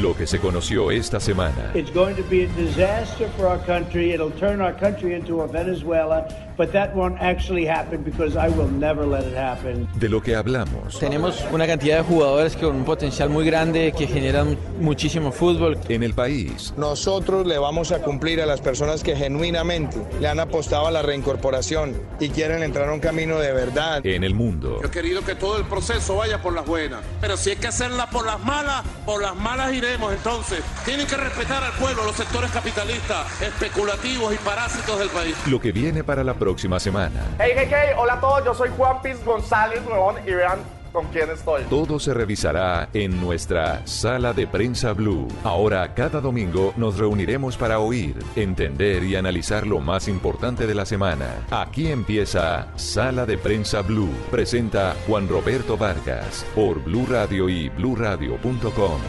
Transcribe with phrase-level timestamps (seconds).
[0.00, 1.70] Lo que se conoció esta semana.
[1.74, 4.12] It's going to be a disaster for our country.
[4.12, 8.70] It'll turn our country into a Venezuela, but that won't actually happen because I will
[8.70, 9.88] never let it happen.
[9.98, 10.98] De lo que hablamos.
[10.98, 15.78] Tenemos una cantidad de jugadores con un potencial muy grande que generan muchísimo fútbol.
[15.88, 16.74] En el país.
[16.76, 21.02] Nosotros le vamos a cumplir a las personas que genuinamente le han apostado a la
[21.02, 24.04] reincorporación y quieren entrar a un camino de verdad.
[24.04, 24.78] En el mundo.
[24.80, 27.68] Yo he querido que todo el proceso vaya por las buenas, pero si hay que
[27.68, 30.12] hacerla por las malas, por las malas iremos.
[30.12, 35.34] Entonces, tienen que respetar al pueblo, los sectores capitalistas, especulativos y parásitos del país.
[35.46, 37.20] Lo que viene para la próxima semana.
[37.38, 40.58] Hey, hey, hey, hola a todos, yo soy Juan Piz González Nuevón y vean
[40.92, 41.62] con quién estoy.
[41.70, 45.26] Todo se revisará en nuestra Sala de Prensa Blue.
[45.42, 50.84] Ahora, cada domingo, nos reuniremos para oír, entender y analizar lo más importante de la
[50.84, 51.46] semana.
[51.50, 54.12] Aquí empieza Sala de Prensa Blue.
[54.30, 59.00] Presenta Juan Roberto Vargas por Blue Radio y bluradio.com.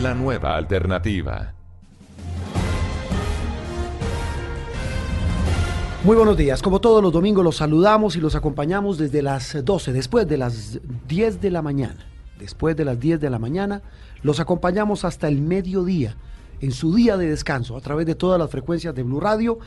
[0.00, 1.55] La nueva alternativa.
[6.04, 6.62] Muy buenos días.
[6.62, 10.78] Como todos los domingos los saludamos y los acompañamos desde las 12, después de las
[11.08, 12.06] 10 de la mañana.
[12.38, 13.82] Después de las 10 de la mañana
[14.22, 16.16] los acompañamos hasta el mediodía
[16.60, 19.58] en su día de descanso a través de todas las frecuencias de Blue Radio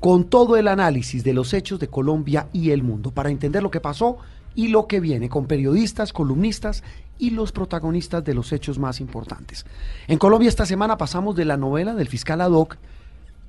[0.00, 3.70] con todo el análisis de los hechos de Colombia y el mundo para entender lo
[3.70, 4.18] que pasó
[4.54, 6.84] y lo que viene con periodistas, columnistas
[7.18, 9.66] y los protagonistas de los hechos más importantes.
[10.08, 12.76] En Colombia esta semana pasamos de la novela del fiscal Adoc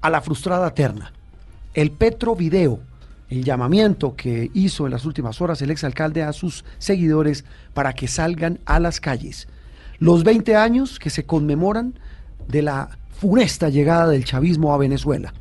[0.02, 1.14] a la frustrada terna.
[1.74, 2.82] El Petro Video,
[3.30, 8.08] el llamamiento que hizo en las últimas horas el exalcalde a sus seguidores para que
[8.08, 9.48] salgan a las calles.
[9.98, 11.98] Los 20 años que se conmemoran
[12.48, 15.34] de la funesta llegada del chavismo a Venezuela.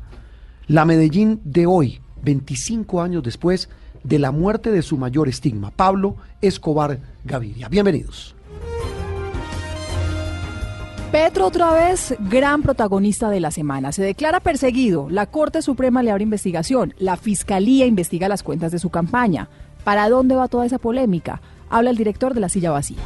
[0.65, 3.69] La Medellín de hoy, 25 años después
[4.03, 7.69] de la muerte de su mayor estigma, Pablo Escobar Gaviria.
[7.69, 8.32] Bienvenidos.
[11.13, 13.91] Petro otra vez, gran protagonista de la semana.
[13.91, 15.11] Se declara perseguido.
[15.11, 16.95] La Corte Suprema le abre investigación.
[16.97, 19.47] La Fiscalía investiga las cuentas de su campaña.
[19.83, 21.39] ¿Para dónde va toda esa polémica?
[21.69, 22.97] Habla el director de La Silla Vacía.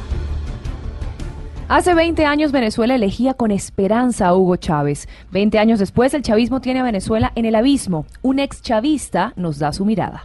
[1.68, 5.06] Hace 20 años Venezuela elegía con esperanza a Hugo Chávez.
[5.32, 8.06] 20 años después el chavismo tiene a Venezuela en el abismo.
[8.22, 10.24] Un ex chavista nos da su mirada.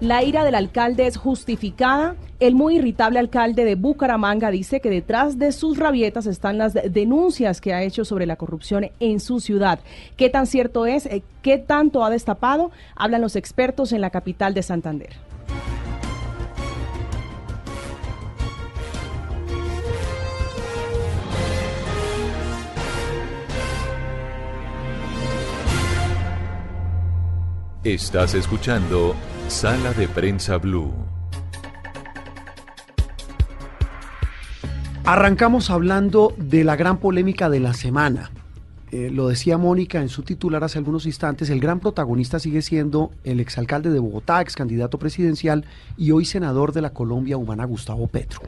[0.00, 2.16] La ira del alcalde es justificada.
[2.38, 7.62] El muy irritable alcalde de Bucaramanga dice que detrás de sus rabietas están las denuncias
[7.62, 9.78] que ha hecho sobre la corrupción en su ciudad.
[10.18, 11.06] ¿Qué tan cierto es?
[11.06, 12.72] Eh, ¿Qué tanto ha destapado?
[12.94, 15.16] Hablan los expertos en la capital de Santander.
[27.82, 29.14] Estás escuchando
[29.48, 30.92] Sala de Prensa Blue.
[35.04, 38.32] Arrancamos hablando de la gran polémica de la semana.
[38.90, 43.12] Eh, lo decía Mónica en su titular hace algunos instantes, el gran protagonista sigue siendo
[43.24, 45.64] el exalcalde de Bogotá, ex candidato presidencial
[45.96, 48.40] y hoy senador de la Colombia Humana, Gustavo Petro.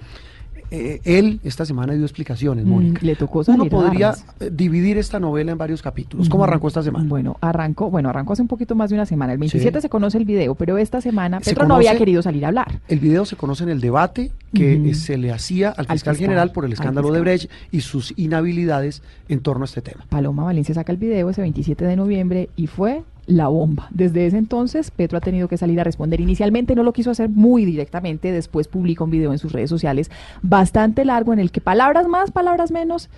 [0.70, 3.00] Eh, él esta semana dio explicaciones, Mm, Mónica.
[3.02, 4.14] le tocó Uno salir a podría
[4.50, 6.28] dividir esta novela en varios capítulos.
[6.28, 7.06] ¿Cómo arrancó esta semana?
[7.08, 9.32] Bueno, arrancó, bueno, arrancó hace un poquito más de una semana.
[9.32, 9.82] El 27 Sí.
[9.82, 12.80] se conoce el video, pero esta semana Se Petro no había querido salir a hablar.
[12.88, 16.14] El video se conoce en el debate que eh, se le hacía al Al fiscal
[16.14, 17.48] fiscal, general por el al escándalo de fiscal.
[17.48, 20.04] Brecht y sus inhabilidades en torno a este tema.
[20.08, 23.86] Paloma Valencia saca el video ese 27 de noviembre y fue la bomba.
[23.90, 26.20] Desde ese entonces, Petro ha tenido que salir a responder.
[26.20, 30.10] Inicialmente no lo quiso hacer muy directamente, después publica un video en sus redes sociales
[30.42, 33.08] bastante largo en el que palabras más, palabras menos,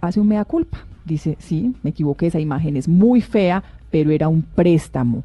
[0.00, 0.78] hace un mea culpa.
[1.04, 5.22] Dice, sí, me equivoqué, esa imagen es muy fea, pero era un préstamo.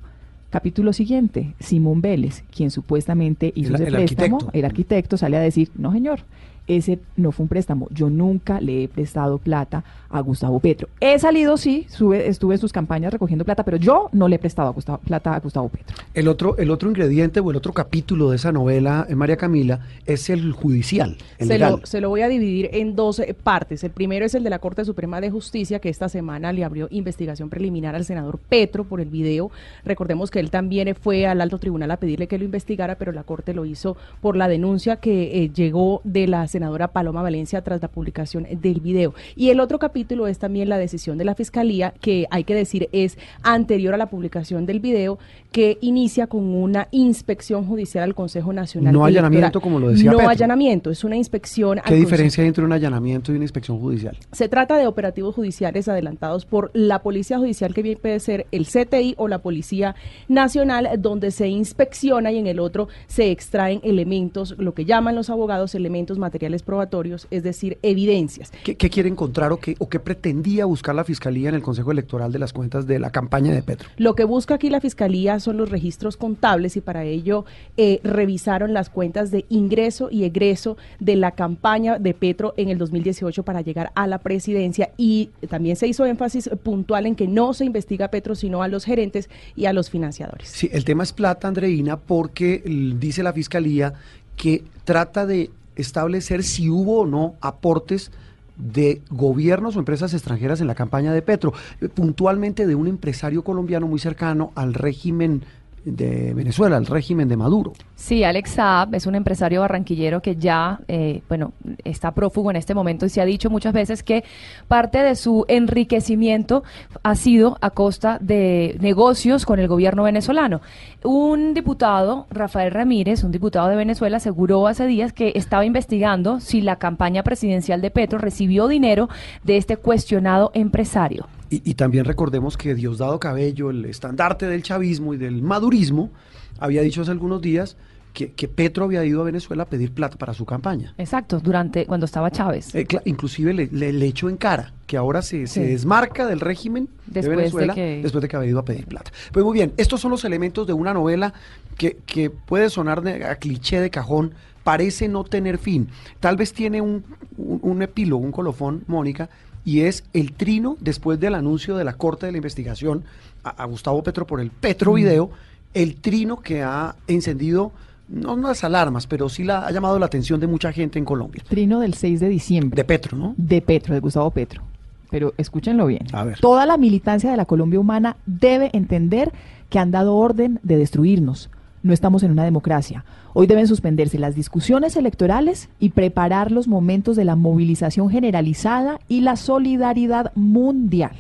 [0.50, 4.58] Capítulo siguiente, Simón Vélez, quien supuestamente hizo El- ese el préstamo, arquitecto.
[4.58, 6.22] el arquitecto sale a decir, no señor,
[6.68, 10.88] ese no fue un préstamo, yo nunca le he prestado plata a Gustavo Petro.
[11.02, 14.40] He salido, sí, sube- estuve en sus campañas recogiendo plata, pero yo no le he
[14.40, 15.96] prestado a Gustavo- plata a Gustavo Petro.
[16.14, 19.82] El otro, el otro ingrediente o el otro capítulo de esa novela, eh, María Camila,
[20.06, 21.78] es el judicial, el Se legal.
[21.82, 23.84] lo, se lo voy a dividir en dos eh, partes.
[23.84, 26.88] El primero es el de la Corte Suprema de Justicia, que esta semana le abrió
[26.92, 29.52] investigación preliminar al senador Petro por el video.
[29.84, 33.24] Recordemos que él también fue al alto tribunal a pedirle que lo investigara, pero la
[33.24, 37.84] Corte lo hizo por la denuncia que eh, llegó de la senadora Paloma Valencia tras
[37.84, 39.14] la publicación del video.
[39.36, 42.90] Y el otro capítulo es también la decisión de la Fiscalía, que hay que decir
[42.92, 45.20] es anterior a la publicación del video,
[45.52, 48.92] que inicia con una inspección judicial al Consejo Nacional.
[48.92, 51.80] No allanamiento, como lo decía No allanamiento, es una inspección.
[51.86, 54.18] ¿Qué diferencia hay entre un allanamiento y una inspección judicial?
[54.32, 58.66] Se trata de operativos judiciales adelantados por la Policía Judicial, que bien puede ser el
[58.66, 59.96] CTI o la Policía
[60.28, 65.30] Nacional, donde se inspecciona y en el otro se extraen elementos, lo que llaman los
[65.30, 68.52] abogados elementos materiales probatorios, es decir, evidencias.
[68.64, 72.32] ¿Qué, quiere encontrar o qué, o qué pretendía buscar la Fiscalía en el Consejo Electoral
[72.32, 73.90] de las cuentas de la campaña de Petro?
[73.98, 77.46] Lo que busca aquí la Fiscalía son los registros contables y para ello
[77.78, 82.78] eh, revisaron las cuentas de ingreso y egreso de la campaña de Petro en el
[82.78, 87.54] 2018 para llegar a la presidencia y también se hizo énfasis puntual en que no
[87.54, 90.50] se investiga a Petro sino a los gerentes y a los financiadores.
[90.50, 92.62] Sí, el tema es plata, Andreina, porque
[93.00, 93.94] dice la Fiscalía
[94.36, 98.12] que trata de establecer si hubo o no aportes
[98.58, 103.44] de gobiernos o empresas extranjeras en la campaña de Petro, eh, puntualmente de un empresario
[103.44, 105.44] colombiano muy cercano al régimen
[105.86, 107.74] de Venezuela, el régimen de Maduro.
[107.96, 111.54] Sí, Alex Saab es un empresario barranquillero que ya, eh, bueno,
[111.84, 114.24] está prófugo en este momento y se ha dicho muchas veces que
[114.68, 116.64] parte de su enriquecimiento
[117.04, 120.62] ha sido a costa de negocios con el gobierno venezolano.
[121.04, 126.62] Un diputado, Rafael Ramírez, un diputado de Venezuela, aseguró hace días que estaba investigando si
[126.62, 129.10] la campaña presidencial de Petro recibió dinero
[129.44, 131.28] de este cuestionado empresario.
[131.50, 136.12] Y, también recordemos que Diosdado Cabello, el estandarte del chavismo y del madurismo,
[136.60, 137.78] había dicho hace algunos días
[138.14, 140.94] que, Petro había ido a Venezuela a pedir plata para su campaña.
[140.98, 142.74] Exacto, durante cuando estaba Chávez.
[142.74, 147.22] Eh, inclusive le, le, echó en cara que ahora se, se desmarca del régimen de
[147.22, 149.12] Venezuela después de que había ido a pedir plata.
[149.32, 151.34] Pues muy bien, estos son los elementos de una novela
[151.78, 154.34] que, que puede sonar a cliché de cajón,
[154.64, 155.90] parece no tener fin.
[156.20, 157.04] Tal vez tiene un,
[157.38, 159.30] un, un epílogo, un colofón, Mónica,
[159.68, 163.04] y es el trino después del anuncio de la Corte de la Investigación
[163.44, 165.30] a, Gustavo Petro por el Petro Video,
[165.74, 167.74] el trino que ha encendido
[168.08, 171.44] no unas alarmas, pero sí la, ha llamado la atención de mucha gente en Colombia.
[171.50, 172.78] Trino del 6 de diciembre.
[172.78, 173.36] De Petro, ¿no?
[173.36, 174.64] De Petro, de Gustavo Petro.
[175.10, 176.08] Pero escúchenlo bien.
[176.14, 176.40] A ver.
[176.40, 179.34] Toda la militancia de la Colombia humana debe entender
[179.70, 181.50] que han dado orden de destruirnos.
[181.84, 183.06] No estamos en una democracia.
[183.34, 189.22] Hoy deben suspenderse las discusiones electorales y preparar los momentos de la movilización generalizada y
[189.22, 191.12] la solidaridad mundial.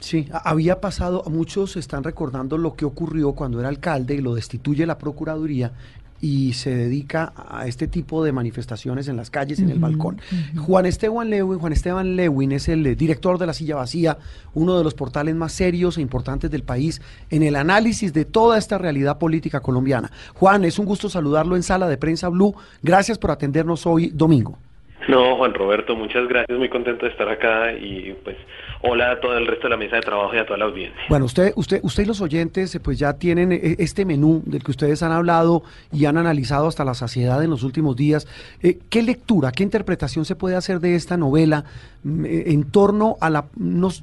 [0.00, 4.86] Sí, había pasado, muchos están recordando lo que ocurrió cuando era alcalde y lo destituye
[4.86, 5.72] la Procuraduría
[6.20, 10.20] y se dedica a este tipo de manifestaciones en las calles, en el balcón.
[10.56, 14.18] Juan Esteban Lewin, Juan Esteban Lewin es el eh, director de La Silla Vacía,
[14.54, 17.00] uno de los portales más serios e importantes del país
[17.30, 20.10] en el análisis de toda esta realidad política colombiana.
[20.34, 22.54] Juan, es un gusto saludarlo en Sala de Prensa Blue.
[22.82, 24.58] Gracias por atendernos hoy domingo.
[25.06, 28.36] No, Juan Roberto, muchas gracias, muy contento de estar acá y pues
[28.82, 31.00] hola a todo el resto de la mesa de trabajo y a toda la audiencia.
[31.08, 34.62] Bueno, usted, usted, usted y los oyentes eh, pues ya tienen eh, este menú del
[34.62, 35.62] que ustedes han hablado
[35.92, 38.26] y han analizado hasta la saciedad en los últimos días.
[38.62, 41.64] Eh, ¿Qué lectura, qué interpretación se puede hacer de esta novela
[42.02, 43.46] mm, en torno a la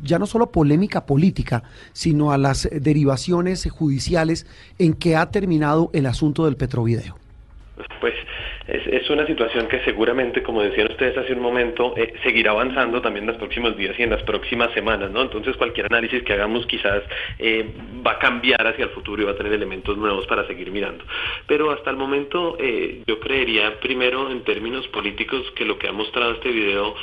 [0.01, 1.63] ya no solo polémica política,
[1.93, 4.47] sino a las derivaciones judiciales
[4.79, 7.17] en que ha terminado el asunto del Petrovideo?
[7.99, 8.13] Pues
[8.67, 13.01] es, es, una situación que seguramente, como decían ustedes hace un momento, eh, seguirá avanzando
[13.01, 15.21] también en los próximos días y en las próximas semanas, ¿no?
[15.21, 17.03] Entonces cualquier análisis que hagamos quizás
[17.39, 17.65] eh,
[18.05, 21.03] va a cambiar hacia el futuro y va a tener elementos nuevos para seguir mirando.
[21.47, 25.91] Pero hasta el momento eh, yo creería primero en términos políticos que lo que ha
[25.91, 26.95] mostrado este video,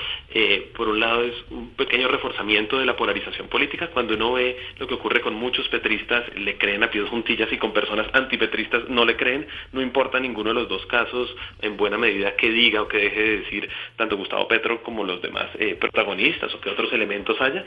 [0.76, 3.88] por un lado es un pequeño reforzamiento de la polarización política.
[3.88, 7.59] Cuando uno ve lo que ocurre con muchos petristas, le creen a pies juntillas y
[7.59, 11.99] con personas antipetristas no le creen, no importa ninguno de los dos casos, en buena
[11.99, 15.77] medida que diga o que deje de decir tanto Gustavo Petro como los demás eh,
[15.79, 17.65] protagonistas o que otros elementos haya.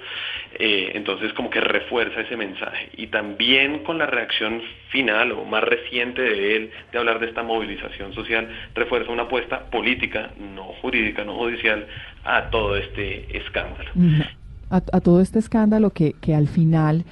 [0.53, 2.89] Eh, entonces como que refuerza ese mensaje.
[2.97, 7.43] Y también con la reacción final o más reciente de él de hablar de esta
[7.43, 11.87] movilización social, refuerza una apuesta política, no jurídica, no judicial,
[12.23, 13.89] a todo este escándalo.
[14.69, 17.05] A, a todo este escándalo que, que al final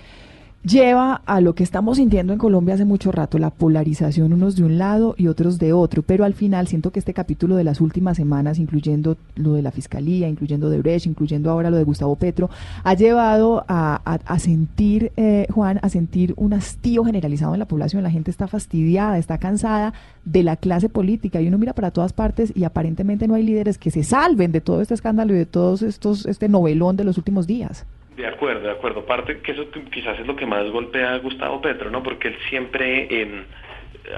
[0.63, 4.63] lleva a lo que estamos sintiendo en Colombia hace mucho rato, la polarización unos de
[4.63, 7.81] un lado y otros de otro, pero al final siento que este capítulo de las
[7.81, 12.15] últimas semanas, incluyendo lo de la Fiscalía, incluyendo de Brecht, incluyendo ahora lo de Gustavo
[12.15, 12.49] Petro,
[12.83, 18.11] ha llevado a, sentir, eh, Juan, a sentir un hastío generalizado en la población, la
[18.11, 19.93] gente está fastidiada, está cansada
[20.23, 23.77] de la clase política y uno mira para todas partes y aparentemente no hay líderes
[23.77, 27.17] que se salven de todo este escándalo y de todos estos, este novelón de los
[27.17, 27.85] últimos días.
[28.15, 29.05] De acuerdo, de acuerdo.
[29.05, 32.03] Parte que eso quizás es lo que más golpea a Gustavo Petro, ¿no?
[32.03, 33.45] Porque él siempre eh,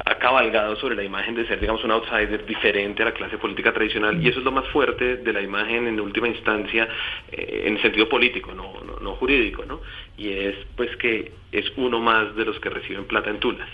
[0.06, 3.74] ha cabalgado sobre la imagen de ser, digamos, un outsider diferente a la clase política
[3.74, 6.88] tradicional y eso es lo más fuerte de la imagen en última instancia
[7.32, 9.82] eh, en el sentido político, no, no, no jurídico, ¿no?
[10.18, 13.70] Y es pues que es uno más de los que reciben plata en tulas.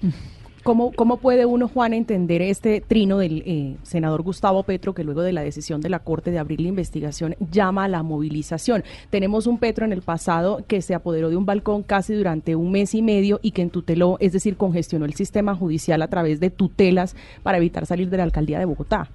[0.66, 5.22] ¿Cómo, ¿Cómo puede uno, Juan, entender este trino del eh, senador Gustavo Petro que luego
[5.22, 8.82] de la decisión de la Corte de abrir la investigación llama a la movilización?
[9.08, 12.72] Tenemos un Petro en el pasado que se apoderó de un balcón casi durante un
[12.72, 16.50] mes y medio y que entuteló, es decir, congestionó el sistema judicial a través de
[16.50, 19.08] tutelas para evitar salir de la alcaldía de Bogotá.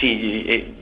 [0.00, 0.72] Sí, eh,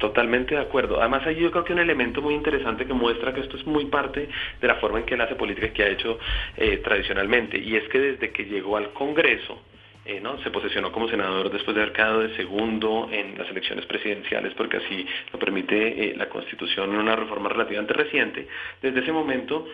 [0.00, 1.00] totalmente de acuerdo.
[1.00, 3.86] Además, hay yo creo que un elemento muy interesante que muestra que esto es muy
[3.86, 4.28] parte
[4.60, 6.18] de la forma en que él hace política que ha hecho
[6.56, 9.60] eh, tradicionalmente, y es que desde que llegó al Congreso,
[10.06, 10.38] eh, ¿no?
[10.42, 14.76] se posesionó como senador después de haber quedado de segundo en las elecciones presidenciales, porque
[14.76, 18.46] así lo permite eh, la Constitución en una reforma relativamente reciente.
[18.82, 19.66] Desde ese momento,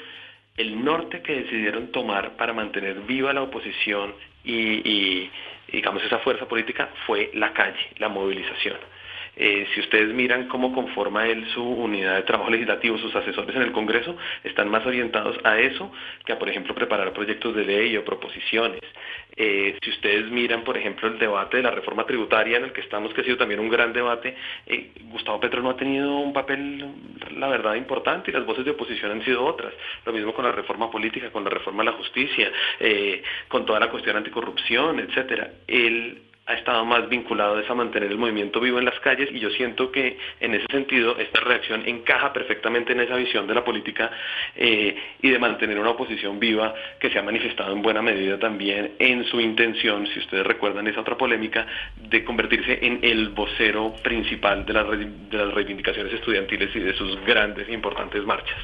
[0.57, 5.31] el norte que decidieron tomar para mantener viva la oposición y, y
[5.73, 8.77] digamos, esa fuerza política fue la calle, la movilización.
[9.37, 13.63] Eh, si ustedes miran cómo conforma él su unidad de trabajo legislativo, sus asesores en
[13.63, 15.91] el Congreso están más orientados a eso
[16.25, 18.81] que a, por ejemplo, preparar proyectos de ley o proposiciones.
[19.37, 22.81] Eh, si ustedes miran, por ejemplo, el debate de la reforma tributaria en el que
[22.81, 26.33] estamos, que ha sido también un gran debate, eh, Gustavo Petro no ha tenido un
[26.33, 26.85] papel,
[27.37, 29.73] la verdad, importante y las voces de oposición han sido otras.
[30.05, 32.51] Lo mismo con la reforma política, con la reforma a la justicia,
[33.49, 35.51] con toda la cuestión anticorrupción, etcétera.
[35.67, 39.51] El ha estado más vinculado a mantener el movimiento vivo en las calles y yo
[39.51, 44.11] siento que en ese sentido esta reacción encaja perfectamente en esa visión de la política
[44.57, 48.93] eh, y de mantener una oposición viva que se ha manifestado en buena medida también
[48.99, 51.67] en su intención, si ustedes recuerdan esa otra polémica,
[51.97, 57.25] de convertirse en el vocero principal de las, de las reivindicaciones estudiantiles y de sus
[57.25, 58.59] grandes e importantes marchas.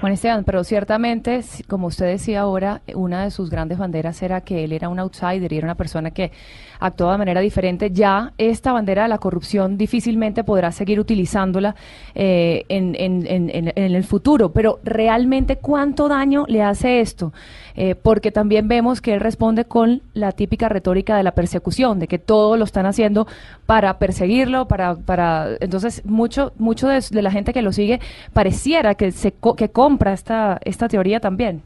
[0.00, 4.64] Juan Esteban, pero ciertamente, como usted decía ahora, una de sus grandes banderas era que
[4.64, 6.32] él era un outsider y era una persona que
[6.82, 7.90] actuaba de manera diferente.
[7.90, 11.74] Ya esta bandera de la corrupción difícilmente podrá seguir utilizándola
[12.14, 17.32] eh, en, el futuro, pero realmente cuánto daño le hace esto,
[17.74, 22.08] eh, porque también vemos que él responde con la típica retórica de la persecución, de
[22.08, 23.26] que todo lo están haciendo
[23.66, 28.00] para perseguirlo, para, para entonces mucho, mucho de, la gente que lo sigue
[28.32, 31.62] pareciera que se que compra esta, esta teoría también.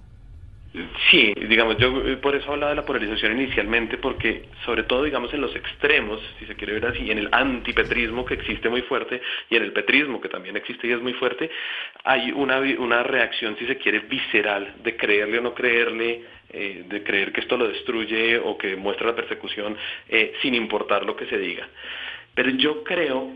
[1.10, 5.32] Sí, digamos, yo eh, por eso hablaba de la polarización inicialmente, porque sobre todo, digamos,
[5.32, 9.22] en los extremos, si se quiere ver así, en el antipetrismo que existe muy fuerte
[9.48, 11.50] y en el petrismo que también existe y es muy fuerte,
[12.04, 17.02] hay una, una reacción, si se quiere, visceral de creerle o no creerle, eh, de
[17.02, 19.78] creer que esto lo destruye o que muestra la persecución
[20.08, 21.66] eh, sin importar lo que se diga.
[22.34, 23.32] Pero yo creo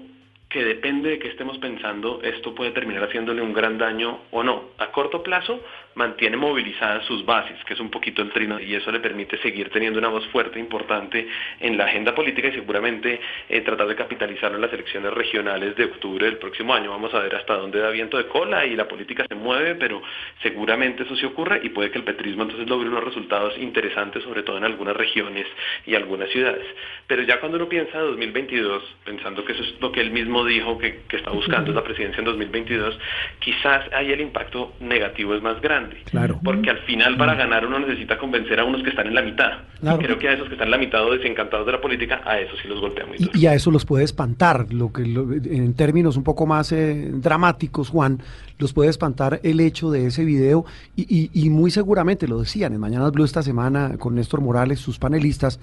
[0.51, 4.71] que depende de qué estemos pensando, esto puede terminar haciéndole un gran daño o no.
[4.79, 5.63] A corto plazo
[5.95, 9.71] mantiene movilizadas sus bases, que es un poquito el trino, y eso le permite seguir
[9.71, 11.29] teniendo una voz fuerte, importante
[11.61, 15.85] en la agenda política y seguramente eh, tratar de capitalizarlo en las elecciones regionales de
[15.85, 16.91] octubre del próximo año.
[16.91, 20.03] Vamos a ver hasta dónde da viento de cola y la política se mueve, pero
[20.43, 24.43] seguramente eso sí ocurre y puede que el petrismo entonces logre unos resultados interesantes, sobre
[24.43, 25.47] todo en algunas regiones
[25.87, 26.67] y algunas ciudades.
[27.07, 30.79] Pero ya cuando uno piensa 2022, pensando que eso es lo que él mismo dijo
[30.79, 32.99] que, está buscando, es la presidencia en 2022,
[33.39, 36.03] quizás ahí el impacto negativo es más grande.
[36.05, 36.41] Claro.
[36.43, 39.59] Porque al final para ganar uno necesita convencer a unos que están en la mitad.
[39.99, 42.39] creo que a esos que están en la mitad o desencantados de la política, a
[42.39, 43.31] esos sí los golpea muy duro.
[43.35, 47.89] Y, a eso los puede espantar, lo que en términos un poco más eh, dramáticos,
[47.89, 48.23] Juan,
[48.59, 50.65] los puede espantar el hecho de ese video
[50.97, 54.99] y, y muy seguramente lo decían en Mañanas Blue esta semana con Néstor Morales, sus
[54.99, 55.61] panelistas,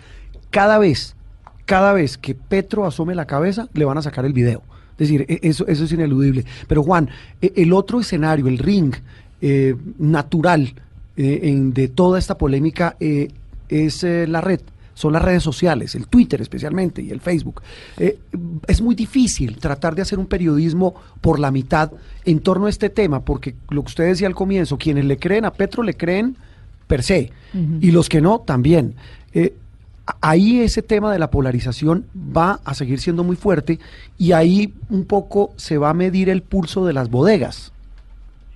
[0.50, 1.17] cada vez,
[1.68, 4.64] cada vez que Petro asome la cabeza, le van a sacar el video.
[4.94, 6.46] Es decir, e, eso, eso es ineludible.
[6.68, 7.10] Pero Juan,
[7.42, 8.96] e, el otro escenario, el ring
[9.42, 10.74] eh, natural
[11.18, 13.28] eh, de toda esta polémica eh,
[13.70, 14.62] es la red,
[14.94, 17.62] son las redes sociales, el Twitter especialmente y el Facebook.
[18.66, 21.92] es muy difícil tratar de hacer un periodismo por la mitad
[22.24, 25.44] en torno a este tema, porque lo que usted decía al comienzo, quienes le creen
[25.44, 26.38] a Petro le creen
[26.88, 27.32] per se,
[27.82, 28.96] y los que no también
[30.22, 33.80] ahí ese tema de la polarización va a seguir siendo muy fuerte
[34.18, 37.74] y ahí un poco se va a medir el pulso de las bodegas.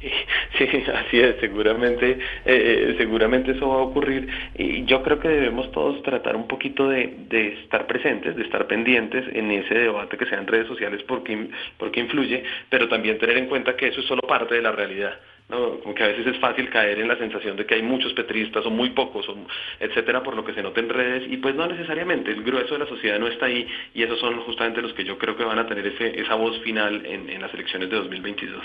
[0.57, 5.27] Sí, así es, seguramente, eh, eh, seguramente eso va a ocurrir y yo creo que
[5.27, 10.17] debemos todos tratar un poquito de, de, estar presentes, de estar pendientes en ese debate
[10.17, 14.01] que sea en redes sociales porque, porque influye, pero también tener en cuenta que eso
[14.01, 15.13] es solo parte de la realidad.
[15.51, 18.65] Como que a veces es fácil caer en la sensación de que hay muchos petristas
[18.65, 19.35] o muy pocos, o,
[19.79, 22.79] etcétera, por lo que se nota en redes, y pues no necesariamente, el grueso de
[22.79, 25.59] la sociedad no está ahí, y esos son justamente los que yo creo que van
[25.59, 28.63] a tener ese, esa voz final en las elecciones de 2022.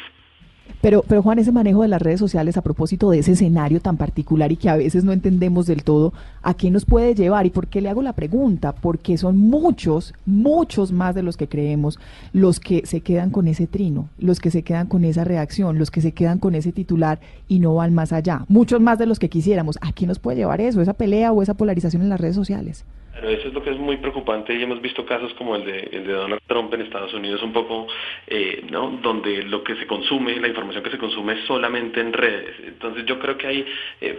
[0.81, 3.97] Pero, pero Juan, ese manejo de las redes sociales a propósito de ese escenario tan
[3.97, 7.47] particular y que a veces no entendemos del todo, ¿a qué nos puede llevar?
[7.47, 8.73] ¿Y por qué le hago la pregunta?
[8.73, 11.99] Porque son muchos, muchos más de los que creemos
[12.33, 15.91] los que se quedan con ese trino, los que se quedan con esa reacción, los
[15.91, 17.19] que se quedan con ese titular
[17.49, 18.45] y no van más allá.
[18.49, 19.79] Muchos más de los que quisiéramos.
[19.81, 22.85] ¿A qué nos puede llevar eso, esa pelea o esa polarización en las redes sociales?
[23.17, 25.89] Pero eso es lo que es muy preocupante y hemos visto casos como el de,
[25.91, 27.87] el de Donald Trump en Estados Unidos un poco,
[28.27, 28.91] eh, ¿no?
[29.03, 32.55] Donde lo que se consume, la información que se consume es solamente en redes.
[32.63, 33.67] Entonces yo creo que hay
[34.03, 34.19] eh,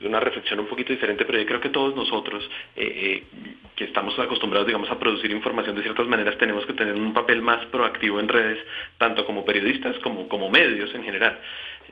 [0.00, 3.22] una reflexión un poquito diferente, pero yo creo que todos nosotros eh,
[3.76, 7.40] que estamos acostumbrados, digamos, a producir información de ciertas maneras, tenemos que tener un papel
[7.40, 8.58] más proactivo en redes,
[8.98, 11.38] tanto como periodistas como como medios en general.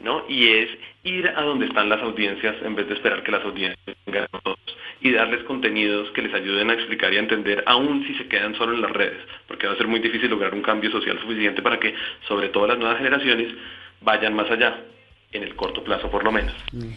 [0.00, 0.25] ¿No?
[0.28, 0.68] Y es
[1.04, 4.54] ir a donde están las audiencias en vez de esperar que las audiencias vengan a
[5.02, 8.54] y darles contenidos que les ayuden a explicar y a entender, aún si se quedan
[8.54, 9.18] solo en las redes,
[9.49, 11.94] porque va a ser muy difícil lograr un cambio social suficiente para que,
[12.28, 13.49] sobre todo las nuevas generaciones,
[14.00, 14.76] vayan más allá
[15.32, 16.54] en el corto plazo por lo menos.
[16.72, 16.88] Mm.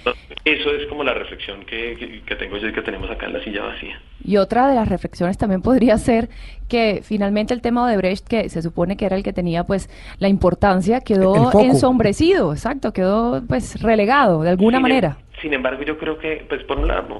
[0.44, 3.44] Eso es como la reflexión que, que, tengo yo y que tenemos acá en la
[3.44, 4.00] silla vacía.
[4.24, 6.30] Y otra de las reflexiones también podría ser
[6.68, 9.89] que finalmente el tema de Brecht, que se supone que era el que tenía pues
[10.20, 15.18] la importancia, quedó ensombrecido, exacto, quedó pues relegado de alguna manera.
[15.46, 17.20] Sin embargo, yo creo que, pues por un lado,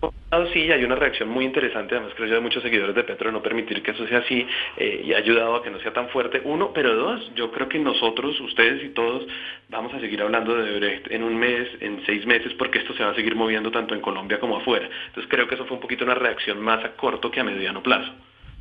[0.52, 3.44] sí hay una reacción muy interesante, además creo yo de muchos seguidores de Petro no
[3.44, 6.42] permitir que eso sea así eh, y ha ayudado a que no sea tan fuerte.
[6.44, 9.28] Uno, pero dos, yo creo que nosotros, ustedes y todos,
[9.70, 13.04] vamos a seguir hablando de Brecht en un mes, en seis meses, porque esto se
[13.04, 14.90] va a seguir moviendo tanto en Colombia como afuera.
[15.06, 17.84] Entonces creo que eso fue un poquito una reacción más a corto que a mediano
[17.84, 18.12] plazo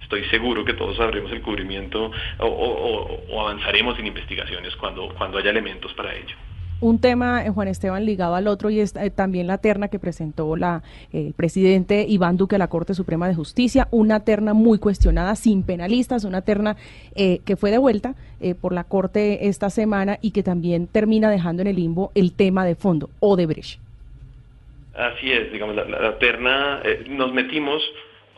[0.03, 5.95] estoy seguro que todos sabremos el cubrimiento o, avanzaremos en investigaciones cuando, cuando haya elementos
[5.95, 6.37] para ello
[6.85, 9.99] un tema, eh, Juan Esteban, ligado al otro y es eh, también la terna que
[9.99, 10.83] presentó la,
[11.15, 15.63] el presidente Iván Duque a la Corte Suprema de Justicia, una terna muy cuestionada, sin
[15.63, 16.77] penalistas, una terna
[17.15, 18.15] eh, que fue devuelta
[18.61, 22.67] por la Corte esta semana y que también termina dejando en el limbo el tema
[22.67, 23.81] de fondo, Odebrecht.
[24.95, 27.83] Así es, digamos, la, terna, nos metimos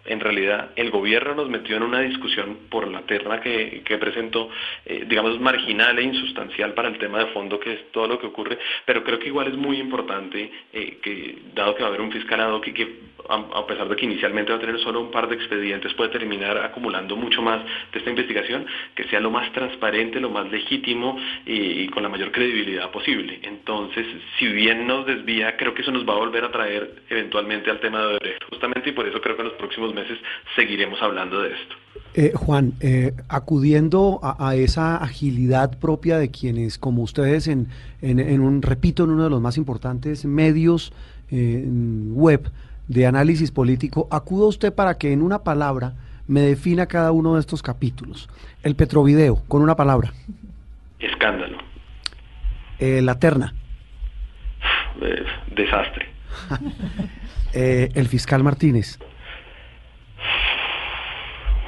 [0.06, 4.50] en realidad el gobierno nos metió en una discusión por la terna que, presentó,
[4.84, 8.26] eh, digamos, marginal e insustancial para el tema de fondo, que es todo lo que
[8.26, 12.02] ocurre, pero creo que igual es muy importante eh, que, dado que va a haber
[12.02, 15.28] un fiscalado que, que a, pesar de que inicialmente va a tener solo un par
[15.28, 20.20] de expedientes, puede terminar acumulando mucho más de esta investigación, que sea lo más transparente,
[20.20, 23.40] lo más legítimo y, con la mayor credibilidad posible.
[23.42, 24.06] Entonces,
[24.38, 27.80] si bien nos desvía, creo que eso nos va a volver a traer eventualmente al
[27.80, 30.18] tema de Brecht, justamente, y por eso creo que en los próximos meses
[30.54, 31.74] seguiremos hablando de esto.
[32.14, 37.68] Eh, Juan, eh, acudiendo a, esa agilidad propia de quienes, como ustedes, en,
[38.00, 40.94] en, un, repito, en uno de los más importantes medios
[41.30, 42.50] eh, web,
[42.88, 45.92] de análisis político, acudo a usted para que en una palabra
[46.28, 48.30] me defina cada uno de estos capítulos.
[48.62, 50.12] El Petrovideo, con una palabra.
[50.98, 51.58] Escándalo.
[52.78, 53.54] La terna.
[55.54, 56.06] Desastre.
[57.52, 58.98] El fiscal Martínez.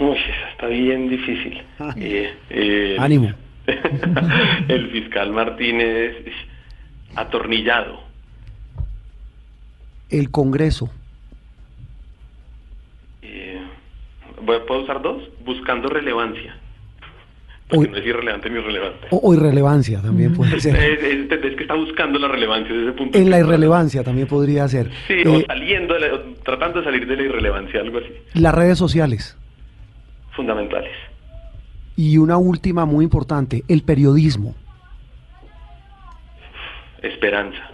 [0.00, 0.18] Uy,
[0.52, 1.62] está bien difícil.
[2.98, 3.32] Ánimo.
[4.68, 6.16] el fiscal Martínez
[7.14, 8.00] atornillado.
[10.08, 10.90] El Congreso.
[14.44, 15.22] ¿Puedo usar dos?
[15.44, 16.56] Buscando relevancia.
[17.70, 19.08] No es irrelevante ni irrelevante.
[19.10, 20.74] O, irrelevancia también puede ser.
[20.76, 23.18] Es, que está buscando la relevancia desde ese punto.
[23.18, 24.90] En la irrelevancia también podría ser.
[25.06, 25.94] Sí, o eh, saliendo,
[26.44, 28.08] tratando de salir de la irrelevancia, algo así.
[28.34, 29.36] Las redes sociales.
[30.34, 30.92] Fundamentales.
[31.96, 34.54] Y una última muy importante, el periodismo.
[37.02, 37.70] Esperanza.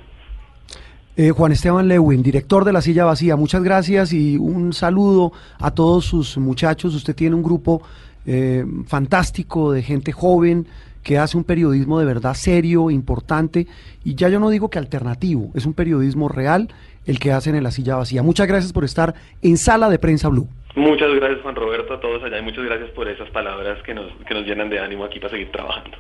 [1.16, 5.70] Eh, Juan Esteban Lewin, director de La Silla Vacía, muchas gracias y un saludo a
[5.70, 6.92] todos sus muchachos.
[6.92, 7.83] Usted tiene un grupo
[8.27, 10.67] eh, fantástico de gente joven
[11.03, 13.67] que hace un periodismo de verdad serio, importante
[14.03, 16.69] y ya yo no digo que alternativo, es un periodismo real
[17.07, 18.23] el que hacen en La Silla Vacía.
[18.23, 20.49] Muchas gracias por estar en Sala de Prensa Blue.
[20.75, 24.11] Muchas gracias Juan Roberto, a todos allá y muchas gracias por esas palabras que nos,
[24.27, 25.99] que nos llenan de ánimo aquí para seguir trabajando.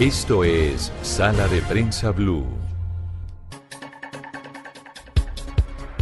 [0.00, 2.67] Esto es Sala de Prensa Blue.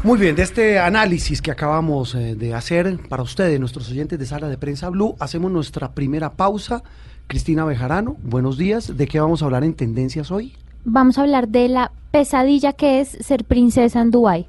[0.07, 4.25] Muy bien, de este análisis que acabamos eh, de hacer para ustedes, nuestros oyentes de
[4.25, 6.85] Sala de Prensa Blue, hacemos nuestra primera pausa.
[7.27, 8.97] Cristina Bejarano, buenos días.
[8.97, 10.55] ¿De qué vamos a hablar en Tendencias hoy?
[10.85, 14.47] Vamos a hablar de la pesadilla que es ser princesa en Dubái.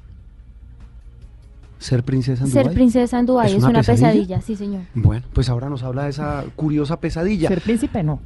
[1.80, 2.64] ¿Ser princesa en Dubái?
[2.64, 4.40] Ser princesa en Dubái es, una, pesadilla?
[4.40, 4.82] sí señor.
[4.94, 7.48] Bueno, pues ahora nos habla de esa curiosa pesadilla.
[7.48, 8.20] Ser príncipe no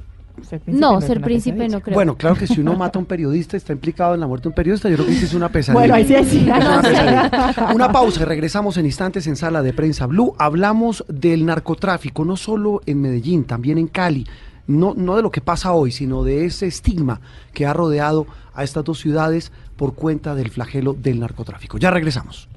[0.67, 1.95] no, ser príncipe no creo.
[1.95, 4.49] Bueno, claro que si uno mata a un periodista, está implicado en la muerte de
[4.49, 5.81] un periodista, yo creo que sí es una pesadilla.
[5.81, 6.43] Bueno, ahí sí, sí.
[6.45, 10.35] una, una pausa, regresamos en instantes en Sala de Prensa Blue.
[10.39, 14.27] Hablamos del narcotráfico, no solo en Medellín, también en Cali.
[14.67, 17.21] no, no de lo que pasa hoy, sino de ese estigma
[17.53, 21.79] que ha rodeado a estas dos ciudades por cuenta del flagelo del narcotráfico.
[21.79, 22.49] Ya regresamos.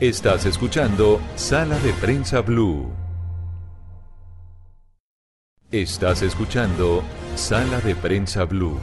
[0.00, 3.09] Estás escuchando Sala de Prensa Blue.
[5.72, 7.04] Estás escuchando
[7.36, 8.76] Sala de Prensa Blue.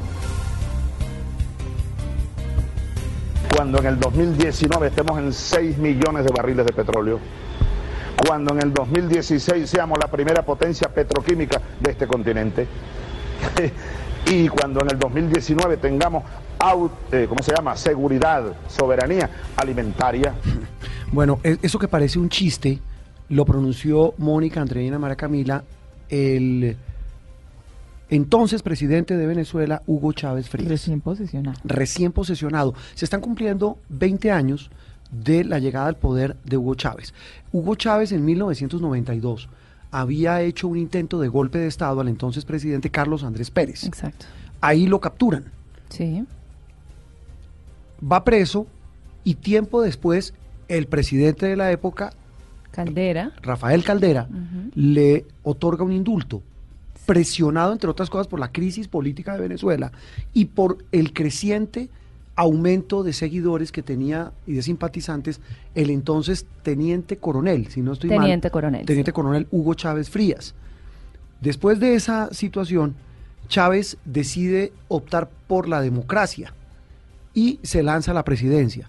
[3.53, 7.19] Cuando en el 2019 estemos en 6 millones de barriles de petróleo,
[8.25, 12.65] cuando en el 2016 seamos la primera potencia petroquímica de este continente,
[14.25, 16.23] y cuando en el 2019 tengamos,
[17.11, 20.33] eh, ¿cómo se llama?, seguridad, soberanía alimentaria.
[21.09, 22.79] Bueno, e, eso que parece un chiste
[23.29, 25.63] lo pronunció Mónica Andreina Mara Camila,
[26.09, 26.77] el
[28.09, 30.69] entonces presidente de Venezuela, Hugo Chávez Frías.
[30.69, 31.59] Recién posesionado.
[31.63, 32.73] Recién posesionado.
[32.95, 34.71] Se están cumpliendo 20 años
[35.11, 37.13] de la llegada al poder de Hugo Chávez.
[37.51, 39.49] Hugo Chávez en 1992
[39.91, 43.83] había hecho un intento de golpe de Estado al entonces presidente Carlos Andrés Pérez.
[43.83, 44.25] Exacto.
[44.61, 45.45] Ahí lo capturan.
[45.89, 46.25] Sí.
[47.99, 48.67] Va preso
[49.23, 50.33] y tiempo después
[50.67, 52.11] el presidente de la época,
[52.77, 54.27] Caldera, Rafael Caldera,
[54.75, 56.43] le otorga un indulto,
[57.07, 59.91] presionado entre otras cosas por la crisis política de Venezuela
[60.31, 61.89] y por el creciente
[62.35, 65.41] aumento de seguidores que tenía y de simpatizantes
[65.73, 70.53] el entonces teniente coronel, si no estoy teniente coronel, teniente coronel Hugo Chávez Frías.
[71.41, 72.93] Después de esa situación,
[73.47, 76.53] Chávez decide optar por la democracia
[77.33, 78.87] y se lanza a la presidencia.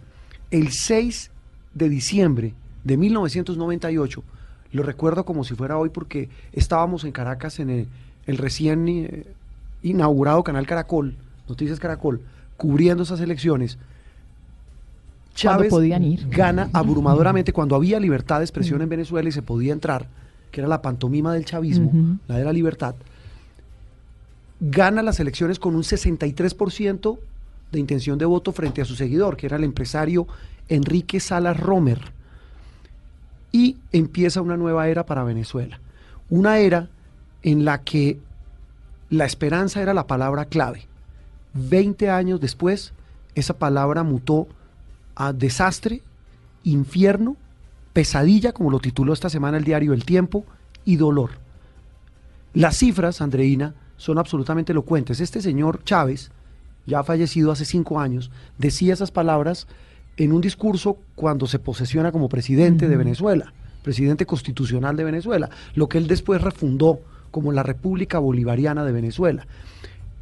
[0.50, 1.30] El 6
[1.72, 2.52] de diciembre
[2.84, 4.22] de 1998,
[4.72, 7.70] lo recuerdo como si fuera hoy porque estábamos en Caracas en
[8.26, 9.26] el, recién eh,
[9.82, 11.16] inaugurado canal Caracol,
[11.48, 12.20] Noticias Caracol,
[12.56, 13.78] cubriendo esas elecciones.
[15.34, 16.28] Chávez podían ir.
[16.28, 20.08] gana abrumadoramente cuando había libertad de expresión en Venezuela y se podía entrar,
[20.50, 22.94] que era la pantomima del chavismo, la de la libertad.
[24.60, 27.18] Gana las elecciones con un 63%
[27.70, 30.26] de intención de voto frente a su seguidor, que era el empresario
[30.68, 32.17] Enrique Salas Romer.
[33.52, 35.80] Y empieza una nueva era para Venezuela.
[36.28, 36.90] Una era
[37.42, 38.18] en la que
[39.10, 40.86] la esperanza era la palabra clave.
[41.54, 42.92] 20 años después,
[43.34, 44.48] esa palabra mutó
[45.14, 46.02] a desastre,
[46.62, 47.36] infierno,
[47.92, 50.44] pesadilla, como lo tituló esta semana el diario El Tiempo,
[50.84, 51.30] y dolor.
[52.54, 55.20] Las cifras, Andreina, son absolutamente elocuentes.
[55.20, 56.30] Este señor Chávez,
[56.86, 59.66] ya fallecido hace cinco años, decía esas palabras
[60.18, 63.52] en un discurso cuando se posesiona como presidente de Venezuela,
[63.82, 67.00] presidente constitucional de Venezuela, lo que él después refundó
[67.30, 69.46] como la República Bolivariana de Venezuela.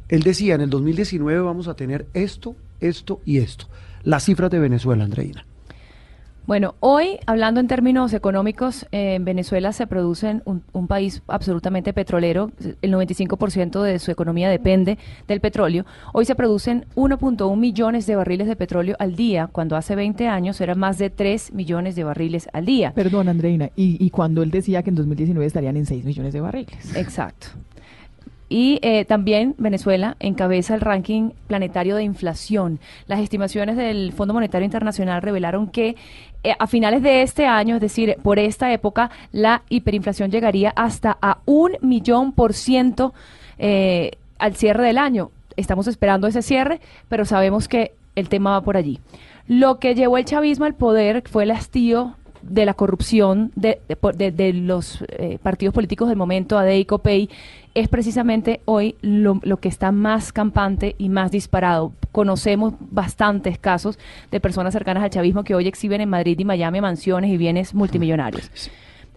[0.07, 3.67] Él decía, en el 2019 vamos a tener esto, esto y esto.
[4.03, 5.46] Las cifras de Venezuela, Andreina.
[6.47, 12.51] Bueno, hoy, hablando en términos económicos, en Venezuela se produce un, un, país absolutamente petrolero.
[12.81, 15.85] El 95% de su economía depende del petróleo.
[16.13, 20.61] Hoy se producen 1.1 millones de barriles de petróleo al día, cuando hace 20 años
[20.61, 22.93] eran más de 3 millones de barriles al día.
[22.93, 26.39] Perdón, Andreina, y, y cuando él decía que en 2019 estarían en 6 millones de
[26.39, 26.95] barriles.
[26.95, 27.47] Exacto.
[28.49, 32.79] Y eh, también Venezuela encabeza el ranking planetario de inflación.
[33.07, 35.95] Las estimaciones del Fondo Monetario Internacional revelaron que
[36.43, 41.17] eh, a finales de este año, es decir, por esta época, la hiperinflación llegaría hasta
[41.21, 43.13] a un millón por ciento
[43.57, 45.31] eh, al cierre del año.
[45.57, 46.79] Estamos esperando ese cierre,
[47.09, 48.99] pero sabemos que el tema va por allí.
[49.47, 53.79] Lo que llevó el chavismo al poder fue el hastío de la corrupción de,
[54.53, 55.03] los
[55.41, 57.29] partidos políticos del momento, ADE y COPEI,
[57.77, 61.93] es precisamente hoy lo, que está más campante y más disparado.
[62.11, 63.99] Conocemos bastantes casos
[64.31, 67.75] de personas cercanas al chavismo que hoy exhiben en Madrid y Miami mansiones y bienes
[67.75, 68.49] multimillonarios.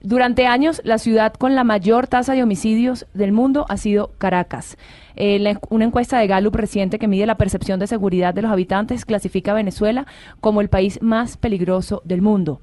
[0.03, 4.77] Durante años, la ciudad con la mayor tasa de homicidios del mundo ha sido Caracas.
[5.17, 9.07] Eh, una encuesta de Gallup reciente que mide la percepción de seguridad de los habitantes
[9.07, 10.07] clasifica a Venezuela
[10.43, 12.61] como el país más peligroso del mundo.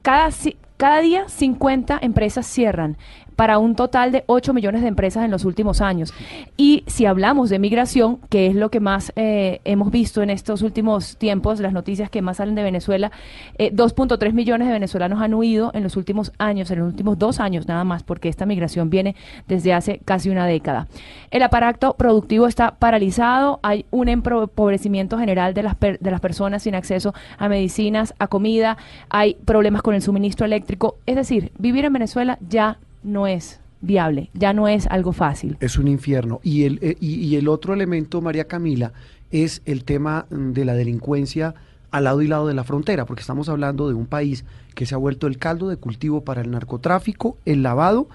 [0.00, 0.30] Cada,
[0.78, 2.96] cada día 50 empresas cierran
[3.36, 6.12] para un total de 8 millones de empresas en los últimos años.
[6.56, 10.62] Y si hablamos de migración, que es lo que más eh, hemos visto en estos
[10.62, 13.10] últimos tiempos, las noticias que más salen de Venezuela,
[13.58, 17.40] 2.3 eh, millones de venezolanos han huido en los últimos años, en los últimos dos
[17.40, 19.14] años nada más, porque esta migración viene
[19.48, 20.86] desde hace casi una década.
[21.30, 26.74] El aparato productivo está paralizado, hay un empobrecimiento general de las, de las personas sin
[26.74, 28.76] acceso a medicinas, a comida,
[29.08, 34.30] hay problemas con el suministro eléctrico, es decir, vivir en Venezuela ya no es viable,
[34.34, 35.56] ya no es algo fácil.
[35.60, 36.40] Es un infierno.
[36.42, 38.92] Y el, eh, y, el otro elemento, María Camila,
[39.30, 41.54] es el tema mm, de la delincuencia
[41.90, 44.94] al lado y lado de la frontera, porque estamos hablando de un país que se
[44.94, 48.08] ha vuelto el caldo de cultivo para el narcotráfico, el lavado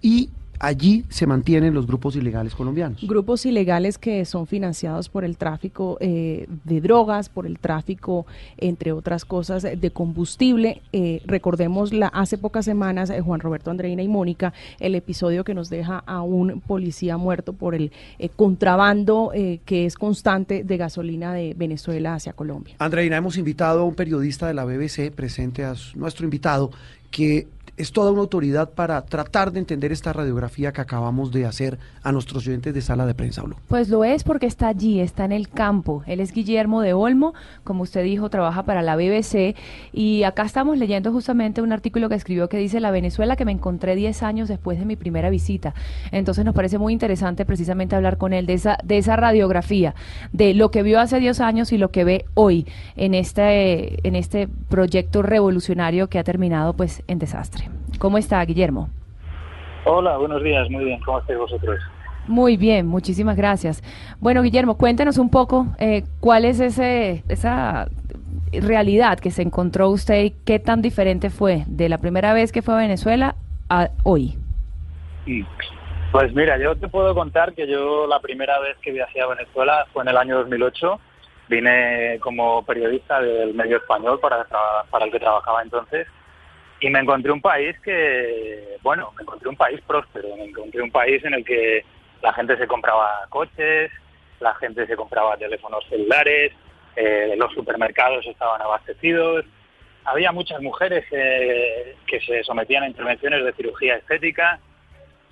[0.00, 3.00] y allí se mantienen los grupos ilegales colombianos.
[3.02, 8.26] Grupos ilegales que son financiados por el tráfico eh, de drogas, por el tráfico,
[8.58, 10.82] entre otras cosas, de combustible.
[10.92, 15.54] Eh, recordemos la, hace pocas semanas, eh, Juan Roberto Andreina y Mónica, el episodio que
[15.54, 17.90] nos deja a un policía muerto por el
[18.36, 19.32] contrabando
[19.64, 22.76] que es constante de gasolina de Venezuela hacia Colombia.
[22.78, 26.70] Andreina, hemos invitado a un periodista de la BBC presente a nuestro invitado
[27.10, 27.48] que
[27.80, 32.12] es toda una autoridad para tratar de entender esta radiografía que acabamos de hacer a
[32.12, 33.42] nuestros oyentes de Sala de Prensa.
[33.68, 36.02] Pues lo es porque está allí, está en el campo.
[36.06, 37.32] Él es Guillermo de Olmo,
[37.64, 39.56] como usted dijo, trabaja para la BBC
[39.94, 43.52] y acá estamos leyendo justamente un artículo que escribió que dice la Venezuela que me
[43.52, 45.72] encontré 10 años después de mi primera visita.
[46.12, 49.94] Entonces nos parece muy interesante precisamente hablar con él de esa de esa radiografía,
[50.32, 52.66] de lo que vio hace 10 años y lo que ve hoy
[52.96, 57.69] en este en este proyecto revolucionario que ha terminado pues en desastre.
[58.00, 58.88] ¿Cómo está, Guillermo?
[59.84, 61.00] Hola, buenos días, muy bien.
[61.04, 61.78] ¿Cómo estáis vosotros?
[62.26, 63.82] Muy bien, muchísimas gracias.
[64.20, 67.88] Bueno, Guillermo, cuéntenos un poco eh, cuál es ese, esa
[68.52, 72.62] realidad que se encontró usted y qué tan diferente fue de la primera vez que
[72.62, 73.34] fue a Venezuela
[73.68, 74.38] a hoy.
[76.10, 79.86] Pues mira, yo te puedo contar que yo la primera vez que viajé a Venezuela
[79.92, 80.98] fue en el año 2008.
[81.50, 84.46] Vine como periodista del medio español para,
[84.88, 86.06] para el que trabajaba entonces
[86.80, 90.90] y me encontré un país que, bueno, me encontré un país próspero, me encontré un
[90.90, 91.84] país en el que
[92.22, 93.90] la gente se compraba coches,
[94.40, 96.52] la gente se compraba teléfonos celulares,
[96.96, 99.44] eh, los supermercados estaban abastecidos,
[100.04, 104.58] había muchas mujeres que se sometían a intervenciones de cirugía estética.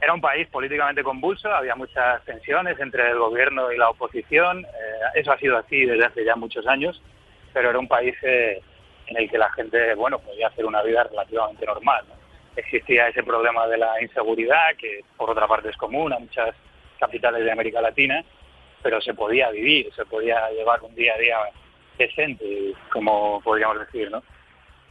[0.00, 4.64] Era un país políticamente convulso, había muchas tensiones entre el gobierno y la oposición.
[4.64, 7.02] Eh, eso ha sido así desde hace ya muchos años,
[7.52, 8.60] pero era un país eh,
[9.08, 12.04] en el que la gente, bueno, podía hacer una vida relativamente normal.
[12.56, 16.54] Existía ese problema de la inseguridad, que por otra parte es común a muchas
[16.98, 18.24] capitales de América Latina,
[18.82, 21.36] pero se podía vivir, se podía llevar un día a día
[21.96, 24.22] decente, como podríamos decir, ¿no?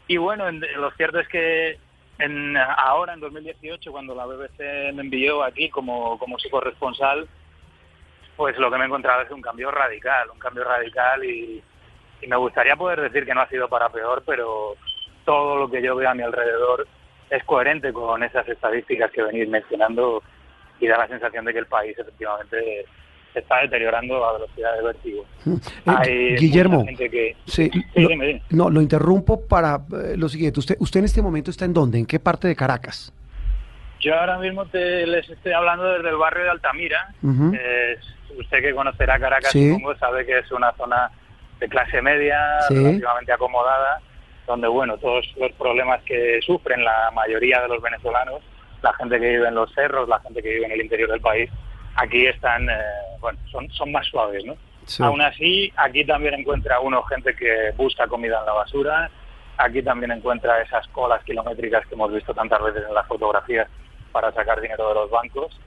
[0.08, 1.78] Y bueno, lo cierto es que
[2.20, 7.28] en, ahora, en 2018, cuando la BBC me envió aquí como, como corresponsal,
[8.36, 11.62] pues lo que me he encontrado es un cambio radical, un cambio radical y,
[12.22, 14.76] y me gustaría poder decir que no ha sido para peor, pero
[15.26, 16.88] todo lo que yo veo a mi alrededor
[17.30, 20.24] es coherente con esas estadísticas que venís mencionando
[20.80, 22.86] y da la sensación de que el país efectivamente
[23.34, 25.26] se está deteriorando a velocidad de vértigo.
[26.08, 26.86] Eh, Guillermo,
[27.46, 27.70] sí,
[28.50, 30.60] no, lo interrumpo para eh, lo siguiente.
[30.60, 31.98] Usted, ¿Usted en este momento está en dónde?
[31.98, 33.14] ¿En qué parte de Caracas?
[34.00, 37.14] Yo ahora mismo te, les estoy hablando desde el barrio de Altamira.
[37.22, 41.12] usted que conocerá Caracas, supongo, sabe que es una zona
[41.60, 42.40] de clase media,
[42.70, 44.02] relativamente acomodada,
[44.46, 48.42] donde, bueno, todos los problemas que sufren la mayoría de los venezolanos,
[48.82, 51.22] la gente que vive en los cerros, la gente que vive en el interior del
[51.22, 51.50] país,
[51.96, 52.76] aquí están, eh,
[53.20, 54.56] bueno, son, son más suaves, ¿no?
[55.00, 59.12] Aún así, aquí también encuentra uno gente que busca comida en la basura,
[59.58, 63.68] aquí también encuentra esas colas kilométricas que hemos visto tantas veces en las fotografías
[64.14, 65.60] para sacar dinero de los bancos.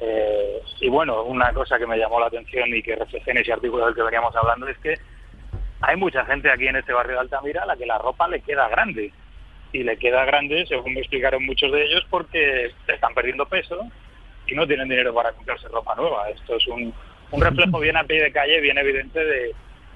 [0.00, 3.52] Eh, y bueno, una cosa que me llamó la atención y que reflejé en ese
[3.52, 4.94] artículo del que veníamos hablando es que
[5.80, 8.40] hay mucha gente aquí en este barrio de Altamira a la que la ropa le
[8.40, 9.12] queda grande.
[9.72, 13.86] Y le queda grande, según me explicaron muchos de ellos, porque están perdiendo peso
[14.46, 16.30] y no tienen dinero para comprarse ropa nueva.
[16.30, 16.94] Esto es un,
[17.30, 19.54] un reflejo bien a pie de calle, bien evidente de,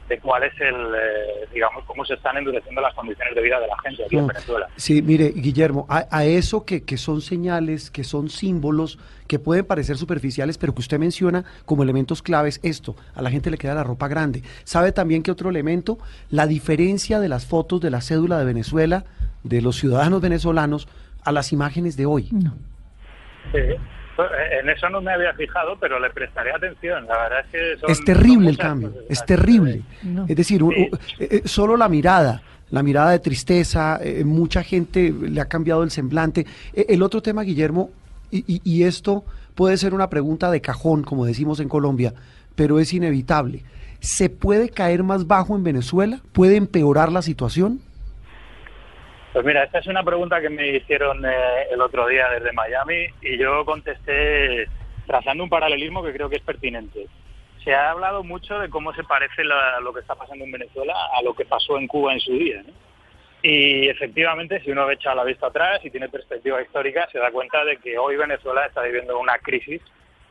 [0.09, 3.67] de cuál es el, eh, digamos, cómo se están endureciendo las condiciones de vida de
[3.67, 4.69] la gente aquí en Venezuela.
[4.77, 9.97] Sí, mire, Guillermo, a, eso que, que, son señales, que son símbolos, que pueden parecer
[9.97, 13.85] superficiales, pero que usted menciona como elementos claves, esto, a la gente le queda la
[13.85, 14.43] ropa grande.
[14.65, 15.99] ¿Sabe también que otro elemento?
[16.31, 19.05] La diferencia de las fotos de la cédula de Venezuela,
[19.43, 20.88] de los ciudadanos venezolanos,
[21.25, 22.29] a las imágenes de hoy.
[22.33, 22.55] No.
[23.53, 23.59] Sí.
[24.18, 27.07] Eh, en eso no me había fijado, pero le prestaré atención.
[27.07, 29.83] La verdad es que es terrible el cambio, es terrible.
[30.29, 35.46] Es decir, eh, eh, solo la mirada, la mirada de tristeza, mucha gente le ha
[35.46, 36.46] cambiado el semblante.
[36.75, 37.90] el otro tema, Guillermo,
[38.31, 42.14] y, y esto puede ser una pregunta de cajón, como decimos en Colombia,
[42.55, 43.64] pero es inevitable.
[44.01, 46.20] ¿Se puede caer más bajo en Venezuela?
[46.33, 47.81] ¿Puede empeorar la situación?
[49.33, 53.07] Pues mira, esta es una pregunta que me hicieron eh, el otro día desde Miami
[53.23, 54.68] y yo contesté
[55.07, 57.07] trazando un paralelismo que creo que es pertinente.
[57.64, 61.23] Se ha hablado mucho de cómo se parece lo que está pasando en Venezuela a
[61.23, 62.62] lo que pasó en Cuba en su día.
[63.42, 67.64] Y efectivamente, si uno echa la vista atrás y tiene perspectiva histórica, se da cuenta
[67.64, 69.81] de que hoy Venezuela está viviendo una crisis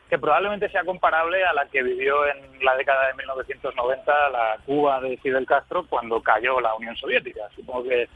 [0.10, 5.02] que probablemente sea comparable a la que vivió en la década de 1990 la Cuba
[5.02, 7.50] de Fidel Castro cuando cayó la Unión Soviética.
[7.56, 8.08] Supongo que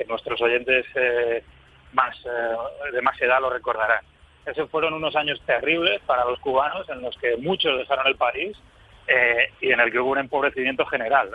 [0.00, 1.44] que nuestros oyentes eh,
[1.92, 4.02] más eh, de más edad lo recordarán.
[4.46, 8.56] Esos fueron unos años terribles para los cubanos en los que muchos dejaron el país
[9.06, 11.30] eh, y en el que hubo un empobrecimiento general.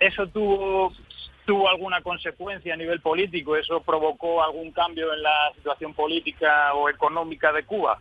[0.00, 0.92] ¿Eso tuvo,
[1.46, 3.56] tuvo alguna consecuencia a nivel político?
[3.56, 8.00] ¿Eso provocó algún cambio en la situación política o económica de Cuba?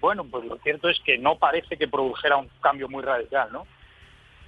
[0.00, 3.66] Bueno, pues lo cierto es que no parece que produjera un cambio muy radical, ¿no?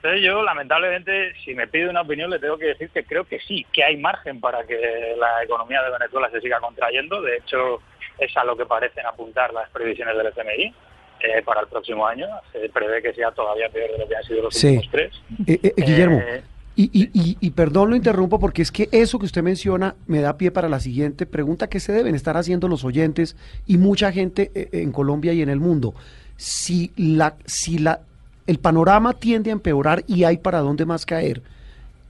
[0.03, 3.39] Entonces yo, lamentablemente, si me pide una opinión, le tengo que decir que creo que
[3.47, 4.75] sí, que hay margen para que
[5.17, 7.23] la economía de Venezuela se siga contrayendo.
[7.23, 7.81] De hecho,
[8.19, 10.75] es a lo que parecen apuntar las previsiones del FMI.
[11.21, 14.25] Eh, para el próximo año se prevé que sea todavía peor de lo que han
[14.25, 14.67] sido los Sí.
[14.79, 15.13] últimos tres.
[15.47, 16.43] Eh, eh, Guillermo, Eh,
[16.75, 20.21] y, y, y, y perdón lo interrumpo porque es que eso que usted menciona me
[20.21, 23.37] da pie para la siguiente pregunta que se deben estar haciendo los oyentes
[23.69, 25.95] y mucha gente eh, en Colombia y en el mundo.
[26.37, 28.01] Si la, si la,
[28.47, 31.43] el panorama tiende a empeorar y hay para dónde más caer,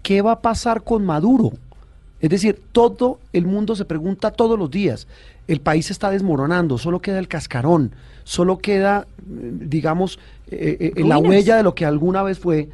[0.03, 1.53] ¿qué va a pasar con Maduro?
[2.21, 5.09] Es decir, todo el mundo se pregunta todos los días.
[5.49, 7.93] El país se está desmoronando, solo queda el cascarón,
[8.23, 10.19] solo queda, eh, digamos,
[10.51, 11.31] eh, eh, la Ruinas.
[11.31, 12.69] huella de lo que alguna vez fue.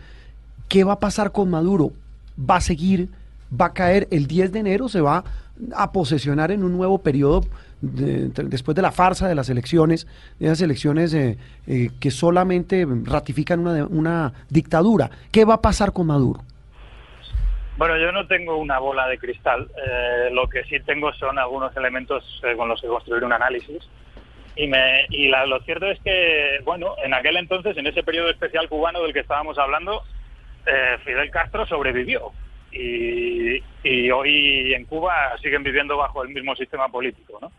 [0.68, 1.92] ¿Qué va a pasar con Maduro?
[2.38, 3.08] ¿Va a seguir?
[3.58, 4.06] ¿Va a caer?
[4.10, 5.24] El 10 de enero se va
[5.74, 7.42] a posesionar en un nuevo periodo
[7.80, 10.06] de- después de la farsa de las elecciones,
[10.38, 15.10] de esas elecciones eh, eh, que solamente ratifican una, una dictadura.
[15.30, 16.40] ¿Qué va a pasar con Maduro?
[17.76, 19.68] Bueno, yo no tengo una bola de cristal.
[19.86, 23.78] Eh, lo que sí tengo son algunos elementos eh, con los que construir un análisis.
[24.56, 28.30] Y, me, y la- lo cierto es que, bueno, en aquel entonces, en ese periodo
[28.30, 30.02] especial cubano del que estábamos hablando,
[30.66, 32.32] eh, Fidel Castro sobrevivió.
[32.72, 37.52] Y, y hoy en Cuba siguen viviendo bajo el mismo sistema político, ¿no?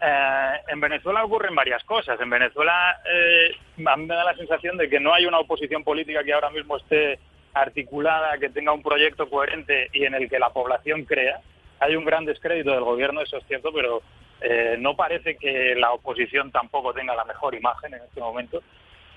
[0.00, 2.20] Eh, en Venezuela ocurren varias cosas.
[2.20, 6.32] En Venezuela eh, me da la sensación de que no hay una oposición política que
[6.32, 7.18] ahora mismo esté
[7.54, 11.40] articulada, que tenga un proyecto coherente y en el que la población crea.
[11.80, 14.02] Hay un gran descrédito del gobierno, eso es cierto, pero
[14.40, 18.62] eh, no parece que la oposición tampoco tenga la mejor imagen en este momento.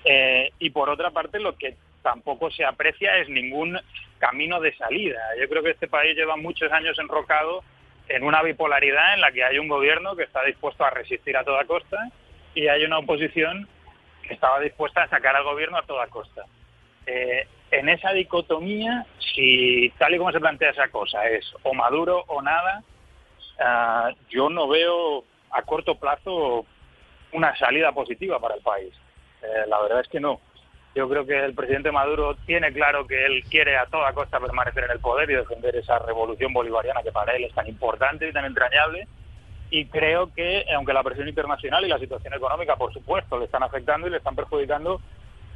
[0.04, 3.78] Eh, y por otra parte, lo que tampoco se aprecia es ningún
[4.18, 5.20] camino de salida.
[5.38, 7.62] Yo creo que este país lleva muchos años enrocado
[8.10, 11.44] en una bipolaridad en la que hay un gobierno que está dispuesto a resistir a
[11.44, 12.10] toda costa
[12.54, 13.68] y hay una oposición
[14.22, 16.44] que estaba dispuesta a sacar al gobierno a toda costa.
[17.06, 22.24] Eh, en esa dicotomía, si tal y como se plantea esa cosa es o Maduro
[22.26, 22.82] o nada,
[23.60, 26.66] ah, yo no veo a corto plazo
[27.32, 28.92] una salida positiva para el país.
[29.42, 30.40] Eh, la verdad es que no.
[30.94, 34.84] Yo creo que el presidente Maduro tiene claro que él quiere a toda costa permanecer
[34.84, 38.32] en el poder y defender esa revolución bolivariana que para él es tan importante y
[38.32, 39.06] tan entrañable.
[39.70, 43.62] Y creo que, aunque la presión internacional y la situación económica, por supuesto, le están
[43.62, 45.00] afectando y le están perjudicando,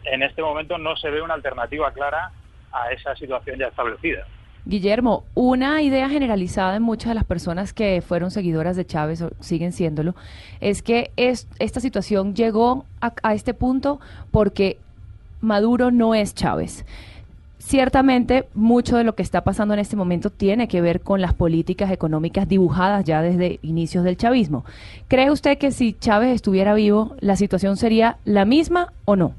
[0.05, 2.31] en este momento no se ve una alternativa clara
[2.71, 4.25] a esa situación ya establecida.
[4.67, 9.31] Guillermo, una idea generalizada en muchas de las personas que fueron seguidoras de Chávez o
[9.41, 10.15] siguen siéndolo,
[10.61, 14.79] es que es, esta situación llegó a, a este punto porque
[15.45, 16.85] Maduro no es Chávez.
[17.59, 21.33] Ciertamente, mucho de lo que está pasando en este momento tiene que ver con las
[21.33, 24.65] políticas económicas dibujadas ya desde inicios del chavismo.
[25.09, 29.35] ¿Cree usted que si Chávez estuviera vivo, la situación sería la misma o no?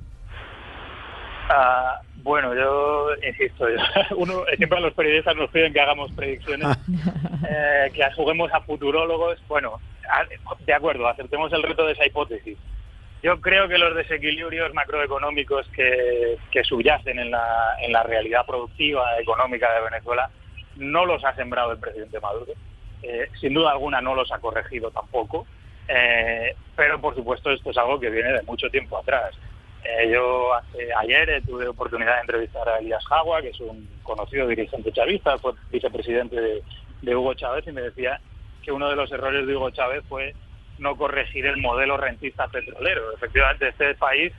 [1.49, 3.75] Ah, bueno, yo insisto, yo-
[4.17, 6.67] uno, siempre los periodistas nos piden que hagamos predicciones,
[7.47, 9.37] eh, que juguemos a futurólogos.
[9.47, 9.73] Bueno,
[10.09, 10.25] a-
[10.65, 12.57] de acuerdo, aceptemos el reto de esa hipótesis.
[13.25, 19.19] Yo creo que los desequilibrios macroeconómicos que, que subyacen en la, en la realidad productiva
[19.19, 20.29] económica de Venezuela
[20.75, 22.53] no los ha sembrado el presidente Maduro.
[23.01, 25.47] Eh, sin duda alguna no los ha corregido tampoco.
[25.87, 29.33] Eh, pero por supuesto esto es algo que viene de mucho tiempo atrás.
[29.83, 33.89] Eh, yo hace, ayer eh, tuve oportunidad de entrevistar a Elías Jagua, que es un
[34.03, 36.61] conocido dirigente chavista, fue vicepresidente de,
[37.01, 38.21] de Hugo Chávez, y me decía
[38.61, 40.35] que uno de los errores de Hugo Chávez fue
[40.79, 43.13] no corregir el modelo rentista petrolero.
[43.13, 44.33] Efectivamente, este país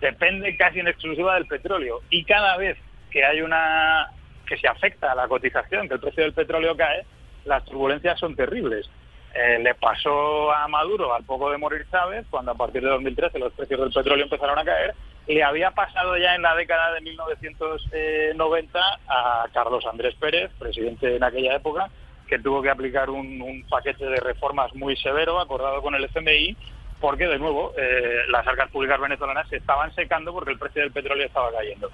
[0.00, 2.78] depende casi en exclusiva del petróleo y cada vez
[3.10, 4.08] que hay una
[4.46, 7.04] que se afecta a la cotización, que el precio del petróleo cae,
[7.44, 8.88] las turbulencias son terribles.
[9.34, 13.38] Eh, le pasó a Maduro al poco de morir Chávez, cuando a partir de 2013
[13.38, 14.94] los precios del petróleo empezaron a caer.
[15.26, 21.22] Le había pasado ya en la década de 1990 a Carlos Andrés Pérez, presidente en
[21.22, 21.90] aquella época,
[22.28, 26.56] que tuvo que aplicar un, un paquete de reformas muy severo, acordado con el FMI,
[27.00, 30.92] porque, de nuevo, eh, las arcas públicas venezolanas se estaban secando porque el precio del
[30.92, 31.90] petróleo estaba cayendo.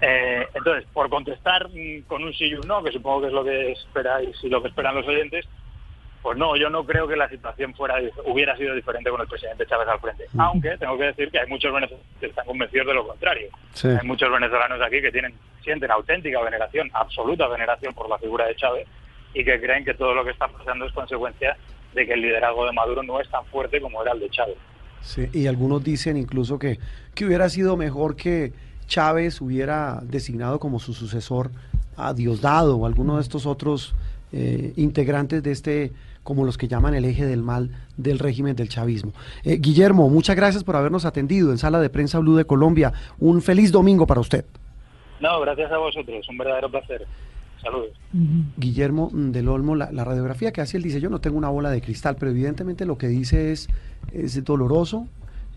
[0.00, 3.32] Eh, entonces, por contestar mm, con un sí y un no, que supongo que es
[3.32, 5.46] lo que esperáis y lo que esperan los oyentes,
[6.22, 9.66] pues no, yo no creo que la situación fuera hubiera sido diferente con el presidente
[9.66, 10.24] Chávez al frente.
[10.38, 13.48] Aunque tengo que decir que hay muchos venezolanos que están convencidos de lo contrario.
[13.72, 13.88] Sí.
[13.88, 18.56] Hay muchos venezolanos aquí que tienen sienten auténtica veneración, absoluta veneración por la figura de
[18.56, 18.88] Chávez
[19.36, 21.56] y que creen que todo lo que está pasando es consecuencia
[21.94, 24.56] de que el liderazgo de Maduro no es tan fuerte como era el de Chávez.
[25.02, 26.78] Sí, y algunos dicen incluso que,
[27.14, 28.54] que hubiera sido mejor que
[28.86, 31.50] Chávez hubiera designado como su sucesor
[31.98, 33.94] a Diosdado o alguno de estos otros
[34.32, 38.70] eh, integrantes de este, como los que llaman el eje del mal del régimen del
[38.70, 39.12] chavismo.
[39.44, 42.94] Eh, Guillermo, muchas gracias por habernos atendido en Sala de Prensa Blue de Colombia.
[43.18, 44.46] Un feliz domingo para usted.
[45.20, 47.06] No, gracias a vosotros, un verdadero placer.
[47.66, 47.90] Saludos.
[48.56, 51.70] Guillermo del Olmo, la, la radiografía que hace él dice, yo no tengo una bola
[51.70, 53.68] de cristal, pero evidentemente lo que dice es,
[54.12, 55.08] es doloroso,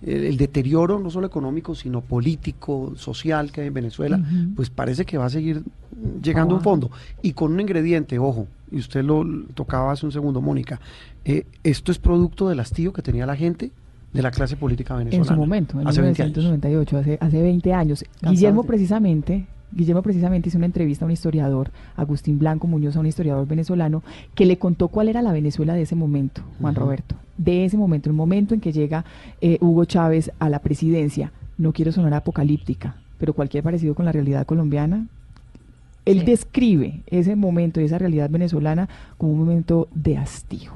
[0.02, 4.20] el, el deterioro no solo económico, sino político, social que hay en Venezuela,
[4.56, 5.62] pues parece que va a seguir
[6.24, 6.90] llegando a un fondo.
[7.22, 10.80] Y con un ingrediente, ojo, y usted lo tocaba hace un segundo, Mónica,
[11.26, 13.72] eh, esto es producto del hastío que tenía la gente
[14.14, 15.36] de la clase política En venezolana.
[15.36, 16.38] su momento, en hace 20 años.
[16.38, 18.06] 1998, hace, hace 20 años.
[18.24, 23.06] Guillermo precisamente, Guillermo precisamente hizo una entrevista a un historiador, Agustín Blanco Muñoz, a un
[23.06, 24.04] historiador venezolano,
[24.36, 26.76] que le contó cuál era la Venezuela de ese momento, Juan.
[26.76, 27.16] Roberto.
[27.38, 29.06] De ese momento, el momento en que llega
[29.42, 31.32] eh, Hugo Chávez a la presidencia.
[31.58, 35.08] No quiero sonar apocalíptica, pero cualquier parecido con la realidad colombiana.
[36.06, 36.26] Él Sí.
[36.26, 40.72] describe ese momento y esa realidad venezolana como un momento de hastío.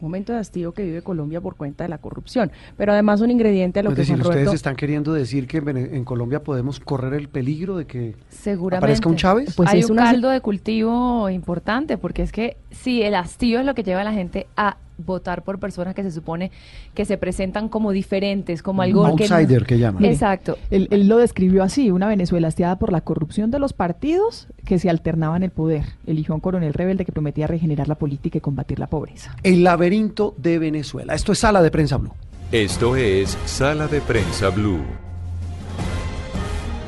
[0.00, 2.50] Momento de hastío que vive Colombia por cuenta de la corrupción.
[2.76, 4.54] Pero además un ingrediente a lo es que decir, Juan ustedes Roberto...
[4.56, 8.78] están queriendo decir que en, Colombia podemos correr el peligro de que Seguramente.
[8.84, 9.54] aparezca un Chávez.
[9.56, 13.60] Pues Hay es un una- caldo de cultivo importante, porque es que sí, el hastío
[13.60, 16.50] es lo que lleva a la gente a votar por personas que se supone
[16.94, 20.04] que se presentan como diferentes, como algo que no- outsider que llaman.
[20.04, 20.56] Exacto.
[20.70, 24.78] Él, él lo describió así, una Venezuela hastiada por la corrupción de los partidos que
[24.78, 25.84] se alternaban el poder.
[26.06, 29.36] Eligió a un coronel rebelde que prometía regenerar la política y combatir la pobreza.
[29.42, 31.14] El laberinto de Venezuela.
[31.14, 32.12] Esto es Sala de Prensa Blue.
[32.52, 34.80] Esto es Sala de Prensa Blue.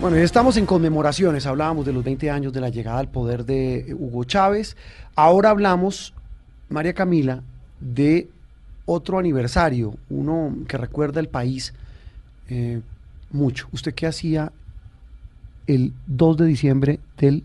[0.00, 1.44] Bueno, y estamos en conmemoraciones.
[1.46, 4.76] Hablábamos de los 20 años de la llegada al poder de Hugo Chávez.
[5.16, 6.14] Ahora hablamos,
[6.68, 7.42] María Camila,
[7.80, 8.28] de
[8.86, 11.74] otro aniversario, uno que recuerda el país
[12.48, 12.80] eh,
[13.30, 13.68] mucho.
[13.72, 14.52] ¿Usted qué hacía
[15.66, 17.44] el 2 de diciembre del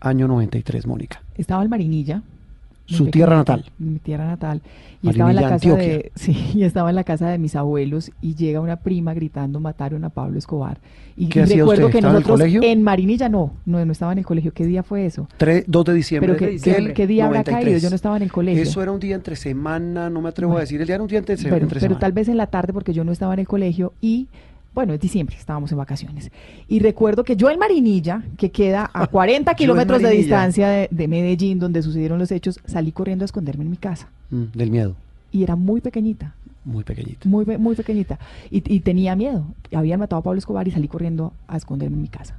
[0.00, 1.22] año 93, Mónica?
[1.36, 2.22] Estaba en Marinilla.
[2.86, 3.64] Su tierra natal.
[3.78, 4.60] Mi tierra natal.
[5.02, 8.10] Y estaba en la casa de, sí, y estaba en la casa de mis abuelos
[8.20, 10.78] y llega una prima gritando mataron a Pablo Escobar.
[11.16, 11.92] Y, ¿Qué y hacía recuerdo usted?
[11.92, 12.60] que ¿Estaba en el nosotros colegio?
[12.62, 14.52] en Marinilla no, no, no estaba en el colegio.
[14.52, 15.28] ¿Qué día fue eso?
[15.38, 17.64] Tre- 2 de diciembre Pero ¿qué, día habrá 93.
[17.64, 17.78] caído?
[17.80, 18.62] Yo no estaba en el colegio.
[18.62, 20.80] Eso era un día entre semana, no me atrevo a decir.
[20.80, 22.00] El día era un día entre, se- Bueno, entre pero semana.
[22.00, 24.28] tal vez en la tarde porque yo no estaba en el colegio y
[24.74, 26.30] bueno, es diciembre, estábamos en vacaciones.
[26.66, 30.68] Y recuerdo que yo en Marinilla, que queda a 40 Yo en kilómetros de distancia
[30.68, 34.08] de, de Medellín, donde sucedieron los hechos, salí corriendo a esconderme en mi casa.
[34.30, 34.96] Mm, del miedo,
[35.30, 37.28] Y era muy pequeñita, muy pequeñito.
[37.28, 38.18] muy, muy pequeñita.
[38.50, 39.44] Y, y tenía miedo.
[39.74, 42.36] Habían matado a Pablo Escobar y salí corriendo a esconderme en mi casa.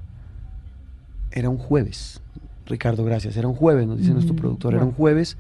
[1.31, 2.21] Era un jueves,
[2.65, 3.37] Ricardo, gracias.
[3.37, 4.73] Era un jueves, nos dice nuestro productor.
[4.73, 5.37] Era un jueves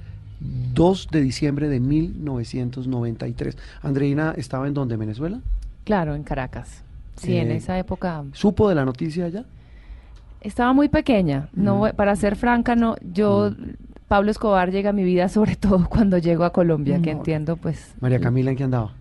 [0.73, 3.57] 2 de diciembre de 1993.
[3.81, 5.39] Andreina estaba en donde, Venezuela.
[5.83, 6.83] Claro, en Caracas.
[7.17, 9.45] Sí, en Eh, esa época ¿Supo de la noticia allá?
[10.41, 11.49] estaba muy pequeña.
[11.53, 11.95] No, Mm.
[11.95, 13.51] para ser franca, no, yo
[14.07, 17.93] Pablo Escobar llega a mi vida sobre todo cuando llego a Colombia, que entiendo pues
[17.99, 18.91] María Camila, ¿en qué andaba?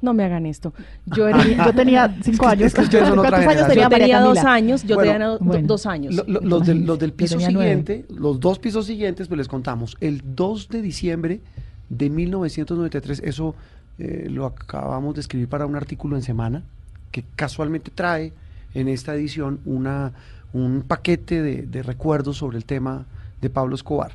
[0.00, 0.72] No me hagan esto.
[1.06, 2.66] Yo, era, Yo tenía cinco años.
[2.66, 3.68] es que ¿Cuántos años generación.
[3.68, 5.66] tenía yo tenía dos años, yo Bueno, tenía do- bueno.
[5.68, 6.14] dos años.
[6.14, 7.52] Lo- lo- los, del, los del piso nueve.
[7.52, 9.96] siguiente, los dos pisos siguientes, pues les contamos.
[10.00, 11.40] El 2 de diciembre
[11.88, 13.54] de 1993, eso
[13.98, 16.62] eh, lo acabamos de escribir para un artículo en Semana,
[17.10, 18.32] que casualmente trae
[18.74, 20.12] en esta edición una,
[20.52, 23.04] un paquete de, recuerdos sobre el tema
[23.40, 24.12] de Pablo Escobar.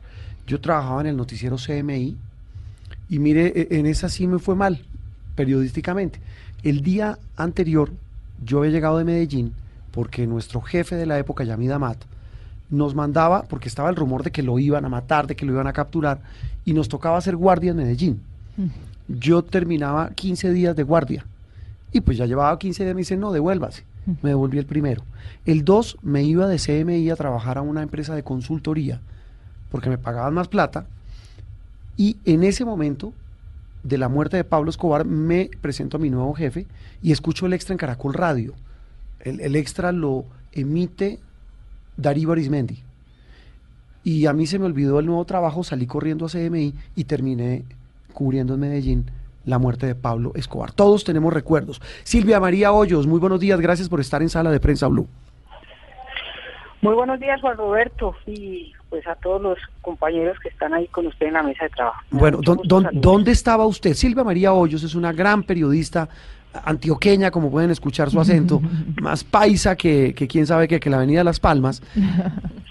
[0.47, 2.15] Yo trabajaba en el noticiero CMI
[3.09, 4.83] y mire, e- en esa sí me fue mal,
[5.35, 6.19] periodísticamente.
[6.63, 7.91] El día anterior,
[8.43, 9.53] yo había llegado de Medellín
[9.91, 11.97] porque nuestro jefe de la época, Yamid Amat,
[12.69, 15.53] nos mandaba, porque estaba el rumor de que lo iban a matar, de que lo
[15.53, 16.19] iban a capturar,
[16.65, 18.21] y nos tocaba hacer guardia en Medellín.
[19.07, 21.25] Yo terminaba 15 días de guardia.
[21.91, 23.83] Y pues ya llevaba 15 días, me dicen, no, devuélvase.
[24.21, 25.03] Me devolví el primero.
[25.45, 29.01] El 2 me iba de CMI a trabajar a una empresa de consultoría,
[29.69, 30.85] porque me pagaban más plata.
[31.97, 33.13] Y en ese momento
[33.83, 36.67] de la muerte de Pablo Escobar me presento a mi nuevo jefe
[37.01, 38.53] y escucho el extra en Caracol Radio.
[39.19, 41.19] El, el extra lo emite
[41.97, 42.79] Darío Arismendi.
[44.03, 47.65] Y a mí se me olvidó el nuevo trabajo, salí corriendo a CMI y terminé
[48.17, 49.11] cubriendo en Medellín
[49.45, 50.71] la muerte de Pablo Escobar.
[50.71, 51.79] Todos tenemos recuerdos.
[52.03, 55.07] Silvia María Hoyos, muy buenos días, gracias por estar en Sala de Prensa Blue.
[56.81, 61.05] Muy buenos días, Juan Roberto, y pues a todos los compañeros que están ahí con
[61.07, 61.99] usted en la mesa de trabajo.
[62.11, 63.01] Me Bueno, mucho ¿dó- gusto dó- saludarlos.
[63.01, 63.93] ¿dónde estaba usted?
[63.93, 66.09] Silvia María Hoyos es una gran periodista
[66.65, 68.61] antioqueña, como pueden escuchar su acento,
[69.01, 71.81] más paisa que, que quién sabe qué, que la Avenida Las Palmas.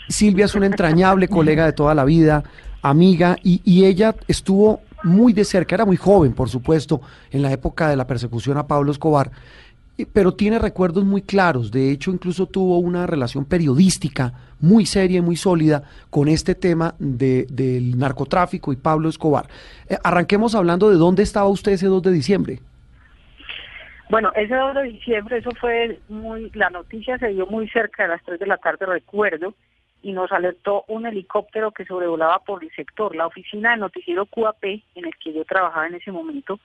[0.08, 2.42] Silvia es una entrañable colega de toda la vida,
[2.82, 7.52] amiga, y, y ella estuvo muy de cerca, era muy joven, por supuesto, en la
[7.52, 9.30] época de la persecución a Pablo Escobar,
[10.12, 11.70] pero tiene recuerdos muy claros.
[11.70, 16.94] De hecho, incluso tuvo una relación periodística muy seria y muy sólida con este tema
[16.98, 19.46] de, del narcotráfico y Pablo Escobar.
[19.88, 22.58] Eh, arranquemos hablando de dónde estaba usted ese 2 de diciembre.
[24.08, 28.10] Bueno, ese 2 de diciembre, eso fue muy, la noticia se dio muy cerca de
[28.10, 29.54] las 3 de la tarde, recuerdo,
[30.02, 33.14] y nos alertó un helicóptero que sobrevolaba por el sector.
[33.16, 36.60] La oficina de noticiero QAP, en el que yo trabajaba en ese momento,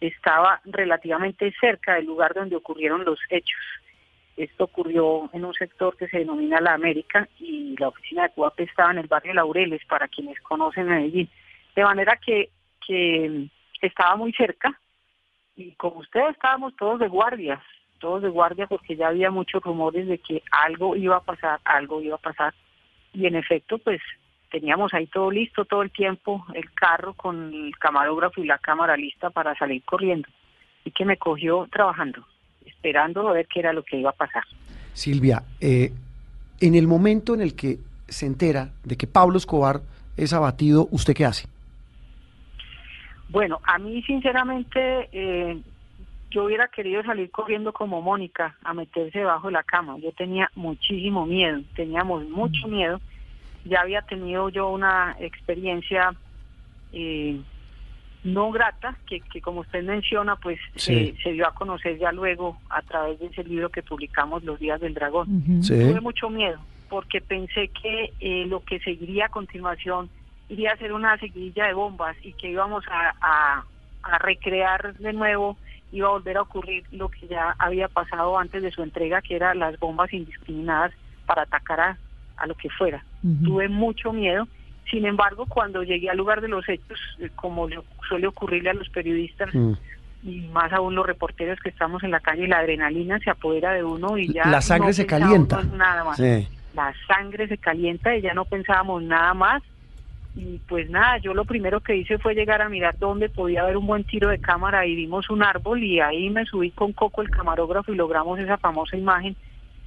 [0.00, 3.60] estaba relativamente cerca del lugar donde ocurrieron los hechos.
[4.36, 8.60] Esto ocurrió en un sector que se denomina La América y la oficina de QAP
[8.60, 11.28] estaba en el barrio Laureles, para quienes conocen Medellín.
[11.74, 12.50] De manera que,
[12.86, 13.48] que
[13.80, 14.78] estaba muy cerca
[15.56, 17.60] y como ustedes estábamos todos de guardias,
[18.00, 22.02] todos de guardia porque ya había muchos rumores de que algo iba a pasar, algo
[22.02, 22.54] iba a pasar.
[23.14, 24.00] Y en efecto, pues
[24.50, 28.96] teníamos ahí todo listo todo el tiempo, el carro con el camarógrafo y la cámara
[28.96, 30.28] lista para salir corriendo.
[30.84, 32.26] Y que me cogió trabajando,
[32.66, 34.44] esperando a ver qué era lo que iba a pasar.
[34.92, 35.92] Silvia, eh,
[36.60, 39.80] en el momento en el que se entera de que Pablo Escobar
[40.16, 41.48] es abatido, ¿usted qué hace?
[43.28, 45.60] Bueno, a mí sinceramente eh,
[46.34, 49.96] yo hubiera querido salir corriendo como Mónica a meterse debajo de la cama.
[49.98, 53.00] Yo tenía muchísimo miedo, teníamos mucho miedo.
[53.64, 56.12] Ya había tenido yo una experiencia
[56.92, 57.40] eh,
[58.24, 63.20] no grata, que, como usted menciona, pues se, dio a conocer ya luego a través
[63.20, 65.62] de ese libro que publicamos, Los Días del Dragón.
[65.66, 66.58] Tuve mucho miedo
[66.88, 70.10] porque pensé que eh, lo que seguiría a continuación
[70.48, 73.64] iría a ser una seguidilla de bombas y que íbamos a,
[74.20, 75.56] recrear de nuevo,
[75.92, 79.36] iba a volver a ocurrir lo que ya había pasado antes de su entrega, que
[79.36, 80.92] eran las bombas indiscriminadas
[81.26, 81.98] para atacar a,
[82.36, 83.04] a lo que fuera.
[83.44, 84.46] Tuve mucho miedo.
[84.90, 87.68] Sin embargo, cuando llegué al lugar de los hechos, eh, como
[88.06, 89.72] suele ocurrirle a los periodistas, mm.
[90.24, 93.82] y más aún los reporteros que estamos en la calle, la adrenalina se apodera de
[93.82, 94.46] uno y ya...
[94.46, 95.62] La sangre se calienta.
[95.62, 96.20] Nada más.
[96.20, 99.62] La sangre se calienta y ya no pensábamos nada más
[100.36, 103.76] y pues nada, yo lo primero que hice fue llegar a mirar dónde podía haber
[103.76, 107.22] un buen tiro de cámara y vimos un árbol y ahí me subí con Coco
[107.22, 109.36] el camarógrafo y logramos esa famosa imagen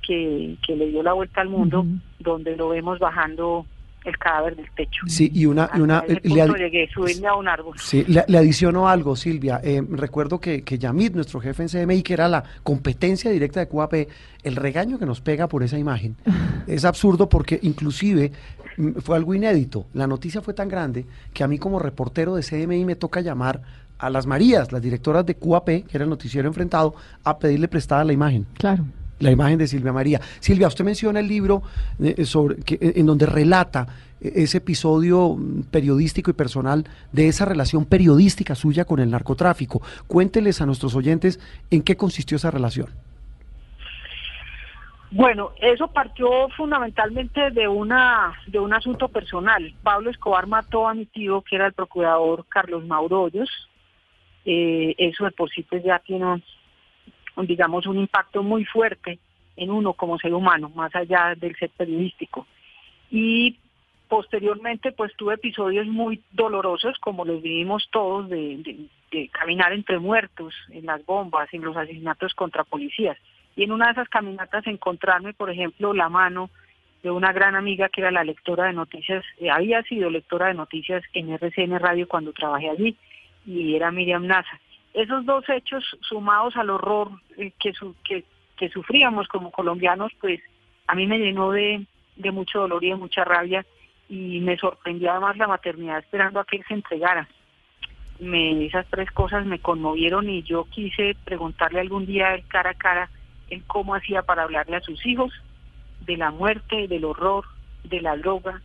[0.02, 1.86] que, que le dio la vuelta al mundo,
[2.20, 3.66] donde lo vemos bajando
[4.10, 5.06] el cadáver del techo.
[5.08, 5.70] Sí, y una...
[5.76, 7.76] una le, llegué, subirme a un árbol.
[7.80, 9.60] Sí, le, adiciono algo, Silvia.
[9.64, 13.68] Eh, recuerdo que, que Yamid, nuestro jefe en CMI, que era la competencia directa de
[13.68, 13.94] QAP,
[14.44, 16.16] el regaño que nos pega por esa imagen
[16.68, 18.32] es absurdo porque inclusive
[19.02, 19.88] fue algo inédito.
[19.94, 23.62] La noticia fue tan grande que a mí como reportero de CMI me toca llamar
[23.98, 28.04] a las Marías, las directoras de QAP, que era el noticiero enfrentado, a pedirle prestada
[28.04, 28.46] la imagen.
[28.54, 28.86] Claro.
[29.20, 30.22] La imagen de Silvia María.
[30.40, 31.64] Silvia, usted menciona el libro
[32.00, 33.88] eh, sobre, que, eh, en donde relata
[34.22, 39.82] eh, ese episodio mm, periodístico y personal de esa relación periodística suya con el narcotráfico.
[40.08, 41.40] Cuénteles a nuestros oyentes
[41.72, 42.88] en qué consistió esa relación.
[45.10, 49.74] Bueno, eso partió fundamentalmente de una de un asunto personal.
[49.82, 53.50] Pablo Escobar mató a mi tío, que era el procurador Carlos Mauro Hoyos.
[54.44, 56.44] Eh, eso de por sí pues ya tiene,
[57.46, 59.20] digamos, un impacto muy fuerte
[59.56, 62.48] en uno como ser humano, más allá del ser periodístico.
[63.12, 63.58] Y
[64.08, 68.90] posteriormente pues tuve episodios muy dolorosos, como los vivimos todos, de
[69.32, 73.18] caminar entre muertos, en las bombas, en los asesinatos contra policías
[73.58, 76.52] y en una de esas caminatas encontrarme, por ejemplo, la mano
[77.02, 80.54] de una gran amiga que era la lectora de noticias, eh, había sido lectora de
[80.54, 82.96] noticias en RCN Radio cuando trabajé allí,
[83.48, 84.60] y era Miriam Nasa.
[84.98, 90.42] Esos dos hechos sumados al horror eh, que, sufríamos como colombianos, pues
[90.88, 91.86] a mí me llenó de,
[92.34, 93.64] mucho dolor y de mucha rabia
[94.10, 97.30] y me sorprendió además la maternidad esperando a que él se entregara.
[98.20, 103.12] Me, esas tres cosas me conmovieron y yo quise preguntarle algún día cara a cara
[103.52, 105.32] en cómo hacía para hablarle a sus hijos
[106.08, 107.46] de la muerte, del horror,
[107.84, 108.64] de la droga,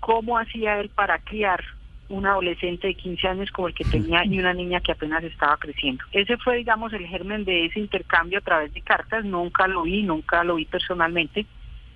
[0.00, 1.62] cómo hacía él para criar
[2.08, 5.56] un adolescente de 15 años como el que tenía y una niña que apenas estaba
[5.58, 6.04] creciendo.
[6.12, 9.24] Ese fue, digamos, el germen de ese intercambio a través de cartas.
[9.24, 11.46] Nunca lo vi, nunca lo vi personalmente,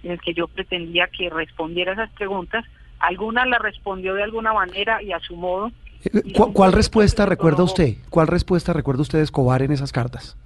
[0.03, 2.65] en el que yo pretendía que respondiera esas preguntas.
[2.99, 5.73] Algunas las respondió de alguna manera y a su modo.
[6.05, 7.97] Eh, ¿Cuál, respuesta recuerda usted?
[8.11, 10.37] ¿Cuál respuesta recuerda usted de Escobar en esas cartas?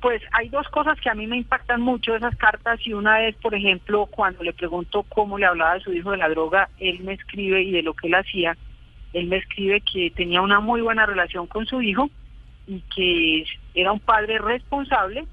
[0.00, 3.26] Pues hay dos cosas que a mí me impactan mucho de esas cartas y una
[3.26, 6.68] es, por ejemplo, cuando le pregunto cómo le hablaba de su hijo de la droga,
[6.78, 8.56] él me escribe y de lo que él hacía,
[9.16, 12.10] él me escribe que tenía una muy buena relación con su hijo
[12.66, 13.44] y que
[13.74, 15.24] era un padre responsable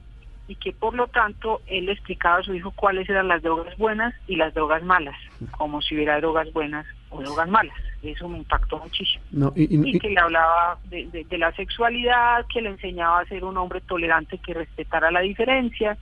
[0.48, 3.76] y que por lo tanto él le explicaba a su hijo cuáles eran las drogas
[3.78, 5.16] buenas y las drogas malas,
[5.52, 7.76] como si hubiera drogas buenas o drogas malas.
[8.02, 9.24] Eso me impactó muchísimo.
[9.32, 13.20] No, y- y- y que le hablaba de, de- de la sexualidad, que le enseñaba
[13.20, 15.98] a ser un hombre tolerante que respetara la diferencia.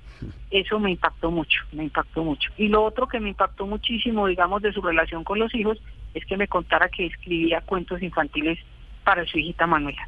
[0.52, 2.52] Eso me impactó mucho, me impactó mucho.
[2.58, 5.80] Y lo otro que me impactó muchísimo, digamos, de su relación con los hijos,
[6.14, 8.60] es que me contara que escribía cuentos infantiles
[9.04, 10.08] para su hijita Manuela.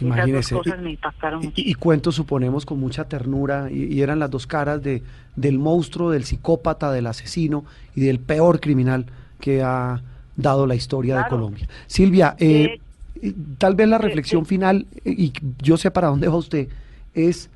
[0.00, 0.38] Imagínese.
[0.38, 1.54] Esas dos cosas me impactaron mucho.
[1.56, 5.02] Y, y cuentos, suponemos, con mucha ternura, y, y eran las dos caras de,
[5.36, 7.64] del monstruo, del psicópata, del asesino
[7.94, 9.06] y del peor criminal
[9.40, 10.02] que ha
[10.36, 11.28] dado la historia de.
[11.28, 11.68] Colombia.
[11.86, 12.80] Silvia, eh,
[13.20, 16.68] y tal vez la reflexión final, eh, y yo sé para dónde va usted,
[17.14, 17.50] es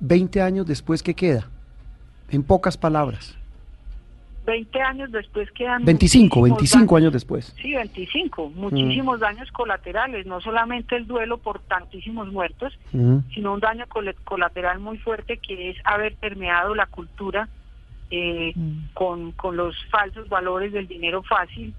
[0.00, 1.48] 20 años después que queda,
[2.30, 3.37] en pocas palabras.
[4.48, 7.02] 20 años después quedan 25, muchísimos 25 daños.
[7.04, 7.54] años después.
[7.60, 8.50] Sí, 25.
[8.56, 13.22] Muchísimos daños colaterales, no solamente el duelo por tantísimos muertos, Ujú.
[13.34, 17.48] sino un daño col- colateral muy fuerte que es haber permeado la cultura
[18.10, 18.54] eh,
[18.94, 21.74] con, con los falsos valores del dinero fácil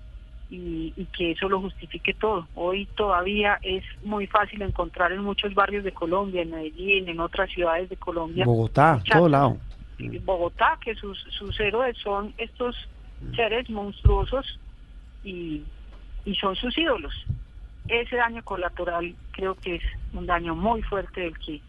[0.51, 2.47] y, y que eso lo justifique todo.
[2.53, 7.49] Hoy todavía es muy fácil encontrar en muchos barrios de Colombia, en Medellín, en otras
[7.49, 8.45] ciudades de Colombia.
[8.45, 9.57] Bogotá, todo lado.
[10.23, 12.75] Bogotá, que sus, sus héroes son estos
[13.35, 14.59] seres monstruosos
[15.23, 15.63] y,
[16.25, 17.13] y son sus ídolos.
[17.87, 19.83] Ese daño colateral creo que es
[20.13, 21.61] un daño muy fuerte del que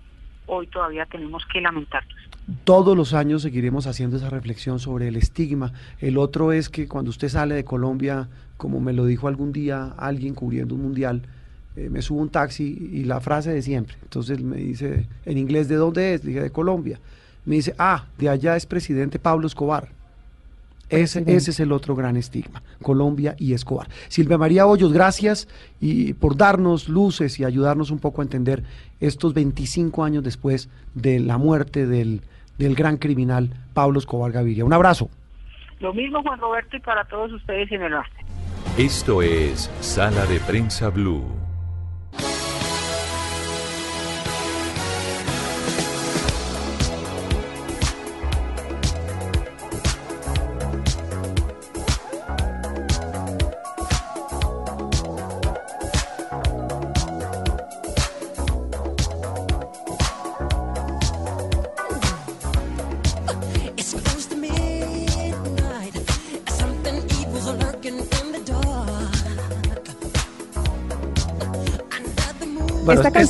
[0.47, 2.16] hoy todavía tenemos que lamentarnos.
[2.64, 5.72] Todos los años seguiremos haciendo esa reflexión sobre el estigma.
[6.01, 9.95] El otro es que cuando usted sale de Colombia, como me lo dijo algún día
[9.97, 11.22] alguien cubriendo un mundial,
[11.76, 13.97] eh, me subo un taxi y la frase de siempre.
[14.03, 16.24] Entonces me dice en inglés, ¿de dónde es?
[16.24, 16.99] Dije, de Colombia.
[17.45, 19.88] Me dice, ah, de allá es presidente Pablo Escobar.
[20.88, 23.88] Ese, ese es el otro gran estigma, Colombia y Escobar.
[24.09, 25.47] Silvia María Hoyos, gracias
[25.80, 28.64] y por darnos luces y ayudarnos un poco a entender
[28.99, 32.22] estos 25 años después de la muerte del,
[32.59, 34.64] del gran criminal Pablo Escobar Gaviria.
[34.64, 35.09] Un abrazo.
[35.78, 38.16] Lo mismo Juan Roberto y para todos ustedes en el arte.
[38.76, 41.39] Esto es Sala de Prensa Blue.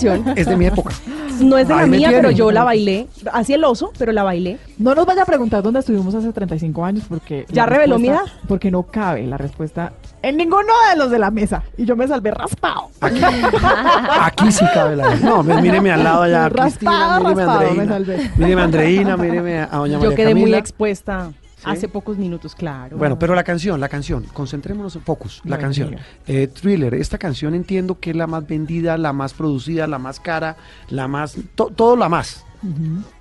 [0.08, 0.92] Canción es de mi época.
[1.40, 3.06] No es de la Ahí me mía, pero yo la bailé.
[3.32, 4.58] Así el oso, pero la bailé.
[4.78, 7.46] No nos vaya a preguntar dónde estuvimos hace 35 años porque...
[7.48, 9.92] ¿Ya la reveló mi respuesta- Porque no cabe la respuesta
[10.22, 11.62] en ninguno de los de la mesa.
[11.78, 12.90] Y yo me salvé raspado.
[13.00, 17.80] Aquí sí cabe la No, míreme al lado allá, Cristina, Raspado, míreme a raspado, me
[17.82, 17.92] Andreina.
[17.94, 18.30] salvé.
[18.36, 20.58] Míreme a Andreina, míreme a doña Yo María quedé muy Camila.
[20.58, 21.30] expuesta
[21.64, 22.96] hace pocos minutos, claro.
[22.96, 25.96] Bueno, pero la canción, la canción, concentrémonos en focus, la Bueno, canción.
[26.26, 30.20] Eh, Thriller, esta canción entiendo que es la más vendida, la más producida, la más
[30.20, 30.56] cara,
[30.88, 32.44] la más, to- todo la más.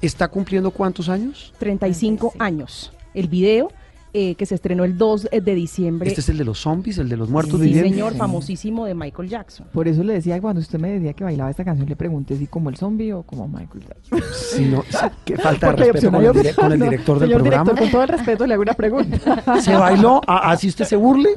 [0.01, 1.53] ¿Está cumpliendo cuántos años?
[1.59, 2.91] 35 años.
[3.13, 3.71] El video
[4.13, 6.09] eh, que se estrenó el 2 de diciembre.
[6.09, 7.91] Este es el de los zombies, el de los muertos sí, vivientes.
[7.91, 9.67] señor, famosísimo de Michael Jackson.
[9.71, 12.47] Por eso le decía, cuando usted me decía que bailaba esta canción, le pregunté si
[12.47, 14.19] como el zombie o como Michael Jackson.
[14.33, 16.85] Sí, no, sí, qué falta de Porque respeto con el, dire- opción, con el ¿no?
[16.85, 17.63] director del Señor programa.
[17.65, 19.59] director, con todo el respeto, le hago una pregunta.
[19.61, 21.29] Se bailó, así usted se burle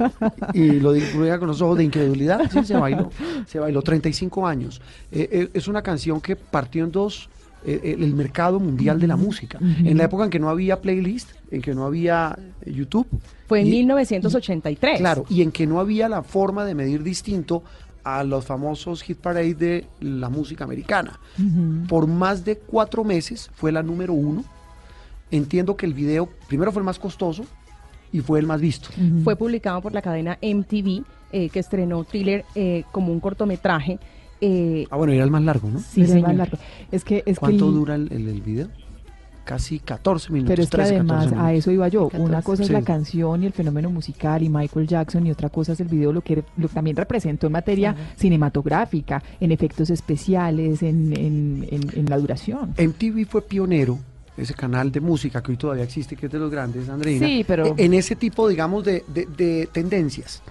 [0.53, 2.41] y lo diga con los ojos de incredulidad.
[2.51, 3.09] Sí, se bailó.
[3.47, 4.81] Se bailó 35 años.
[5.11, 7.29] Eh, eh, es una canción que partió en dos eh,
[7.65, 9.57] el, el mercado mundial de la música.
[9.57, 9.87] Ujú.
[9.87, 13.07] En la época en que no había playlist, en que no había eh, YouTube.
[13.47, 14.99] Fue en y- 1983.
[14.99, 17.63] Claro, y en que no había la forma de medir distinto
[18.03, 21.19] a los famosos hit parade de la música americana.
[21.87, 24.43] Por más de cuatro meses fue la número uno.
[25.31, 27.45] Entiendo que el video primero fue el más costoso
[28.11, 28.89] y fue el más visto.
[29.23, 33.97] Fue publicado por la cadena MTV, eh, que estrenó Thriller eh, como un cortometraje.
[34.43, 35.79] Eh, Ah, bueno, era el más largo, ¿no?
[35.79, 36.57] Sí, Era el más largo.
[36.91, 38.67] Es que, es que ¿Cuánto el- dura el, el- el video?
[39.45, 40.51] Casi 14 minutos.
[40.51, 42.03] Pero es que 13, además 14 a eso iba yo.
[42.13, 42.43] Una 14.
[42.45, 45.81] cosa es la canción y el fenómeno musical y Michael Jackson y otra cosa es
[45.81, 51.11] el video, lo que lo que también representó en materia cinematográfica, en efectos especiales, en,
[51.17, 52.73] en, en- en la duración.
[52.77, 53.99] MTV fue pionero,
[54.37, 57.27] ese canal de música que hoy todavía existe, que es de los grandes, Andreina.
[57.27, 60.41] Sí, pero- e- En ese tipo, digamos, de, de- de tendencias.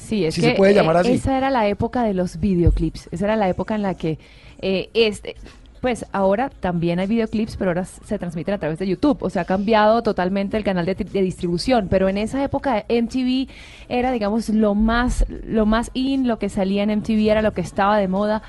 [0.00, 1.12] Sí, es Si que se puede llamar eh, así.
[1.12, 3.08] esa era la época de los videoclips.
[3.12, 4.18] Esa era la época en la que
[4.60, 5.36] eh, este,
[5.80, 9.18] pues ahora también hay videoclips, pero ahora se transmiten a través de YouTube.
[9.22, 11.88] O sea, ha cambiado totalmente el canal de, tri- de distribución.
[11.88, 13.48] Pero en esa época MTV
[13.88, 17.60] era, digamos, lo más, lo más in, lo que salía en MTV era lo que
[17.62, 18.42] estaba de moda.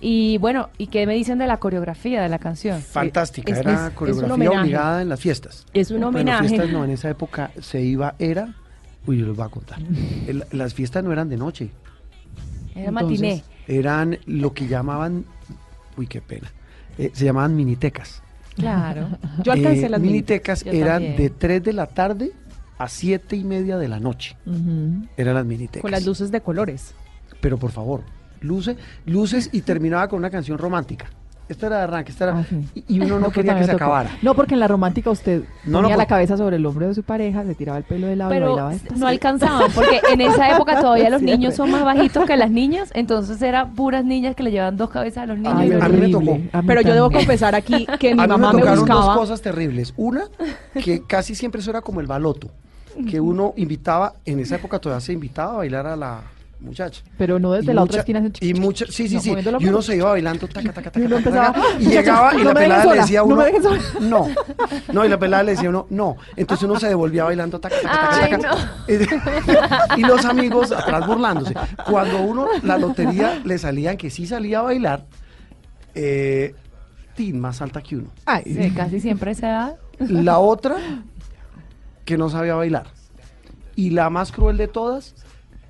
[0.00, 2.80] Y bueno, ¿y qué me dicen de la coreografía de la canción?
[2.82, 4.58] Fantástica, Es- era es- es coreografía homenaje.
[4.60, 5.64] obligada en las fiestas.
[5.72, 6.48] Es un homenaje.
[6.48, 8.54] fiestas no, en esa época se iba, era
[9.06, 9.78] Uy, yo les voy a contar.
[10.26, 11.70] El- las fiestas no eran de noche,
[12.74, 13.42] Era matiné.
[13.66, 15.24] eran lo que llamaban,
[15.96, 16.50] uy, qué pena,
[16.98, 18.22] eh, se llamaban minitecas.
[18.54, 19.08] Claro.
[19.44, 21.16] Yo alcancé Eh, las minitecas Yo eran también.
[21.16, 22.32] de 3 de la tarde
[22.78, 24.36] a 7 y media de la noche.
[25.16, 25.82] Eran las minitecas.
[25.82, 26.94] Con las luces de colores.
[27.42, 28.02] Pero por favor,
[28.40, 31.06] luces, luces y terminaba con una canción romántica.
[31.48, 32.44] Esta era de arranque, esta era,
[32.74, 33.84] y, y uno no Pues quería que también se me tocó.
[33.84, 34.10] acabara.
[34.22, 36.88] No, porque en la romántica usted No, no, ponía la por- cabeza sobre el hombro
[36.88, 38.94] de su pareja, se tiraba el pelo de lado y bailaba esta.
[38.96, 42.90] no alcanzaban, porque en esa época todavía los niños son más bajitos que las niñas,
[42.94, 45.54] entonces eran puras niñas que le llevaban dos cabezas a los niños.
[45.56, 46.38] Ay, a mí me tocó.
[46.66, 49.04] Pero yo debo confesar aquí que mi a mí mamá me me, tocaron buscaba.
[49.06, 49.94] dos cosas terribles.
[49.96, 50.24] Una,
[50.82, 52.48] que casi siempre eso era como el baloto,
[53.08, 56.20] que uno invitaba, en esa época todavía se invitaba a bailar a la
[56.60, 57.02] muchacha.
[57.18, 58.30] Pero no desde Y la mucha- otra esquina.
[58.40, 59.34] Y mucha, sí, sí, No, sí.
[59.60, 61.92] Y uno se iba bailando, taca, taca, taca, Y uno taca, empezaba, taca, y "Muchachos,
[61.92, 63.80] llegaba y no la pelada le decía a no uno, me dejen sola".
[64.00, 64.28] no,
[64.92, 66.16] no, y la pelada le decía a uno, no.
[66.36, 68.24] Entonces uno se devolvía bailando, taca, taca, taca,
[68.88, 69.86] Ay, taca.
[69.96, 71.54] Y los amigos atrás burlándose.
[71.88, 75.04] Cuando uno, la lotería le salían que sí salía a bailar,
[75.94, 76.54] eh,
[77.14, 78.10] tin más alta que uno.
[78.44, 79.76] Sí, casi siempre se da.
[79.98, 80.76] La otra,
[82.04, 82.86] que no sabía bailar.
[83.74, 85.14] Y la más cruel de todas,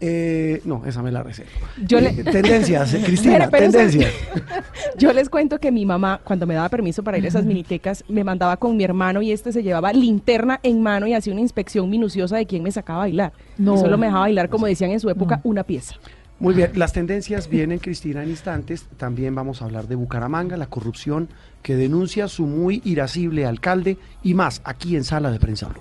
[0.00, 1.50] eh, no, esa me la reservo.
[1.86, 4.12] Yo le- Eh, Tendencias, eh, Cristina, tendencias.
[4.98, 8.04] Yo les cuento que mi mamá, cuando me daba permiso para ir a esas minitecas,
[8.08, 11.42] me mandaba con mi hermano y este se llevaba linterna en mano y hacía una
[11.42, 13.32] inspección minuciosa de quién me sacaba a bailar.
[13.58, 13.74] No.
[13.74, 15.94] Y solo me dejaba bailar, como decían en su época, una pieza.
[16.38, 18.84] Muy bien, las tendencias vienen, Cristina, en instantes.
[18.98, 21.28] También vamos a hablar de Bucaramanga, la corrupción
[21.62, 25.80] que denuncia su muy irascible alcalde y más aquí en Sala de Prensa Blue.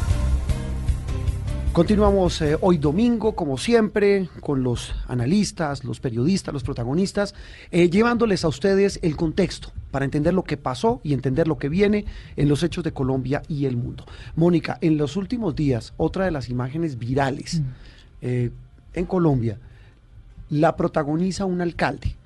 [1.73, 7.33] Continuamos eh, hoy domingo, como siempre, con los analistas, los periodistas, los protagonistas,
[7.71, 11.69] eh, llevándoles a ustedes el contexto para entender lo que pasó y entender lo que
[11.69, 12.03] viene
[12.35, 14.05] en los hechos de Colombia y el mundo.
[14.35, 17.61] Mónica, en los últimos días, otra de las imágenes virales
[18.21, 18.51] eh,
[18.93, 19.57] en Colombia
[20.49, 22.17] la protagoniza un alcalde.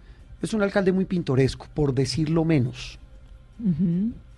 [0.41, 2.97] Es un alcalde muy pintoresco, por decirlo menos.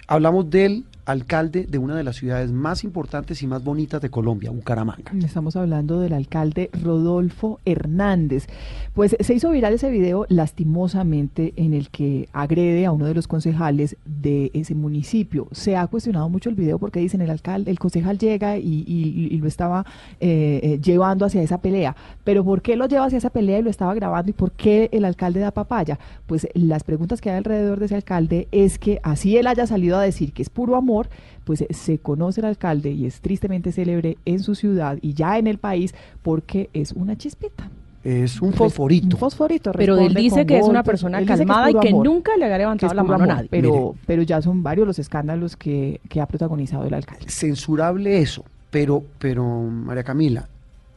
[0.06, 4.52] Hablamos del alcalde de una de las ciudades más importantes y más bonitas de Colombia,
[4.52, 5.14] Bucaramanga.
[5.24, 8.48] Estamos hablando del alcalde Rodolfo Hernández.
[8.94, 13.26] Pues se hizo viral ese video lastimosamente en el que agrede a uno de los
[13.28, 15.48] concejales de ese municipio.
[15.54, 19.48] Se ha cuestionado mucho el video porque dicen el alcalde, el concejal llega y, lo
[19.48, 19.86] estaba
[20.20, 21.96] eh, eh, llevando hacia esa pelea.
[22.26, 24.90] Pero ¿por qué lo lleva hacia esa pelea y lo estaba grabando y por qué
[24.92, 26.00] el alcalde da papaya?
[26.26, 29.98] Pues las preguntas que hay alrededor de ese alcalde es que así él haya salido
[29.98, 30.97] a decir que es puro amor,
[31.44, 35.38] pues eh, se conoce el alcalde y es tristemente célebre en su ciudad y ya
[35.38, 37.70] en el país porque es una chispita.
[38.04, 39.16] Es un fosforito.
[39.16, 39.72] Un fosforito.
[39.74, 42.38] Pero él dice que es una persona Él dice que calmada y que amor, nunca
[42.38, 43.50] le había levantado la mano a nadie.
[43.52, 44.02] Pero, Mire.
[44.06, 47.26] pero ya son varios los escándalos que, que ha protagonizado el alcalde.
[47.30, 50.48] Censurable eso, pero, pero María Camila,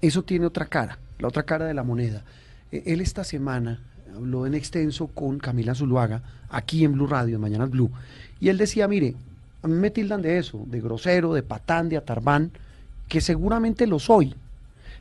[0.00, 2.22] eso tiene otra cara, la otra cara de la moneda.
[2.70, 3.80] Eh, Él esta semana
[4.14, 7.90] habló en extenso con Camila Zuluaga, aquí en Blue Radio, en Mañanas Blue,
[8.38, 9.14] y él decía, mire,
[9.62, 12.50] a mí me tildan de eso, de grosero, de patán, de atarbán,
[13.08, 14.34] que seguramente lo soy,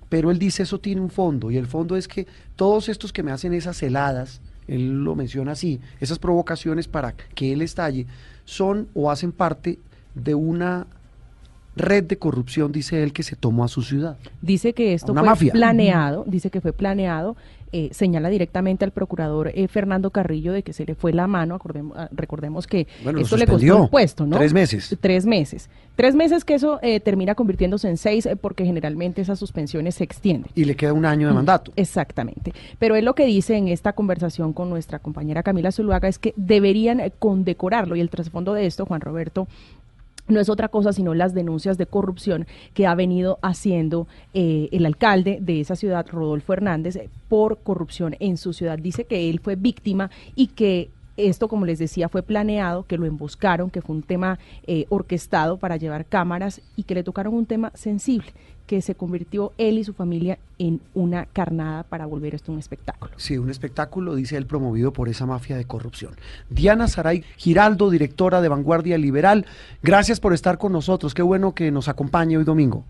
[0.10, 3.24] pero él dice eso tiene un fondo, y el fondo es que todos estos que
[3.24, 8.05] me hacen esas heladas, él lo menciona así, esas provocaciones para que él estalle,
[8.45, 9.80] son o hacen parte
[10.16, 10.88] de una
[11.76, 14.18] red de corrupción, dice él, que se tomó a su ciudad.
[14.41, 15.53] Dice que esto fue mafia.
[15.53, 17.38] planeado, dice que fue planeado,
[17.72, 21.55] eh, señala directamente al procurador eh, Fernando Carrillo de que se le fue la mano,
[21.55, 24.38] acordemos- ah, recordemos que Bueno, esto le costó el puesto, ¿no?
[24.38, 24.97] Tres meses.
[24.99, 25.70] Tres meses.
[25.95, 30.03] Tres meses que eso eh, termina convirtiéndose en seis eh, porque generalmente esas suspensiones se
[30.03, 30.51] extienden.
[30.55, 31.72] Y le queda un año de mandato.
[31.76, 32.53] Exactamente.
[32.78, 36.34] Pero él lo que dice en esta conversación con nuestra compañera Camila Zuluaga es que
[36.38, 39.47] deberían condecorarlo y el trasfondo de esto, Juan Roberto,
[40.30, 44.86] no es otra cosa sino las denuncias de corrupción que ha venido haciendo eh, el
[44.86, 48.80] alcalde de esa ciudad, Rodolfo Hernández, por corrupción en su ciudad.
[48.80, 50.89] Dice que él fue víctima y que
[51.28, 55.57] esto, como les decía, fue planeado, que lo emboscaron, que fue un tema eh, orquestado
[55.57, 58.32] para llevar cámaras y que le tocaron un tema sensible,
[58.65, 63.11] que se convirtió él y su familia en una carnada para volver esto un espectáculo.
[63.17, 66.13] Sí, un espectáculo, dice él, promovido por esa mafia de corrupción.
[66.49, 69.45] Diana Saray Giraldo, directora de Vanguardia Liberal,
[69.82, 71.13] gracias por estar con nosotros.
[71.13, 72.86] Qué bueno que nos acompañe hoy domingo.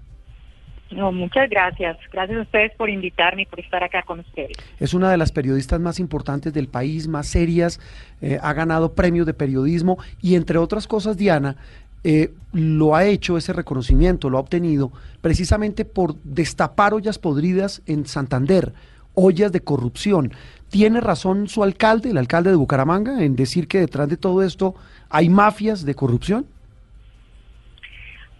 [0.91, 1.97] No, muchas gracias.
[2.11, 4.57] Gracias a ustedes por invitarme y por estar acá con ustedes.
[4.79, 7.79] Es una de las periodistas más importantes del país, más serias,
[8.21, 11.57] eh, ha ganado premios de periodismo y entre otras cosas, Diana,
[12.03, 18.05] eh, lo ha hecho, ese reconocimiento lo ha obtenido precisamente por destapar ollas podridas en
[18.05, 18.73] Santander,
[19.13, 20.31] ollas de corrupción.
[20.69, 24.75] ¿Tiene razón su alcalde, el alcalde de Bucaramanga, en decir que detrás de todo esto
[25.09, 26.45] hay mafias de corrupción?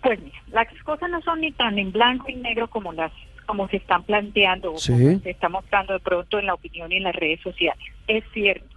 [0.02, 3.12] Pues mira, las cosas no son ni tan en blanco y negro como las
[3.46, 6.98] como se están planteando o como se está mostrando de pronto en la opinión y
[6.98, 7.84] en las redes sociales.
[8.08, 8.68] Es cierto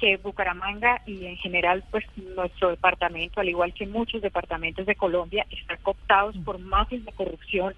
[0.00, 5.46] que Bucaramanga y en general pues nuestro departamento, al igual que muchos departamentos de Colombia,
[5.50, 7.74] están cooptados por mafias de corrupción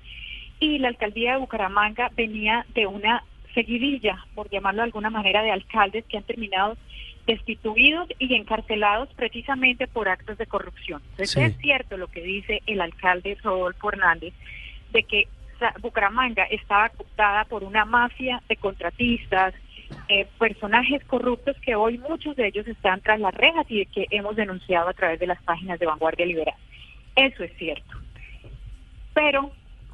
[0.59, 3.23] y la alcaldía de Bucaramanga venía de una
[3.55, 6.77] seguidilla, por llamarlo de alguna manera, de alcaldes que han terminado
[7.27, 11.03] destituidos y encarcelados precisamente por actos de corrupción.
[11.13, 11.43] Entonces Sí.
[11.43, 14.33] es cierto lo que dice el alcalde Rodolfo Hernández
[14.93, 15.29] de que
[15.81, 19.55] Bucaramanga estaba cooptada por una mafia de contratistas,
[20.09, 24.37] eh, personajes corruptos que hoy muchos de ellos están tras las rejas y que hemos
[24.37, 26.55] denunciado a través de las páginas de Vanguardia Liberal.
[27.17, 27.97] Eso es cierto.
[29.15, 29.51] Pero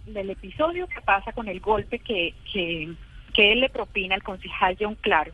[0.07, 2.93] del episodio que pasa con el golpe que, que,
[3.33, 5.33] que él le propina al concejal John Claro,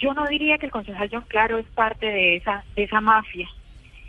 [0.00, 3.48] yo no diría que el concejal John Claro es parte de esa, de esa mafia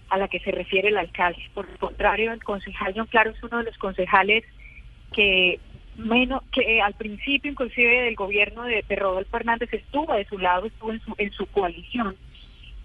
[0.10, 1.44] a la que se refiere el alcalde.
[1.54, 4.44] Por el contrario, el concejal John Claro es uno de los concejales
[5.14, 5.60] que
[5.98, 10.66] menos que al principio inclusive del gobierno de, de Rodolfo Hernández estuvo de su lado,
[10.66, 12.16] estuvo en su, en su coalición.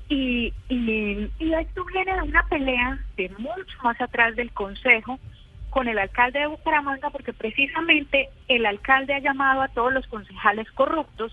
[0.08, 5.18] Y, y, y esto viene de una pelea de mucho más atrás del Consejo
[5.70, 10.70] con el alcalde de Bucaramanga, porque precisamente el alcalde ha llamado a todos los concejales
[10.72, 11.32] corruptos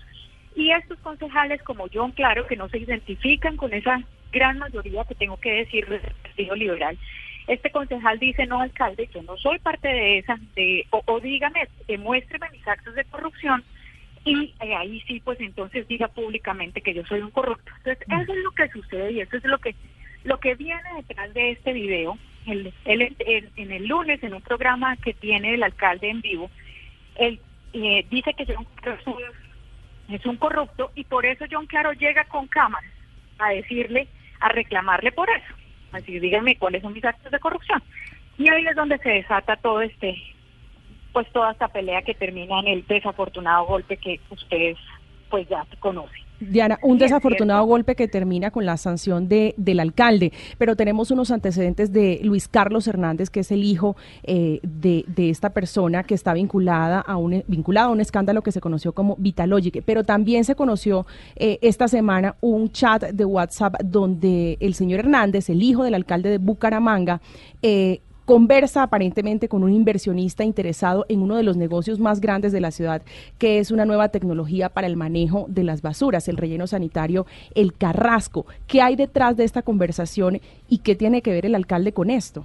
[0.54, 4.00] y estos concejales como John Claro, que no se identifican con esa
[4.32, 6.98] gran mayoría que tengo que decir del Partido Liberal,
[7.46, 11.68] este concejal dice, no, alcalde, yo no soy parte de esa, de, o, o dígame,
[11.86, 13.62] demuéstreme mis actos de corrupción
[14.24, 17.70] y eh, ahí sí, pues entonces diga públicamente que yo soy un corrupto.
[17.78, 19.74] Entonces, eso es lo que sucede y eso es lo que
[20.24, 22.16] lo que viene detrás de este video.
[22.46, 26.50] El, él, en, en el lunes, en un programa que tiene el alcalde en vivo,
[27.16, 27.38] él
[27.74, 28.66] eh, dice que Claro es un,
[30.08, 32.90] es un corrupto y por eso John Claro llega con cámaras
[33.38, 34.08] a decirle,
[34.40, 35.54] a reclamarle por eso.
[35.92, 37.82] Así, díganme cuáles son mis actos de corrupción.
[38.36, 40.16] Y ahí es donde se desata todo este,
[41.12, 44.76] pues toda esta pelea que termina en el desafortunado golpe que ustedes
[45.30, 46.23] pues ya conocen.
[46.40, 51.10] Diana, un Sí, desafortunado golpe que termina con la sanción de, del alcalde, pero tenemos
[51.10, 56.02] unos antecedentes de Luis Carlos Hernández, que es el hijo eh, de, de esta persona
[56.02, 60.04] que está vinculada a un, vinculado a un escándalo que se conoció como Vitalogic, pero
[60.04, 61.06] también se conoció
[61.36, 66.30] eh, esta semana un chat de WhatsApp donde el señor Hernández, el hijo del alcalde
[66.30, 67.20] de Bucaramanga,
[67.62, 72.60] eh, conversa aparentemente con un inversionista interesado en uno de los negocios más grandes de
[72.60, 73.02] la ciudad,
[73.38, 77.74] que es una nueva tecnología para el manejo de las basuras, el relleno sanitario, el
[77.74, 78.46] Carrasco.
[78.66, 82.44] ¿Qué hay detrás de esta conversación y qué tiene que ver el alcalde con esto?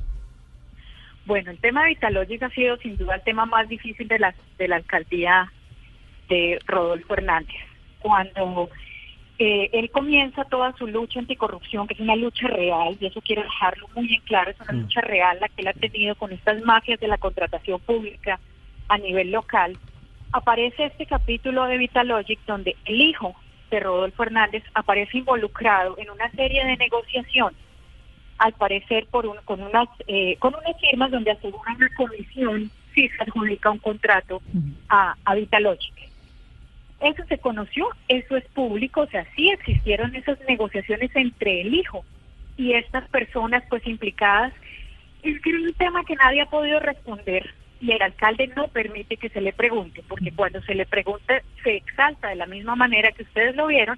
[1.26, 4.34] Bueno, el tema de Vitalogic ha sido sin duda el tema más difícil de la,
[4.58, 5.52] de la alcaldía
[6.28, 7.56] de Rodolfo Hernández.
[8.02, 8.70] Cuando
[9.40, 13.42] eh, él comienza toda su lucha anticorrupción, que es una lucha real, y eso quiero
[13.44, 16.62] dejarlo muy en claro, es una lucha real la que él ha tenido con estas
[16.66, 18.40] mafias de la contratación pública
[18.90, 19.78] a nivel local,
[20.32, 23.34] aparece este capítulo de Vitalogic donde el hijo
[23.72, 27.58] de Rodolfo Hernández aparece involucrado en una serie de negociaciones
[28.40, 33.08] al parecer por un- con unas eh, con unas firmas donde aseguran una comisión si
[33.10, 34.42] se adjudica un contrato
[34.90, 36.09] a, a Vitalogic.
[37.02, 42.04] Eso se conoció, eso es público, o sea, sí existieron esas negociaciones entre el hijo
[42.58, 44.54] y estas personas pues implicadas.
[45.24, 49.16] Es que era un tema que nadie ha podido responder y el alcalde no permite
[49.16, 53.12] que se le pregunte, porque cuando se le pregunta se exalta de la misma manera
[53.14, 53.98] que ustedes lo vieron,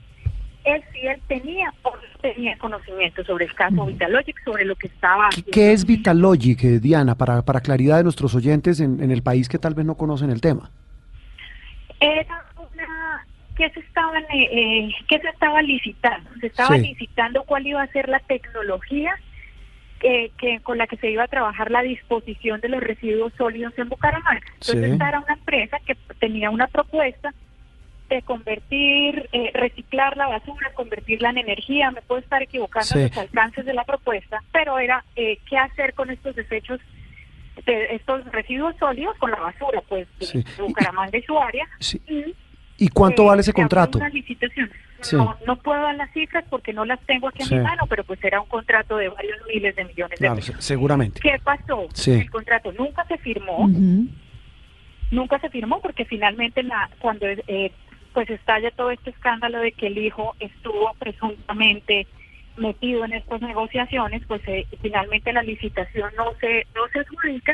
[0.63, 4.87] es si él tenía o no tenía conocimiento sobre el caso Vitalogic, sobre lo que
[4.87, 9.23] estaba ¿Qué es Vitalogic, eh, Diana, para, para claridad de nuestros oyentes en, en el
[9.23, 10.69] país que tal vez no conocen el tema?
[12.01, 12.45] era
[13.55, 16.87] que se estaban eh, eh, que se estaba licitando se estaba Sí.
[16.87, 19.15] licitando cuál iba a ser la tecnología
[19.99, 23.73] que, que con la que se iba a trabajar la disposición de los residuos sólidos
[23.77, 24.91] en Bucaramanga entonces Sí.
[24.91, 27.33] esta era una empresa que tenía una propuesta
[28.09, 33.09] de convertir eh, reciclar la basura convertirla en energía me puedo estar equivocando en Sí.
[33.09, 36.79] los alcances de la propuesta pero era eh, qué hacer con estos desechos
[37.65, 40.43] de estos residuos sólidos con la basura pues de.
[40.57, 42.01] Bucaramanga y su área Sí.
[42.07, 42.33] y
[42.81, 43.97] ¿Y cuánto eh, vale ese contrato?
[43.99, 44.69] Una licitación.
[45.01, 45.15] Sí.
[45.15, 47.53] No, no puedo dar las cifras porque no las tengo aquí Sí.
[47.53, 50.41] en mi mano, pero pues era un contrato de varios miles de millones Claro, de
[50.41, 50.65] se- pesos.
[50.65, 51.19] seguramente.
[51.21, 51.87] ¿Qué pasó?
[51.93, 52.11] Sí.
[52.11, 53.67] El contrato nunca se firmó,
[55.11, 57.71] nunca se firmó porque finalmente la, cuando eh,
[58.13, 62.07] pues estalla todo este escándalo de que el hijo estuvo presuntamente
[62.61, 67.53] metido en estas negociaciones, pues eh, finalmente la licitación no se no se adjudica,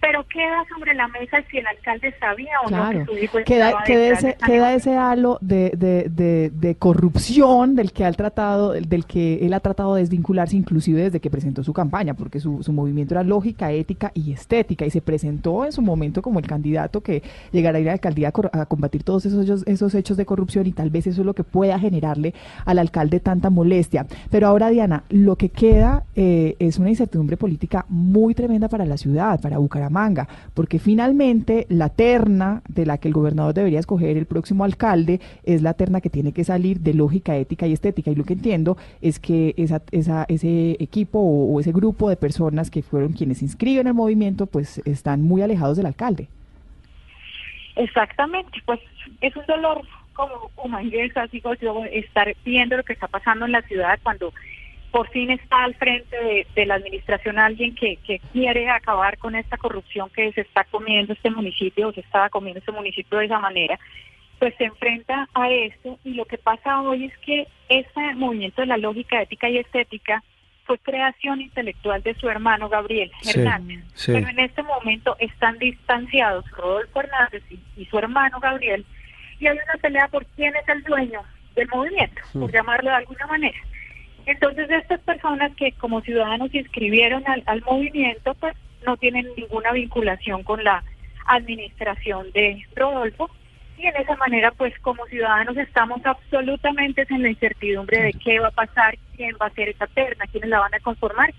[0.00, 3.82] pero queda sobre la mesa si el alcalde sabía o no que su hijo queda,
[3.84, 9.04] queda ese, queda ese halo de, de, de, de corrupción del que, ha tratado, del
[9.06, 12.72] que él ha tratado de desvincularse inclusive desde que presentó su campaña, porque su, su
[12.72, 17.02] movimiento era lógica, ética y estética, y se presentó en su momento como el candidato
[17.02, 17.22] que
[17.52, 20.24] llegará a ir a la alcaldía a, cor- a combatir todos esos, esos hechos de
[20.26, 22.34] corrupción y tal vez eso es lo que pueda generarle
[22.64, 24.06] al alcalde tanta molestia.
[24.30, 28.96] Pero ahora, Diana, lo que queda eh, es una incertidumbre política muy tremenda para la
[28.96, 34.26] ciudad, para Bucaramanga, porque finalmente la terna de la que el gobernador debería escoger el
[34.26, 38.12] próximo alcalde es la terna que tiene que salir de lógica, ética y estética.
[38.12, 42.70] Y lo que entiendo es que esa, esa, ese equipo o, ese grupo de personas
[42.70, 46.28] que fueron quienes se inscriben en el movimiento, pues están muy alejados del alcalde.
[47.74, 48.78] Exactamente, pues
[49.20, 49.80] es un dolor
[50.28, 54.32] como humanguesa, digo yo, estar viendo lo que está pasando en la ciudad cuando
[54.90, 59.34] por fin está al frente de, de la administración alguien que, que quiere acabar con
[59.36, 63.26] esta corrupción que se está comiendo este municipio, o se estaba comiendo este municipio de
[63.26, 63.78] esa manera,
[64.40, 68.66] pues se enfrenta a esto y lo que pasa hoy es que ese movimiento de
[68.66, 70.24] la lógica ética y estética
[70.64, 73.84] fue creación intelectual de su hermano Gabriel Sí, Hernández.
[73.94, 74.12] sí.
[74.12, 78.84] Pero en este momento están distanciados Rodolfo Hernández y, y su hermano Gabriel
[79.40, 81.22] y hay una pelea por quién es el dueño
[81.56, 82.54] del movimiento, por Mm.
[82.54, 83.58] llamarlo de alguna manera.
[84.26, 88.54] Entonces estas personas que como ciudadanos se inscribieron al, al movimiento, pues
[88.86, 90.84] no tienen ninguna vinculación con la
[91.26, 93.30] administración de Rodolfo
[93.78, 98.48] y en esa manera pues como ciudadanos estamos absolutamente en la incertidumbre de qué va
[98.48, 101.32] a pasar, quién va a ser esa terna, quiénes la van a conformar.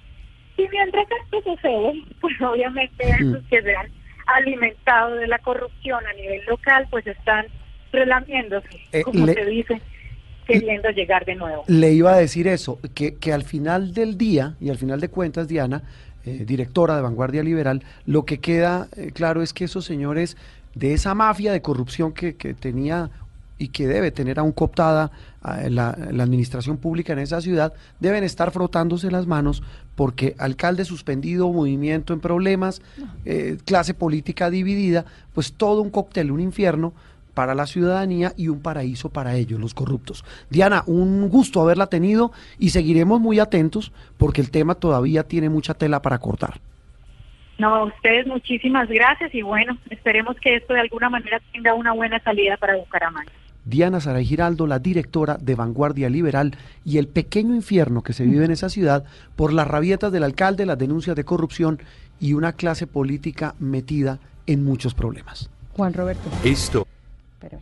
[0.58, 3.88] Y mientras esto sucede, pues obviamente esos que se han
[4.28, 7.46] alimentado de la corrupción a nivel local pues están
[7.92, 9.82] relamiéndose, Eh, como le- se dice,
[10.48, 11.64] queriendo llegar de nuevo.
[11.68, 15.10] Le iba a decir eso, que, que al final del día y al final de
[15.10, 15.84] cuentas, Diana,
[16.26, 20.38] eh, directora de Vanguardia Liberal, lo que queda eh, claro es que esos señores
[20.76, 23.10] de esa mafia de corrupción que, que tenía
[23.58, 25.12] y que debe tener aún cooptada
[25.44, 29.62] a la, la administración pública en esa ciudad, deben estar frotándose las manos
[29.96, 32.82] porque alcalde suspendido, movimiento en problemas,
[33.26, 36.94] eh, clase política dividida, pues todo un cóctel, un infierno
[37.34, 40.24] para la ciudadanía y un paraíso para ellos, los corruptos.
[40.50, 45.74] Diana, un gusto haberla tenido y seguiremos muy atentos porque el tema todavía tiene mucha
[45.74, 46.60] tela para cortar.
[47.58, 51.94] No, a ustedes muchísimas gracias y bueno, esperemos que esto de alguna manera tenga una
[51.94, 53.32] buena salida para Bucaramanga.
[53.64, 58.46] Diana Saray Giraldo, la directora de Vanguardia Liberal y el pequeño infierno que se vive
[58.46, 59.06] en esa ciudad
[59.36, 61.80] por las rabietas del alcalde, las denuncias de corrupción
[62.20, 65.52] y una clase política metida en muchos problemas.
[65.74, 66.30] Juan Roberto.
[66.44, 66.88] Esto.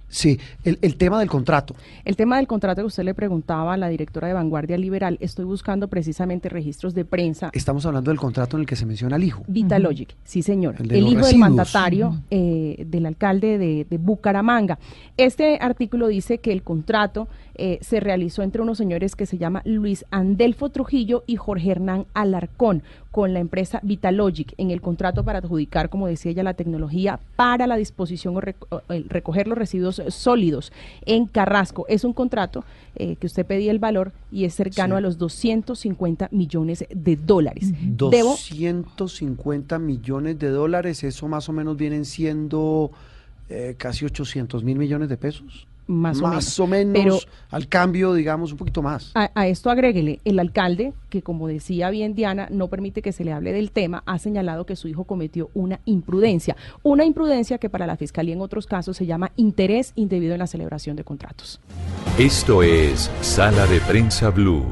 [0.08, 1.76] Sí, el, el tema del contrato.
[2.06, 5.46] El tema del contrato que usted le preguntaba a la directora de Vanguardia Liberal, estoy
[5.46, 7.50] buscando precisamente registros de prensa.
[7.54, 9.44] Estamos hablando del contrato en el que se menciona al hijo.
[9.48, 14.80] Vitalogic, sí señor, El de hijo del mandatario eh, del alcalde de, de Bucaramanga.
[15.18, 17.28] Este artículo dice que el contrato
[17.60, 22.06] eh, se realizó entre unos señores que se llama Luis Andelfo Trujillo y Jorge Hernán
[22.14, 22.82] Alarcón
[23.12, 27.68] con la empresa Vitalogic en el contrato para adjudicar, como decía ella, la tecnología para
[27.68, 30.72] la disposición o, rec- o el recoger los residuos sólidos
[31.06, 31.86] en Carrasco.
[31.90, 32.64] Es un contrato
[32.96, 34.98] eh, que usted pedía el valor y es cercano Sí.
[35.00, 37.72] a los 250 millones de dólares.
[38.12, 38.36] Debo
[38.98, 42.92] 250 millones de dólares, eso más o menos vienen siendo
[43.50, 45.68] eh, casi 800 mil millones de pesos.
[45.92, 46.60] Más o menos.
[46.60, 47.18] o menos, Pero-
[47.50, 49.12] al cambio, digamos, un poquito más.
[49.16, 53.26] A, a esto agréguele, el alcalde, que como decía bien Diana, no permite que se
[53.26, 56.56] le hable del tema, ha señalado que su hijo cometió una imprudencia.
[56.84, 60.48] Una imprudencia que para la fiscalía en otros casos se llama interés indebido en la
[60.48, 61.60] celebración de contratos.
[62.20, 64.66] Esto es Sala de Prensa Blue.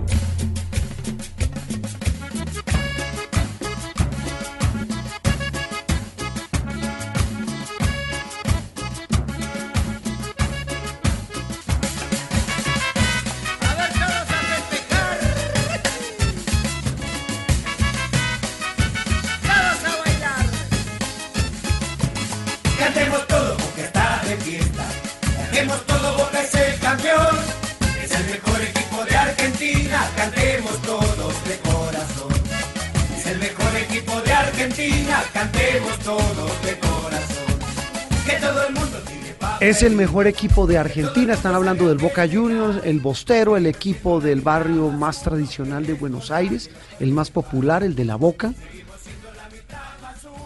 [39.77, 44.19] Es el mejor equipo de Argentina, están hablando del Boca Juniors, el Bostero, el equipo
[44.19, 48.53] del barrio más tradicional de Buenos Aires, el más popular, el de la Boca,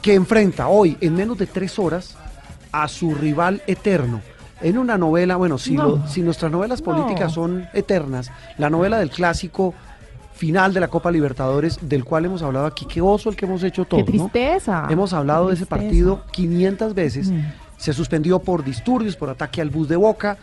[0.01, 2.17] que enfrenta hoy en menos de tres horas
[2.73, 4.19] a su rival eterno.
[4.59, 5.83] En una novela, bueno, si, No.
[5.87, 6.85] lo- si nuestras novelas No.
[6.93, 9.73] políticas son eternas, la novela del clásico
[10.33, 12.85] final de la Copa Libertadores, del cual hemos hablado aquí.
[12.85, 14.03] Qué oso el que hemos hecho todos.
[14.03, 14.29] Qué ¿no?
[14.29, 14.87] tristeza.
[14.89, 17.29] Hemos hablado Qué de ese partido 500 veces.
[17.29, 17.41] Mm.
[17.81, 20.37] Se suspendió por disturbios, por ataque al bus de Boca.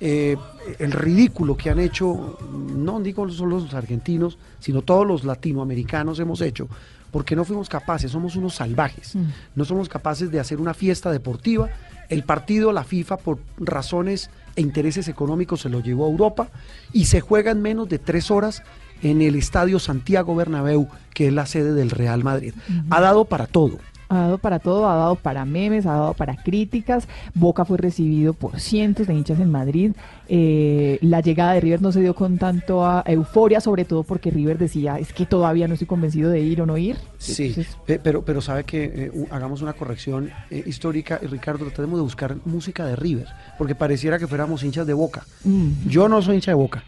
[0.00, 0.36] eh,
[0.78, 2.38] el ridículo que han hecho,
[2.72, 6.68] no digo solo los argentinos, sino todos los latinoamericanos hemos hecho,
[7.10, 9.16] porque no fuimos capaces, somos unos salvajes.
[9.16, 9.24] Mm.
[9.56, 11.68] No somos capaces de hacer una fiesta deportiva.
[12.08, 16.48] El partido, la FIFA, por razones e intereses económicos, se lo llevó a Europa
[16.92, 18.62] y se juega en menos de tres horas
[19.02, 22.54] en el Estadio Santiago Bernabéu, que es la sede del Real Madrid.
[22.90, 23.78] Ha dado para todo.
[24.08, 27.08] Ha dado para todo, ha dado para memes, ha dado para críticas.
[27.34, 29.92] Boca fue recibido por cientos de hinchas en Madrid.
[30.28, 34.30] Eh, la llegada de River no se dio con tanto a euforia, sobre todo porque
[34.30, 36.96] River decía, es que todavía no estoy convencido de ir o no ir.
[37.18, 41.98] Sí, Entonces, pero, pero sabe que eh, hagamos una corrección eh, histórica, y Ricardo, tratemos
[41.98, 43.26] de buscar música de River,
[43.58, 45.24] porque pareciera que fuéramos hinchas de Boca.
[45.44, 46.82] mm, Yo no soy hincha de Boca,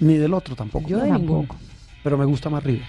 [0.00, 0.88] ni del otro tampoco.
[0.88, 1.48] Yo de ninguno.
[2.02, 2.82] Pero me gusta más River.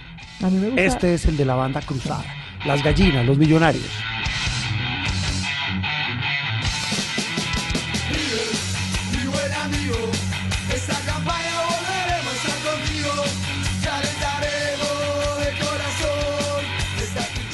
[0.44, 2.24] a mí me gusta- Este es el de la banda cruzada,
[2.66, 3.86] las gallinas, los millonarios.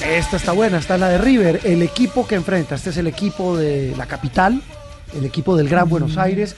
[0.04, 2.76] Esta está buena, esta es la de River, el equipo que enfrenta.
[2.76, 4.62] Este es el equipo de la capital,
[5.16, 6.56] el equipo del Gran Buenos Aires,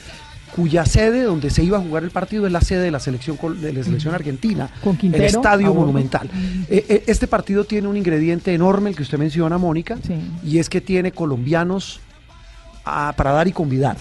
[0.56, 3.38] cuya sede donde se iba a jugar el partido es la sede de la selección
[3.60, 5.74] de la selección argentina, Con Quintero, el Estadio a.
[5.74, 6.30] Monumental.
[6.70, 9.98] Eh, eh, este partido tiene un ingrediente enorme, el que usted menciona, Mónica,
[10.44, 12.00] y es que tiene colombianos
[12.86, 13.98] ah, para dar y convidar.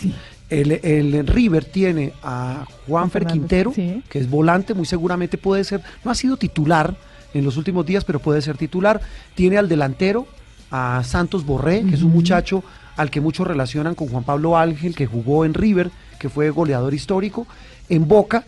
[0.51, 4.03] El, el River tiene a Juanfer Quintero, sí.
[4.11, 6.95] que es volante, muy seguramente puede ser, no ha sido titular
[7.33, 9.01] en los últimos días, pero puede ser titular.
[9.35, 10.27] Tiene al delantero,
[10.71, 12.63] a Santos Borré, que es un muchacho
[12.97, 15.91] al que muchos relacionan con Juan Pablo Ángel, que jugó en River,
[16.23, 17.49] que fue goleador histórico.
[17.89, 18.45] En Boca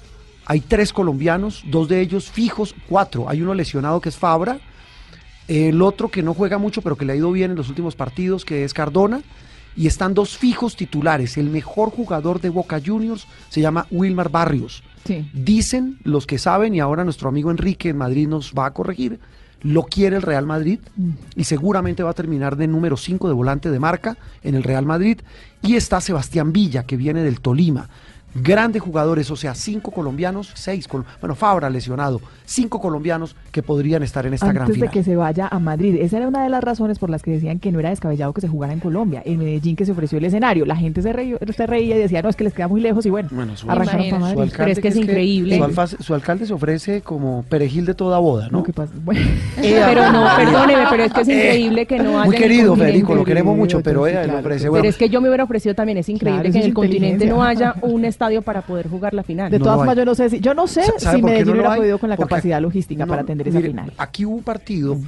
[0.47, 3.29] hay tres colombianos, dos de ellos fijos, cuatro.
[3.29, 4.61] Hay uno lesionado que es Fabra,
[5.49, 7.97] el otro que no juega mucho, pero que le ha ido bien en los últimos
[7.97, 9.23] partidos, que es Cardona.
[9.77, 11.37] Y están dos fijos titulares.
[11.37, 14.85] El mejor jugador de Boca Juniors se llama Wilmar Barrios.
[15.05, 15.29] Sí.
[15.33, 19.19] Dicen los que saben, y ahora nuestro amigo Enrique en Madrid nos va a corregir,
[19.65, 20.79] lo quiere el Real Madrid
[21.35, 24.85] y seguramente va a terminar de número 5 de volante de marca en el Real
[24.85, 25.21] Madrid.
[25.63, 27.89] Y está Sebastián Villa, que viene del Tolima.
[28.35, 30.87] Grandes jugadores, o sea, cinco colombianos, seis,
[31.21, 34.93] bueno, Fabra lesionado, cinco colombianos que podrían estar en esta gran antes de final.
[34.93, 35.97] que se vaya a Madrid.
[36.01, 38.41] Esa era una de las razones por las que decían que no era descabellado que
[38.41, 39.23] se jugara en Colombia.
[39.25, 40.67] En Medellín que se ofreció el escenario.
[40.67, 43.07] La gente se, reía, se reía y decía, no, es que les queda muy lejos
[43.07, 44.41] y bueno, Bueno, su, arrancaron para su Madrid.
[44.41, 44.75] alcalde,
[45.57, 48.65] Su, alfa- su alcalde se ofrece como perejil de toda boda, ¿no?
[49.57, 52.27] Pero no, perdóneme, pero es que es increíble que no haya.
[52.27, 54.71] Muy querido, Federico, lo queremos mucho, pero ella le ofrece.
[54.71, 56.75] Pero es que yo me hubiera ofrecido también, es increíble Claro, que en el es
[56.75, 59.51] continente no haya un estadio para poder jugar la final.
[59.51, 61.47] De todas formas, yo no sé si, yo no sé Sa- ¿sabe si qué Medellín
[61.47, 61.79] no lo hubiera hay?
[61.81, 63.75] podido con la Porque capacidad logística no, para atender mire.
[63.99, 64.99] Aquí hubo un partido,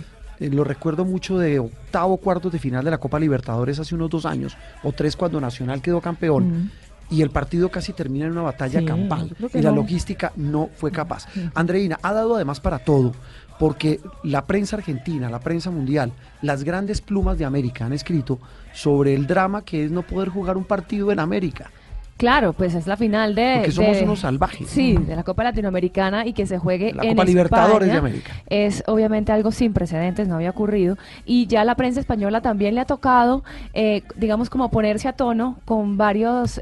[0.41, 4.11] eh, lo recuerdo mucho de octavo cuartos de final de la Copa Libertadores hace unos
[4.11, 6.71] dos años, o tres cuando Nacional quedó campeón.
[7.09, 9.37] Y el partido casi termina en una batalla Sí, campal.
[9.55, 9.77] Y la no.
[9.77, 11.27] logística no fue capaz.
[11.55, 13.13] Andreina ha dado además para todo,
[13.61, 16.13] porque la prensa argentina, la prensa mundial,
[16.43, 18.41] las grandes plumas de América han escrito
[18.75, 21.71] sobre el drama que es no poder jugar un partido en América.
[22.17, 23.57] Claro, pues es la final de...
[23.57, 24.69] Porque somos de- unos salvajes.
[24.69, 28.33] Sí, de la Copa Latinoamericana y que se juegue La en Copa Libertadores de América.
[28.49, 30.97] Es obviamente algo sin precedentes, no había ocurrido.
[31.27, 33.45] Y ya la prensa española también le ha tocado,
[33.75, 36.59] eh, digamos, como ponerse a tono con varias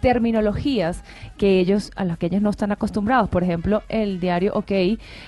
[0.00, 1.02] terminologías
[1.36, 3.28] que ellos, a las que ellos no están acostumbrados.
[3.28, 4.70] Por ejemplo, el diario OK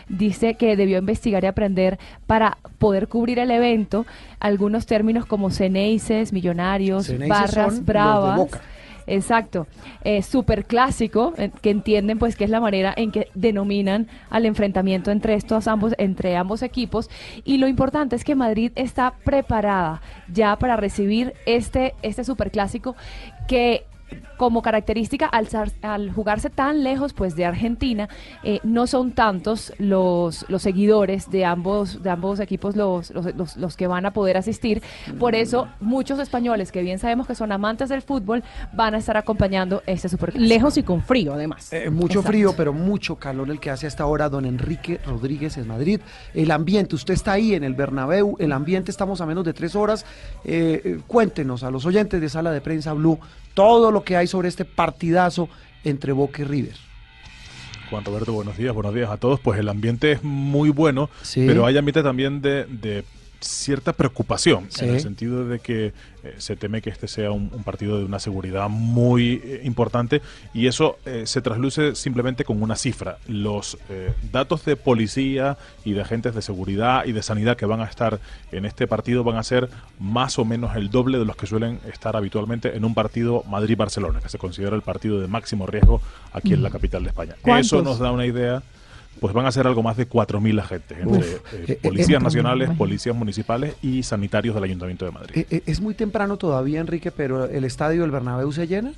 [0.08, 4.06] dice que debió investigar y aprender para poder cubrir el evento
[4.38, 8.48] algunos términos como ceneices, millonarios, Ceneices barras bravas.
[9.06, 9.66] Exacto,
[10.02, 14.46] eh, súper clásico, eh, que entienden pues que es la manera en que denominan al
[14.46, 17.10] enfrentamiento entre estos ambos, entre ambos equipos.
[17.44, 20.00] Y lo importante es que Madrid está preparada
[20.32, 22.96] ya para recibir este, este súper clásico
[23.46, 23.84] que
[24.36, 28.08] como característica al, jugarse tan lejos pues de Argentina
[28.42, 33.56] eh, no son tantos los, los seguidores de ambos de ambos equipos los, los, los-
[33.56, 34.82] los que van a poder asistir
[35.18, 38.42] por eso muchos españoles que bien sabemos que son amantes del fútbol
[38.72, 41.72] van a estar acompañando este super Lejos y con frío, además.
[41.72, 45.68] Eh, mucho frío, pero mucho calor el que hace hasta ahora don Enrique Rodríguez en
[45.68, 46.00] Madrid.
[46.34, 49.76] El ambiente, usted está ahí en el Bernabéu, el ambiente estamos a menos de tres
[49.76, 50.04] horas.
[50.44, 53.18] Eh, cuéntenos a los oyentes de Sala de Prensa Blue
[53.54, 55.48] todo lo que hay sobre este partidazo
[55.84, 56.76] entre Boca y River.
[57.90, 59.38] Juan Roberto, buenos días, buenos días a todos.
[59.40, 61.44] Pues el ambiente es muy bueno, Sí.
[61.46, 63.04] pero hay ambiente también de, de
[63.44, 64.84] cierta preocupación, Sí.
[64.84, 65.92] en el sentido de que
[66.24, 70.22] eh, se teme que este sea un, un partido de una seguridad muy eh, importante
[70.54, 73.18] y eso eh, se trasluce simplemente con una cifra.
[73.28, 77.80] Los eh, datos de policía y de agentes de seguridad y de sanidad que van
[77.80, 78.18] a estar
[78.52, 79.68] en este partido van a ser
[80.00, 84.20] más o menos el doble de los que suelen estar habitualmente en un partido Madrid-Barcelona,
[84.20, 86.00] que se considera el partido de máximo riesgo
[86.32, 86.72] aquí en la Mm.
[86.72, 87.34] capital de España.
[87.42, 87.66] ¿Cuántos?
[87.66, 88.62] Eso nos da una idea
[89.24, 91.24] pues van a ser algo más de 4.000 agentes, entre Uf.
[91.24, 95.46] eh, Eh, eh, policías eh, nacionales, policías municipales y sanitarios del Ayuntamiento de Madrid.
[95.64, 98.92] Es muy temprano todavía, Enrique, pero el estadio del Bernabéu se llena.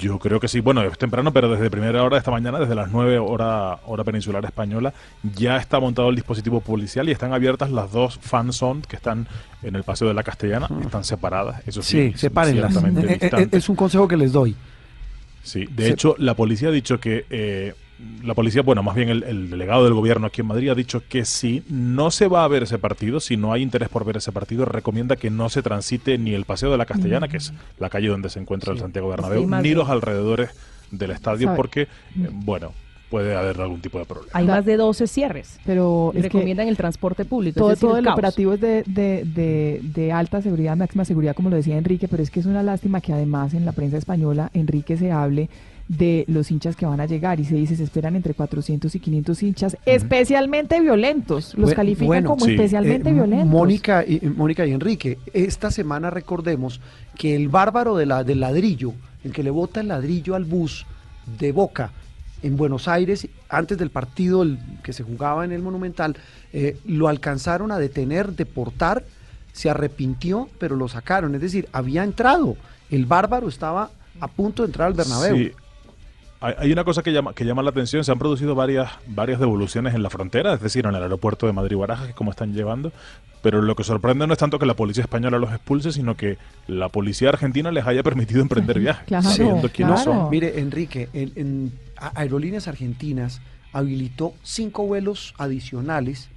[0.00, 2.74] Yo creo que sí, bueno, es temprano, pero desde primera hora de esta mañana, desde
[2.74, 4.94] las 9 hora, hora peninsular española,
[5.36, 9.28] ya está montado el dispositivo policial y están abiertas las dos fan zone que están
[9.62, 12.72] en el Paseo de la Castellana, están separadas, eso sí, Sí, sepárenlas.
[12.94, 13.48] distantes.
[13.52, 14.56] es un consejo que les doy.
[15.42, 17.26] Sí, de Se- hecho, la policía ha dicho que.
[17.28, 17.74] eh,
[18.22, 21.02] la policía, bueno, más bien el, el delegado del gobierno aquí en Madrid ha dicho
[21.08, 24.18] que si no se va a ver ese partido, si no hay interés por ver
[24.18, 27.52] ese partido, recomienda que no se transite ni el Paseo de la Castellana, que es
[27.78, 30.50] la calle donde se encuentra el Santiago Bernabéu, Sí, ni los alrededores
[30.90, 31.56] del estadio, Sabe.
[31.56, 31.88] porque, eh,
[32.32, 32.72] bueno,
[33.10, 34.30] puede haber algún tipo de problema.
[34.34, 35.58] Hay más de 12 cierres.
[35.64, 37.60] Pero que recomiendan el transporte público.
[37.60, 38.14] todo, es decir, todo el caos.
[38.14, 42.22] operativo es de, de, de, de alta seguridad, máxima seguridad, como lo decía Enrique, pero
[42.22, 45.48] es que es una lástima que además en la prensa española, Enrique se hable
[45.88, 49.00] de los hinchas que van a llegar y se dice se esperan entre 400 y
[49.00, 51.54] 500 hinchas, especialmente violentos.
[51.54, 52.52] Los califican bueno, como sí.
[52.52, 53.48] especialmente Eh, violentos.
[53.48, 56.80] Mónica y, eh, Mónica y Enrique, esta semana recordemos
[57.16, 60.86] que el bárbaro de la, del ladrillo, el que le bota el ladrillo al bus
[61.38, 61.92] de Boca
[62.42, 66.16] en Buenos Aires, antes del partido el que se jugaba en el Monumental,
[66.52, 69.04] eh, lo alcanzaron a detener, deportar,
[69.52, 71.34] se arrepintió, pero lo sacaron.
[71.34, 72.56] Es decir, había entrado.
[72.90, 73.90] El bárbaro estaba
[74.20, 75.36] a punto de entrar al Bernabéu.
[75.36, 75.52] Sí.
[76.46, 79.40] Hay, hay una cosa que llama, que llama la atención, se han producido varias, varias
[79.40, 82.54] devoluciones en la frontera, es decir, en el aeropuerto de Madrid-Barajas, que es como están
[82.54, 82.92] llevando,
[83.42, 86.38] pero lo que sorprende no es tanto que la policía española los expulse, sino que
[86.68, 90.30] la policía argentina les haya permitido emprender viajes, sabiendo quiénes son.
[90.30, 93.40] Mire, Enrique, en, Aerolíneas Argentinas
[93.72, 96.28] habilitó cinco vuelos adicionales,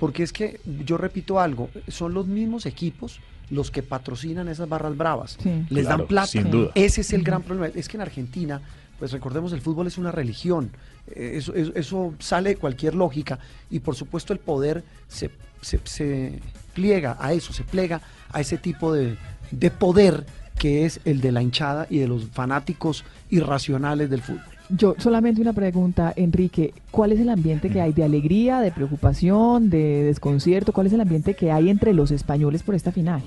[0.00, 3.20] porque es que, yo repito algo, son los mismos equipos
[3.50, 5.36] los que patrocinan esas barras bravas.
[5.42, 5.66] Sí.
[5.68, 6.26] Les Claro, dan plata.
[6.26, 6.70] sin duda.
[6.74, 7.66] Ese es el gran problema.
[7.74, 8.62] Es que en Argentina,
[8.98, 10.70] pues recordemos, el fútbol es una religión.
[11.08, 11.40] Eh,
[11.74, 13.38] Eso, sale de cualquier lógica.
[13.70, 15.30] Y por supuesto el poder se,
[15.60, 16.40] se- se
[16.74, 18.00] pliega a eso, se plega
[18.32, 19.16] a ese tipo de,
[19.50, 20.24] de poder
[20.58, 24.42] que es el de la hinchada y de los fanáticos irracionales del fútbol.
[24.70, 29.68] Yo solamente una pregunta, Enrique, ¿cuál es el ambiente que hay de alegría, de preocupación,
[29.68, 30.72] de desconcierto?
[30.72, 33.20] ¿Cuál es el ambiente que hay entre los españoles por esta final?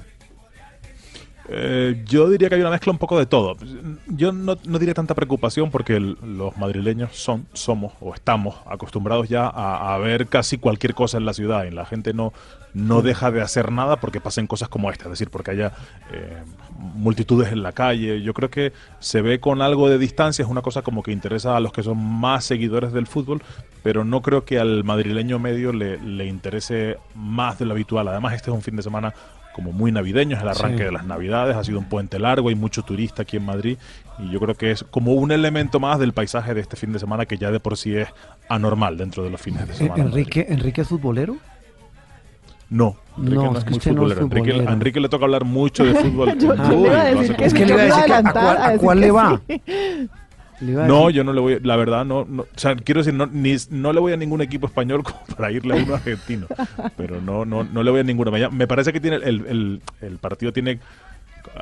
[1.49, 3.55] Eh, yo diría que hay una mezcla un poco de todo.
[4.07, 9.29] Yo no, no diría tanta preocupación porque el- los madrileños son, somos o estamos acostumbrados
[9.29, 12.33] ya a, a ver casi cualquier cosa en la ciudad y la gente no,
[12.73, 15.71] no deja de hacer nada porque pasen cosas como esta, es decir, porque haya
[16.11, 16.43] eh,
[16.95, 18.21] multitudes en la calle.
[18.21, 21.55] Yo creo que se ve con algo de distancia, es una cosa como que interesa
[21.55, 23.41] a los que son más seguidores del fútbol,
[23.83, 28.07] pero no creo que al madrileño medio le, le interese más de lo habitual.
[28.09, 29.13] Además, este es un fin de semana
[29.57, 30.83] como muy navideño, es el arranque Sí.
[30.85, 33.77] de las navidades, ha sido un puente largo, hay mucho turista aquí en Madrid
[34.19, 36.99] y yo creo que es como un elemento más del paisaje de este fin de
[36.99, 38.07] semana que ya de por sí es
[38.47, 40.01] anormal dentro de los fines de Eh, semana.
[40.03, 40.07] en.
[40.09, 41.35] Enrique, ¿Enrique es futbolero?
[42.69, 44.21] No, Enrique No, no, es es que muy no es futbolero.
[44.21, 44.69] Enrique, futbolero.
[44.69, 46.37] a Enrique le toca hablar mucho de fútbol.
[46.39, 48.81] Yo- yo le iba a decir hace que me iba a adelantar a ¿a decir
[48.85, 49.41] cuál le va?
[49.47, 49.61] sí.
[50.87, 53.55] No, yo no le voy, la verdad, no, no o sea, quiero decir, no, ni,
[53.69, 56.47] no le voy a ningún equipo español como para irle a uno argentino,
[56.95, 58.31] pero no, no, no le voy a ninguno.
[58.31, 60.79] Me, parece que tiene el, el, el partido tiene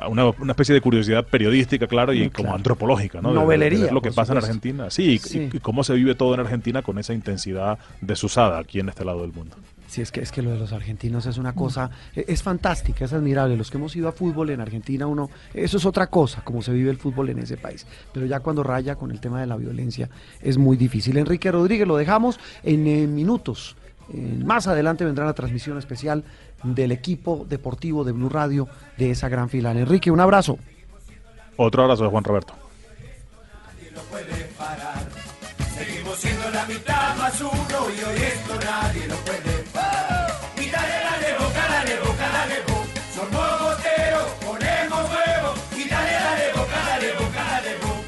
[0.08, 3.28] una, una especie de curiosidad periodística, claro, y Mm, como antropológica, ¿no?
[3.28, 4.38] De- de- de Novelería, lo que pasa en.
[4.38, 5.48] Argentina, sí, y- Sí.
[5.52, 9.22] Y, cómo se vive todo en Argentina con esa intensidad desusada aquí en este lado
[9.22, 9.56] del mundo.
[9.96, 13.06] Sí, es que, es que lo de los argentinos es una cosa, e- es fantástica,
[13.06, 13.56] es admirable.
[13.56, 16.70] Los que hemos ido a fútbol en Argentina, uno, eso es otra cosa, como se
[16.70, 17.86] vive el fútbol en ese país.
[18.12, 20.10] Pero ya cuando raya con el tema de la violencia
[20.42, 21.16] es muy difícil.
[21.16, 23.74] Enrique Rodríguez, lo dejamos en eh, minutos.
[24.12, 26.24] Eh, más adelante vendrá la transmisión especial
[26.62, 28.68] del equipo deportivo de Blue Radio
[28.98, 29.78] de esa gran final.
[29.78, 30.58] Enrique, un abrazo.
[31.56, 32.52] Otro abrazo de Juan Roberto.
[35.74, 37.50] Seguimos siendo la mitad más uno
[37.96, 39.45] y hoy esto nadie lo puede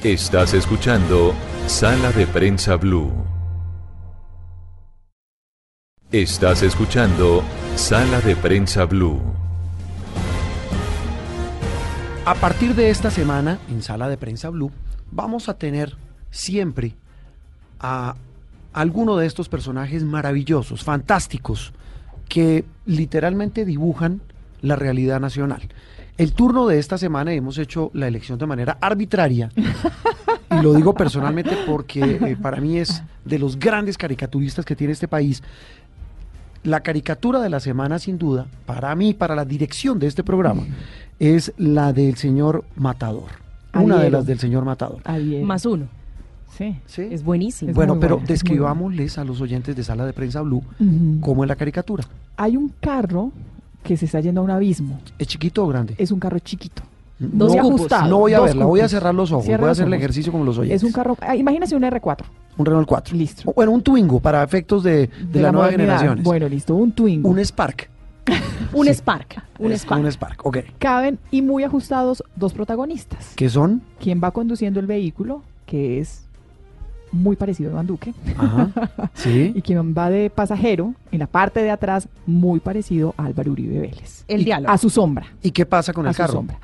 [0.04, 1.34] Estás escuchando
[1.66, 3.12] Sala de Prensa Blue.
[6.12, 7.42] Estás escuchando
[7.74, 9.20] Sala de Prensa Blue.
[12.24, 14.70] A partir de esta semana, en Sala de Prensa Blue,
[15.10, 15.96] vamos a tener
[16.30, 16.94] siempre
[17.80, 18.14] a
[18.72, 21.72] alguno de estos personajes maravillosos, fantásticos,
[22.28, 24.20] que literalmente dibujan
[24.62, 25.68] la realidad nacional.
[26.18, 29.50] El turno de esta semana hemos hecho la elección de manera arbitraria
[30.50, 34.92] y lo digo personalmente porque eh, para mí es de los grandes caricaturistas que tiene
[34.92, 35.44] este país.
[36.64, 40.66] La caricatura de la semana, sin duda, para mí, para la dirección de este programa,
[41.20, 43.28] es la del señor Matador.
[43.72, 45.00] Una de las del señor Matador.
[45.44, 45.86] Más uno.
[46.48, 46.74] Sí.
[46.96, 47.72] Es buenísimo.
[47.72, 50.64] Bueno, pero describámosles a los oyentes de Sala de Prensa Blue
[51.20, 52.02] cómo es la caricatura.
[52.36, 53.30] Hay un carro
[53.82, 55.00] que se está yendo a un abismo.
[55.18, 55.94] ¿Es chiquito o grande?
[55.98, 56.82] Es un carro chiquito.
[57.18, 57.78] No, Muy cupos.
[57.80, 59.86] ajustado, No voy a dos verla, voy a cerrar los ojos, Cierra voy a hacer
[59.88, 60.82] el ejercicio como los oyentes.
[60.82, 62.24] Es un carro, ah, imagínese un R4.
[62.58, 63.16] Un Renault 4.
[63.16, 63.42] Listo.
[63.50, 66.22] O, Bueno, un Twingo para efectos de, de, de la, nueva generación.
[66.22, 67.28] Bueno, listo, un Twingo.
[67.28, 67.90] Un Spark.
[68.74, 69.42] Un Spark.
[69.58, 70.00] Un Es Spark.
[70.02, 70.58] Un Spark, ok.
[70.78, 73.32] Caben y muy ajustados dos protagonistas.
[73.34, 73.80] ¿Qué son?
[73.98, 76.27] Quien va conduciendo el vehículo, que es
[77.12, 78.14] muy parecido a Iván Duque.
[78.36, 78.68] Ajá.
[79.14, 79.52] Sí.
[79.54, 83.80] y quien va de pasajero, en la parte de atrás, muy parecido a Álvaro Uribe
[83.80, 84.24] Vélez.
[84.28, 84.72] El Y- diálogo.
[84.72, 85.26] A su sombra.
[85.42, 86.32] ¿Y qué pasa con a el su carro?
[86.34, 86.58] sombra.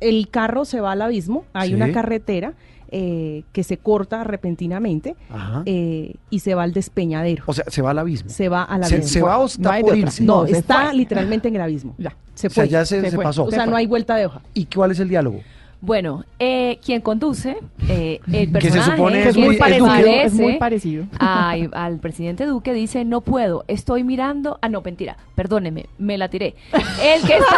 [0.00, 1.74] El carro se va al abismo, hay Sí.
[1.74, 2.54] una carretera
[2.96, 5.62] eh, que se corta repentinamente Ajá.
[5.66, 7.42] eh, y se va al despeñadero.
[7.46, 8.30] O sea, se va al abismo.
[8.30, 9.10] Se va al ¿Se, abismo.
[9.12, 10.22] se va o está No por irse?
[10.22, 10.94] No, está fue.
[10.94, 11.94] literalmente en el abismo.
[11.98, 12.14] Ya.
[12.34, 12.68] Se O sea, fue.
[12.70, 13.24] ya se, se fue.
[13.24, 13.44] pasó.
[13.44, 14.42] O sea, no hay vuelta de hoja.
[14.52, 15.40] ¿Y cuál es el diálogo?
[15.80, 20.22] Bueno, eh, quien conduce, eh, el Que se personaje supone que es muy- es Duque.
[20.24, 21.04] Es muy parecido.
[21.18, 26.28] a- al presidente Duque dice, no puedo, estoy mirando, ah, no, mentira, perdóneme, me la
[26.28, 26.54] tiré.
[26.72, 27.56] El que está...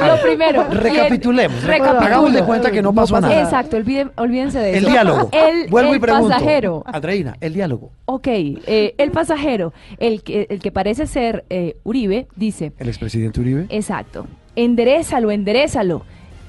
[0.06, 0.64] Lo primero.
[0.70, 1.62] Recapitulemos.
[1.62, 2.00] Recapitulo.
[2.00, 3.40] Hagamos de cuenta que no pasó nada.
[3.42, 4.90] Exacto, olviden- olvídense de El eso.
[4.90, 5.28] diálogo.
[5.32, 6.28] El, Vuelvo el y pregunto.
[6.28, 6.82] pasajero.
[6.86, 7.92] Andreina, el diálogo.
[8.06, 13.40] Ok, eh, el pasajero, el que, el que parece ser eh, Uribe, dice, El expresidente
[13.40, 13.66] Uribe.
[13.68, 14.26] exacto,
[14.56, 16.02] enderezalo, enderezalo.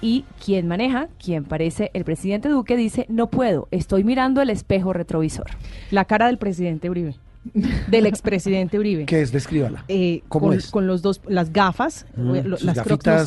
[0.04, 4.92] Y quien maneja, quien parece el presidente Duque, dice, no puedo, estoy mirando el espejo
[4.92, 5.46] retrovisor.
[5.92, 7.16] La cara del presidente Uribe.
[7.90, 9.06] Del expresidente Uribe.
[9.06, 9.32] ¿Qué es?
[9.32, 9.84] Descríbala.
[9.88, 10.72] Eh, ¿Cómo con, es?
[10.72, 13.26] con los dos, las gafas, Mm, lo- las no gafitas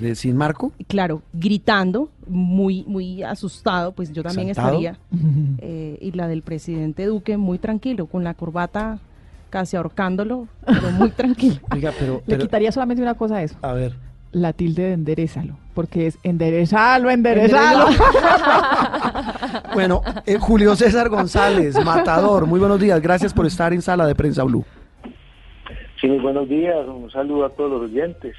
[0.00, 0.72] de- sin marco.
[0.86, 4.76] Claro, gritando, muy, muy asustado, pues yo también Exaltado.
[4.78, 4.98] estaría.
[5.60, 8.98] Eh, y la del presidente Duque, muy tranquilo, con la corbata
[9.50, 11.56] casi ahorcándolo, pero muy tranquilo.
[11.70, 13.56] Oiga, pero, Le pero- quitaría solamente una cosa a eso.
[13.62, 13.94] a ver.
[14.32, 15.56] La tilde de enderezalo.
[15.74, 17.86] Porque es enderezalo, enderezalo.
[19.74, 22.46] Bueno, eh, Julio César González, matador.
[22.46, 23.00] Muy buenos días.
[23.00, 24.64] Gracias por estar en Sala de Prensa Blue.
[26.00, 28.34] Sí, muy buenos días, un saludo a todos los oyentes.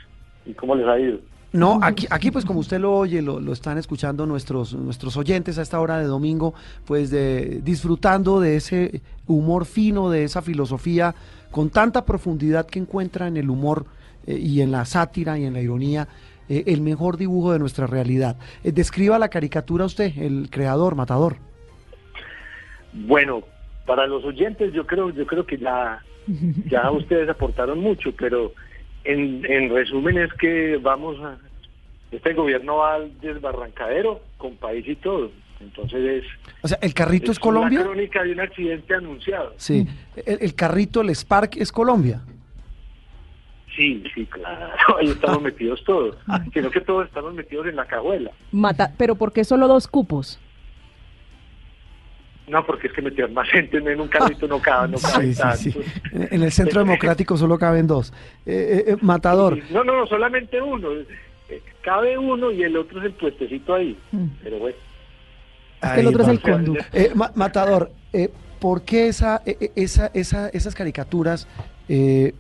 [0.46, 1.20] ¿Y cómo les ha ido?
[1.52, 5.58] No, aquí, aquí pues como usted lo oye, lo, lo están escuchando nuestros, nuestros oyentes
[5.58, 6.54] a esta hora de domingo,
[6.86, 11.16] pues de, disfrutando de ese humor fino, de esa filosofía
[11.52, 13.86] con tanta profundidad que encuentra en el humor
[14.38, 16.08] y en la sátira y en la ironía,
[16.50, 18.38] eh, el mejor dibujo de nuestra realidad.
[18.64, 21.38] Eh, describa la caricatura usted, el creador, matador.
[22.92, 23.44] Bueno,
[23.86, 26.04] para los oyentes yo creo, yo creo que ya,
[26.66, 28.54] ya ustedes aportaron mucho, pero
[29.04, 31.38] en, en resumen es que vamos a,
[32.12, 35.32] este gobierno va al desbarrancadero con país y todo.
[35.60, 36.26] Entonces es,
[36.64, 37.82] O sea, ¿el carrito es, Colombia?
[37.82, 39.54] una crónica de un accidente anunciado.
[39.58, 39.86] Sí.
[40.26, 42.22] El, el carrito, el Spark, es Colombia.
[43.80, 46.18] Sí, sí, claro, ahí estamos metidos todos.
[46.54, 48.30] Sino que todos estamos metidos en la cajuela.
[48.52, 50.38] Mata, pero ¿por qué solo dos cupos?
[52.50, 55.34] No, porque es que meter más gente en un carrito no cabe, no cabe Sí,
[55.34, 55.58] sí, tanto.
[55.58, 55.80] sí.
[56.12, 58.12] En en el centro democrático solo caben dos.
[58.46, 59.58] Eh, eh, eh, matador.
[59.72, 60.90] No, no, no, solamente uno.
[61.82, 63.98] Cabe uno y el otro es el puestecito ahí.
[64.44, 64.76] Pero bueno.
[65.80, 66.80] Ahí el otro es el cóndor.
[66.92, 68.30] Eh, Ma- Matador, eh,
[68.60, 69.42] ¿por qué esa,
[69.76, 71.48] esa, esa- esas caricaturas
[71.88, 72.34] eh,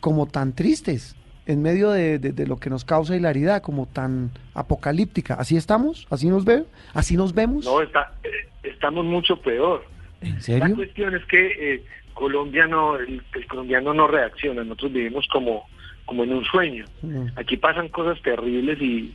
[0.00, 1.16] como tan tristes
[1.46, 5.34] en medio de, de- de lo que nos causa hilaridad, como tan apocalíptica?
[5.34, 6.06] ¿Así estamos?
[6.10, 6.64] ¿Así nos ve?
[6.94, 7.64] ¿Así nos vemos?
[7.64, 8.28] No, está, eh,
[8.62, 9.84] estamos mucho peor.
[10.20, 10.76] ¿En La serio?
[10.76, 11.84] cuestión es que eh,
[12.14, 14.62] Colombia no, el, el colombiano no reacciona.
[14.62, 15.64] Nosotros vivimos como,
[16.04, 16.84] como en un sueño.
[17.02, 19.14] Mm, Aquí pasan cosas terribles y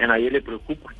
[0.00, 0.92] a nadie le preocupa.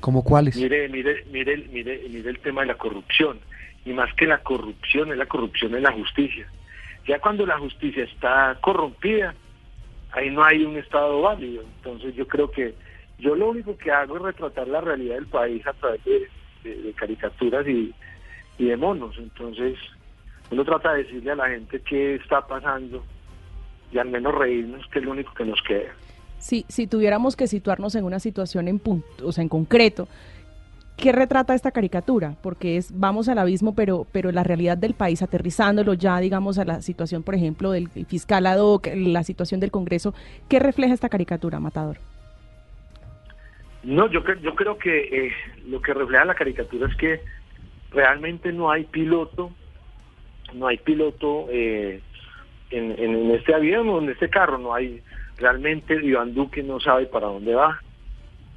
[0.00, 0.56] ¿Como cuáles?
[0.56, 3.38] Mire, mire, mire, mire, mire el tema de la corrupción.
[3.84, 6.46] Y más que la corrupción, es la corrupción en la justicia.
[7.06, 9.34] Ya cuando la justicia está corrompida,
[10.12, 11.62] ahí no hay un Estado válido.
[11.76, 12.74] Entonces yo creo que
[13.18, 16.28] yo lo único que hago es retratar la realidad del país a través de,
[16.96, 17.94] caricaturas y,
[18.58, 19.16] y de monos.
[19.18, 19.78] Entonces
[20.50, 23.04] uno trata de decirle a la gente qué está pasando
[23.92, 25.92] y al menos reírnos, que es lo único que nos queda.
[26.38, 30.08] Si, si tuviéramos que situarnos en una situación en punto, o sea, en concreto,
[30.96, 32.36] ¿qué retrata esta caricatura?
[32.42, 36.64] Porque es vamos al abismo, pero, pero la realidad del país, aterrizándolo ya, digamos, a
[36.64, 40.14] la situación, por ejemplo, del fiscal ad hoc, la situación del Congreso,
[40.48, 41.98] ¿qué refleja esta caricatura, Matador?
[43.82, 45.32] No, yo, yo creo que eh,
[45.68, 47.20] lo que refleja la caricatura es que
[47.92, 49.52] realmente no hay piloto,
[50.54, 52.00] no hay piloto eh,
[52.70, 54.58] en este avión o en este carro.
[54.58, 55.02] No hay
[55.38, 57.80] realmente Iván Duque no sabe para dónde va.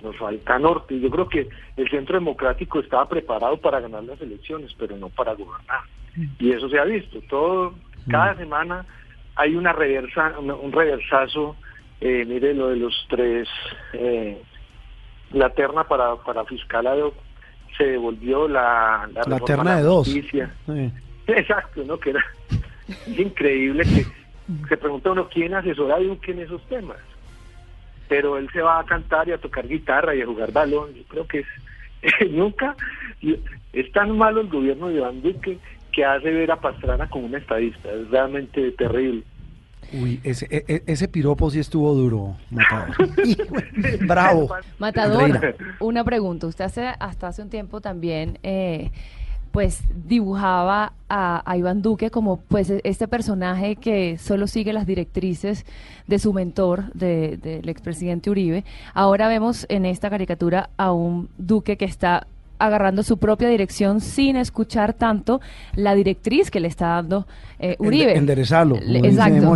[0.01, 0.99] Nos falta norte.
[0.99, 5.33] Yo creo que el Centro Democrático estaba preparado para ganar las elecciones, pero no para
[5.33, 5.81] gobernar.
[6.39, 7.19] Y eso se ha visto.
[7.29, 7.73] Todo
[8.09, 8.85] cada semana
[9.35, 11.55] hay una reversa, un reversazo.
[12.01, 13.47] Eh, mire lo de los tres,
[13.91, 14.41] eh,
[15.31, 16.87] la terna para para fiscal
[17.77, 20.07] se devolvió la la, terna de dos.
[20.07, 20.53] justicia.
[20.65, 20.91] Sí.
[21.27, 21.99] Exacto, ¿no?
[21.99, 22.23] Que era
[22.89, 24.05] es increíble que
[24.67, 26.97] se pregunta uno quién asesora a Duque en esos temas.
[28.09, 30.93] Pero él se va a cantar y a tocar guitarra y a jugar balón.
[30.93, 31.45] Yo creo que es
[32.31, 32.75] nunca
[33.73, 35.59] es tan malo el gobierno de Iván Duque
[35.91, 37.89] que hace ver a Pastrana como un estadista.
[37.91, 39.23] Es realmente terrible.
[39.91, 42.95] Uy, ese, e- e- ese piropo sí estuvo duro, Matador.
[44.07, 44.49] Bravo.
[44.77, 46.47] Matador, una pregunta.
[46.47, 48.91] Usted hace, hasta hace un tiempo también, eh,
[49.51, 54.85] pues, dibujaba a, a Iván Duque como, pues, e- este personaje que solo sigue las
[54.85, 55.65] directrices
[56.07, 58.63] de su mentor, de- del expresidente Uribe.
[58.93, 62.27] Ahora vemos en esta caricatura a un Duque que está
[62.61, 65.39] agarrando su propia dirección sin escuchar tanto
[65.75, 67.25] la directriz que le está dando
[67.57, 68.17] eh, Uribe.
[68.75, 69.05] Ende-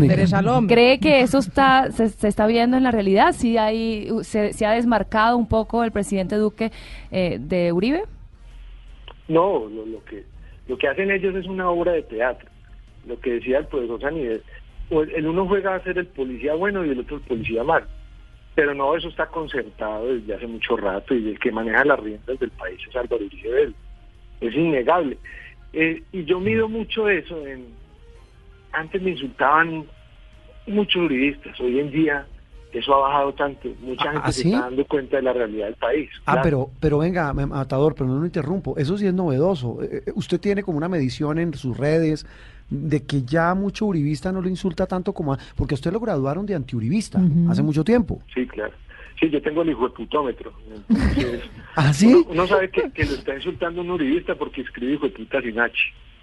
[0.05, 0.67] enderezalo, Exacto.
[0.73, 3.35] ¿Cree que eso está se, se está viendo en la realidad?
[3.37, 6.71] ¿Sí hay, se, se ha desmarcado un poco el presidente Duque
[7.11, 8.03] eh, de Uribe?
[9.27, 10.23] No, lo, lo que
[10.67, 12.49] lo que hacen ellos es una obra de teatro.
[13.05, 14.39] Lo que decía el profesor Sanidad,
[14.89, 17.63] o el, el uno juega a ser el policía bueno y el otro el policía
[17.63, 17.85] malo.
[18.55, 22.39] Pero no, eso está concertado desde hace mucho rato y el que maneja las riendas
[22.39, 23.75] del país es Álvaro Uribe Vélez.
[24.41, 25.17] Es innegable.
[25.73, 27.45] Eh, y yo mido mucho eso.
[27.45, 27.65] En,
[28.71, 29.85] antes me insultaban
[30.67, 32.25] muchos juristas, hoy en día
[32.73, 33.69] eso ha bajado tanto.
[33.81, 34.51] Mucha gente ¿ah, se sí?
[34.53, 36.09] está dando cuenta de la realidad del país.
[36.25, 36.41] Ah, claro.
[36.43, 38.75] pero, pero venga, Matador, pero no lo interrumpo.
[38.77, 39.79] Eso sí es novedoso.
[39.83, 42.25] Eh, eh, usted tiene como una medición en sus redes
[42.69, 45.33] de que ya mucho uribista no lo insulta tanto como...
[45.33, 47.19] a- porque a usted lo graduaron de antiuribista
[47.49, 48.21] hace mucho tiempo.
[48.33, 48.73] Sí, claro.
[49.19, 50.51] Sí, yo tengo el hijo de putómetro.
[50.89, 51.41] Entonces,
[51.75, 52.07] ¿Ah, sí?
[52.13, 55.39] Uno, uno sabe que, que lo está insultando un uribista porque escribe hijo de puta
[55.41, 55.73] sin H.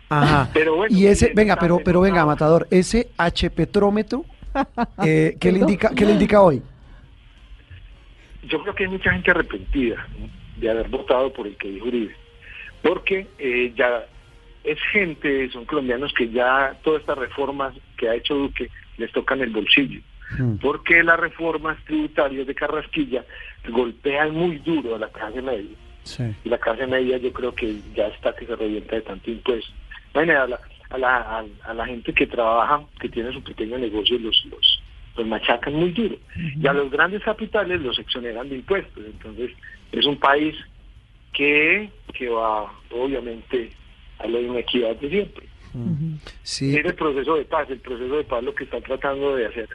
[0.08, 0.50] Ajá.
[0.52, 4.24] Pero bueno, y ese, venga, pero, pero venga, Matador, ese H petrómetro,
[5.04, 6.62] eh, ¿qué, le indica, ¿qué le indica hoy?
[8.44, 10.06] Yo creo que hay mucha gente arrepentida
[10.56, 12.14] de haber votado por el que dijo Uribe.
[12.82, 14.06] Porque eh, ya
[14.64, 19.40] es gente, son colombianos que ya todas estas reformas que ha hecho Duque les tocan
[19.40, 20.00] el bolsillo.
[20.60, 23.24] Porque las reformas tributarias de Carrasquilla
[23.68, 25.76] golpean muy duro a la clase media.
[26.02, 26.24] Sí.
[26.44, 29.72] y la clase media yo creo que ya está que se revienta de tanto impuesto.
[30.14, 30.60] Imagínate, a la,
[30.90, 34.82] a, la, a, a la gente que trabaja, que tiene su pequeño negocio, los, los,
[35.16, 36.16] los machacan muy duro.
[36.36, 39.04] Y a los grandes capitales los exoneran de impuestos.
[39.04, 39.52] Entonces,
[39.92, 40.56] es un país
[41.32, 43.70] que, que va, obviamente,
[44.18, 45.46] a la inequidad de siempre.
[46.42, 46.76] Sí.
[46.76, 47.70] Es el proceso de paz.
[47.70, 49.68] El proceso de paz lo que está tratando de hacer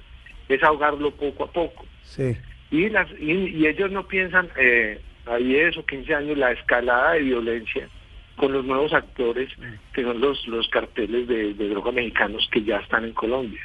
[0.50, 1.86] es ahogarlo poco a poco.
[2.04, 2.36] Sí.
[2.72, 7.14] Y, las, y, y ellos no piensan, eh, a 10 o 15 años, la escalada
[7.14, 7.90] de violencia
[8.36, 9.50] con los nuevos actores,
[9.94, 13.60] que son los, los carteles de, de droga mexicanos que ya están en Colombia.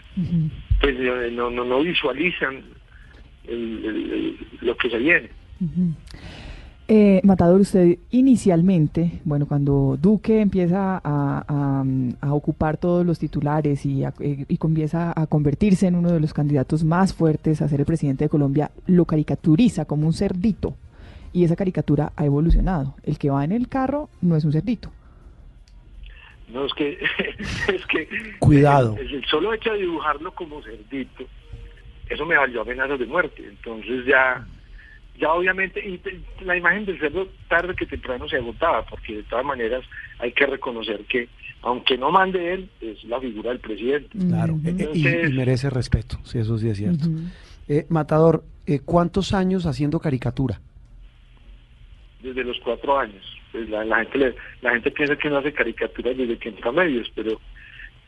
[0.80, 2.62] Pues eh, no, no, no visualizan
[3.48, 5.28] el- el- el- lo que se viene.
[6.92, 11.84] Eh, Matador, usted inicialmente, bueno, cuando Duque empieza a, a-
[12.20, 16.18] a ocupar todos los titulares y, a- eh, y comienza a convertirse en uno de
[16.18, 20.74] los candidatos más fuertes a ser el presidente de Colombia, lo caricaturiza como un cerdito.
[21.32, 22.94] Y esa caricatura ha evolucionado.
[23.04, 24.90] El que va en el carro no es un cerdito.
[26.52, 26.98] No, es que,
[27.72, 28.08] es que
[28.40, 28.96] Cuidado.
[28.98, 31.24] el, el solo hecho de dibujarlo como cerdito,
[32.08, 33.46] eso me valió amenazas de muerte.
[33.48, 34.44] Entonces ya,
[35.20, 39.22] ya obviamente, y te- la imagen del cerdo tarde que temprano se agotaba, porque de
[39.24, 39.84] todas maneras
[40.18, 41.28] hay que reconocer que,
[41.62, 44.18] aunque no mande él, es la figura del presidente.
[44.18, 47.06] Claro, eh, eh, y, Entonces, y merece respeto, si eso sí es cierto.
[47.68, 50.60] Eh, Matador, eh, ¿cuántos años haciendo caricatura?
[52.22, 53.24] Desde los cuatro años.
[53.52, 56.70] Pues la, la gente le- la gente piensa que no hace caricaturas desde que entra
[56.70, 57.40] a medios, pero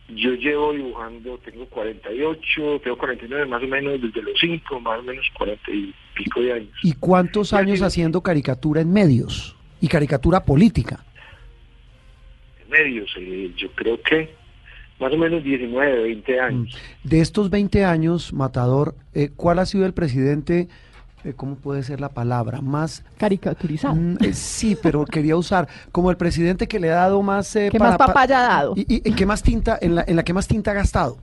[0.09, 5.03] yo llevo dibujando, tengo 48, tengo 49 más o menos desde los 5, más o
[5.03, 6.71] menos 40 y pico de años.
[6.83, 9.57] ¿Y cuántos años haciendo caricatura en medios?
[9.81, 11.05] Y caricatura política.
[12.65, 14.35] En medios, eh, yo creo que
[15.01, 16.77] más o menos 19, 20 años.
[17.03, 20.69] De estos 20 años, Matador, eh, ¿cuál ha sido el presidente,
[21.35, 23.05] cómo puede ser la palabra, más...
[23.19, 23.95] Caricaturizado.
[23.95, 27.55] Mm, eh, sí, pero quería usar como el presidente que le ha dado más...
[27.57, 28.75] eh, ¿Qué más pa- papaya ha dado?
[28.77, 31.19] Y, y- y qué más tinta, en la, en la que más tinta ha gastado?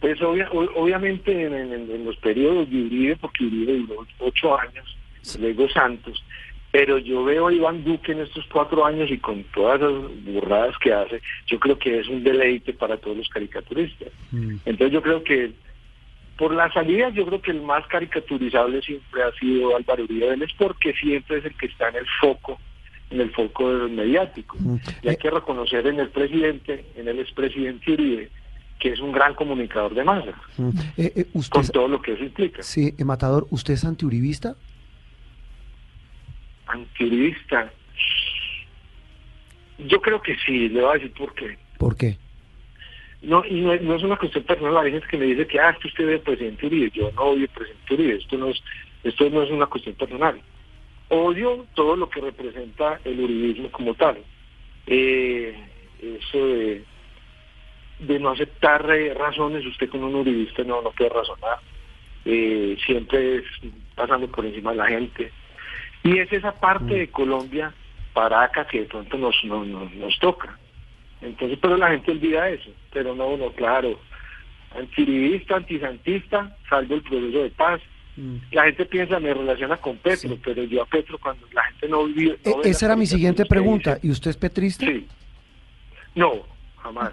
[0.00, 4.58] Pues obvia- o- obviamente en, en- en los periodos de Uribe, porque Uribe duró ocho
[4.58, 4.96] años,
[5.38, 6.22] luego Santos,
[6.72, 9.92] Pero yo veo a Iván Duque en estos cuatro años y con todas las
[10.24, 14.08] burradas que hace, yo creo que es un deleite para todos los caricaturistas.
[14.64, 15.52] Entonces yo creo que
[16.42, 20.50] por las salidas yo creo que el más caricaturizable siempre ha sido Álvaro Uribe Vélez
[20.58, 22.58] porque siempre es el que está en el foco,
[23.10, 24.60] en el foco de los mediáticos.
[25.02, 28.28] Y hay que reconocer en el presidente, en el expresidente Uribe,
[28.80, 30.70] que es un gran comunicador de masa, Mm.
[30.96, 32.60] Eh, eh, usted, con todo lo que eso implica.
[32.64, 34.56] sí, eh, Matador, ¿usted es antiuribista?
[36.66, 37.72] Antiuribista.
[39.78, 41.56] Yo creo que sí, le voy a decir por qué.
[41.78, 42.18] ¿Por qué?
[43.22, 45.60] No, y no, es- no es una cuestión personal, hay gente que me dice que,
[45.60, 48.62] ah, es que usted ve presidente Uribe, yo no odio presidente Uribe, esto no es,
[49.04, 50.40] esto no es una cuestión personal.
[51.08, 54.18] Odio todo lo que representa el uribismo como tal.
[54.86, 55.54] Eh,
[56.00, 56.84] eso de,
[58.00, 61.58] de no aceptar eh, razones, usted con un uribista no, no puede razonar.
[62.24, 63.44] Eh, siempre es
[63.94, 65.30] pasando por encima de la gente.
[66.02, 67.72] Y es esa parte de Colombia,
[68.14, 70.58] Paraca, que de pronto nos, nos, nos, nos toca.
[71.22, 72.70] Entonces, pero la gente olvida eso.
[72.92, 73.98] Pero no, no, claro.
[74.76, 77.80] Antiribista, antisantista, salvo el proceso de paz.
[78.50, 82.04] La gente piensa, me relaciona con Petro, pero yo a Petro cuando la gente no
[82.04, 82.38] vive...
[82.44, 83.98] No ve esa era mi siguiente pregunta.
[84.02, 84.84] ¿Y usted es petrista?
[84.84, 85.06] Sí.
[86.14, 86.32] No,
[86.76, 87.12] jamás.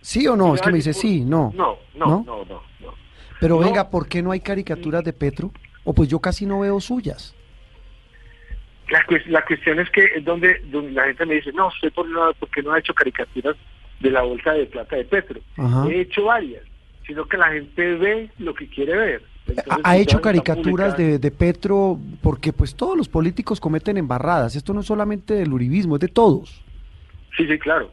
[0.00, 0.54] ¿Sí o no?
[0.54, 1.52] Es que me dice sí, no.
[1.54, 2.62] No, no, no, no.
[2.80, 2.94] no,
[3.40, 5.52] Pero venga, ¿por qué no hay caricaturas de Petro?
[5.84, 7.34] O pues yo casi no veo suyas.
[8.94, 12.08] La, la cuestión es que es donde, donde la gente me dice, no, usted por,
[12.08, 13.56] no, porque no ha hecho caricaturas
[14.00, 15.40] de la bolsa de plata de Petro.
[15.56, 15.86] Ajá.
[15.88, 16.62] He hecho varias,
[17.06, 19.22] sino que la gente ve lo que quiere ver.
[19.46, 24.56] Entonces, Ha, hecho caricaturas de, de Petro porque pues todos los políticos cometen embarradas.
[24.56, 26.62] Esto no es solamente del uribismo, es de todos.
[27.36, 27.90] Sí, sí, claro.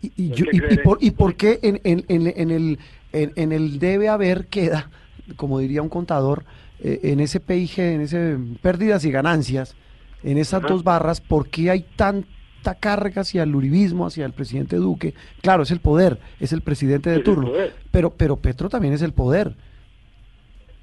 [0.00, 2.78] Y, y yo- y- por, y por qué en, en- en- en el,
[3.12, 4.88] en, en el debe haber queda,
[5.36, 6.44] como diría un contador,
[6.80, 9.76] eh, en ese PIG, en ese pérdidas y ganancias,
[10.22, 10.72] en esas Ajá.
[10.72, 15.14] dos barras, ¿por qué hay tanta carga hacia el uribismo, hacia el presidente Duque?
[15.42, 17.50] Claro, es el poder, es el presidente de Es turno,
[17.90, 19.54] pero, pero Petro también es el poder.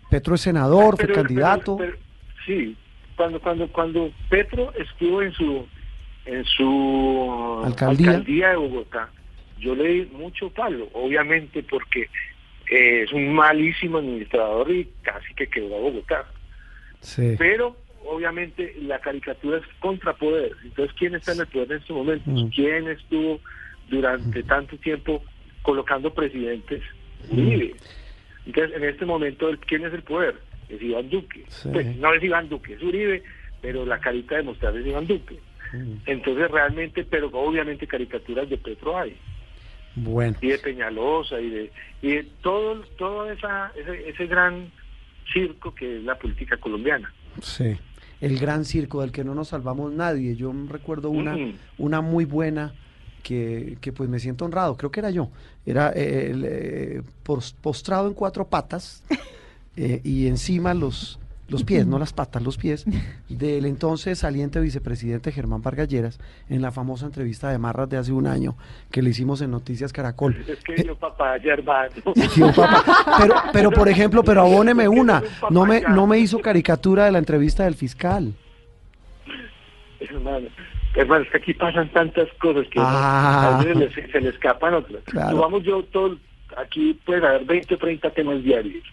[0.10, 1.78] Petro es senador, fue Pero- candidato.
[1.78, 2.04] pero- pero-
[2.46, 2.78] sí,
[3.16, 5.66] cuando cuando cuando Petro estuvo en su
[6.26, 8.50] en su Alcaldía.
[8.50, 9.10] de Bogotá,
[9.60, 12.08] yo le di mucho palo, obviamente porque
[12.72, 16.26] eh, es un malísimo administrador y casi que quebró a Bogotá.
[17.02, 17.36] Sí.
[17.38, 17.76] Pero
[18.06, 20.52] obviamente la caricatura es contrapoder.
[20.64, 22.28] Entonces, ¿quién está en el poder en estos momentos?
[22.28, 22.48] Mm.
[22.50, 23.40] ¿Quién estuvo
[23.90, 25.24] durante tanto tiempo
[25.62, 26.82] colocando presidentes?
[27.30, 27.76] Uribe.
[28.46, 30.36] Entonces, en este momento, ¿quién es el poder?
[30.70, 31.44] Es Iván Duque.
[31.48, 31.70] Sí.
[31.72, 33.24] Pues no es Iván Duque, es Uribe,
[33.62, 35.40] pero la carita de mostrar es Iván Duque.
[36.06, 39.18] Entonces, realmente, pero obviamente caricaturas de Petro hay
[39.96, 40.38] Bueno.
[40.42, 41.72] y de Peñalosa y de,
[42.02, 44.72] y de todo, todo esa, ese, ese gran
[45.34, 47.12] circo que es la política colombiana.
[47.42, 47.76] Sí.
[48.26, 50.36] El gran circo del que no nos salvamos nadie.
[50.36, 51.36] Yo recuerdo una,
[51.78, 52.74] una muy buena
[53.22, 54.76] que, que pues me siento honrado.
[54.78, 55.30] Creo que era yo.
[55.66, 59.04] Era eh, el, eh, pos- postrado en cuatro patas
[59.78, 62.86] eh, y encima los, los pies, no las patas, los pies,
[63.30, 66.20] del entonces saliente vicepresidente Germán Vargalleras
[66.50, 68.56] en la famosa entrevista de Marras de hace un año
[68.92, 70.36] que le hicimos en Noticias Caracol.
[70.48, 70.74] Es que
[71.46, 71.90] hermano.
[73.20, 75.22] Pero, pero por ejemplo, pero abóneme una.
[75.50, 78.34] No me, no me hizo caricatura de la entrevista del fiscal.
[80.00, 80.48] Hermano,
[80.96, 83.60] hermano, es que aquí pasan tantas cosas que Ah.
[83.60, 85.04] a veces les- se le escapan otras.
[85.06, 85.38] Claro.
[85.38, 86.18] Vamos yo todo,
[86.58, 88.84] aquí puede haber 20 o 30 temas diarios.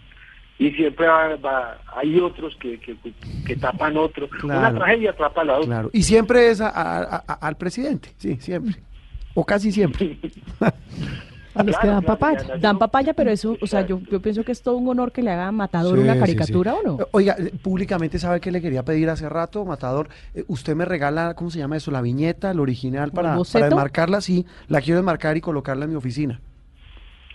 [0.67, 2.97] Y siempre va- va- hay otros que, que,
[3.47, 4.31] que tapan otros.
[4.45, 4.79] Una Claro.
[4.79, 5.67] tragedia atrapa a la otra.
[5.67, 5.91] Claro.
[5.93, 8.77] Y siempre es a- a- a- al presidente, sí, siempre.
[9.35, 10.19] O casi siempre.
[11.55, 12.57] A los que dan papaya.
[12.59, 15.21] Dan papaya, pero eso, o sea, yo, yo pienso que es todo un honor que
[15.23, 16.79] le haga a Matador Sí, una caricatura sí.
[16.83, 16.99] o no.
[17.11, 20.09] Oiga, eh, públicamente sabe que le quería pedir hace rato, Matador.
[20.35, 21.91] Eh, usted me regala, ¿cómo se llama eso?
[21.91, 24.47] La viñeta, el original para, para enmarcarla, sí.
[24.69, 26.41] La quiero enmarcar y colocarla en mi oficina.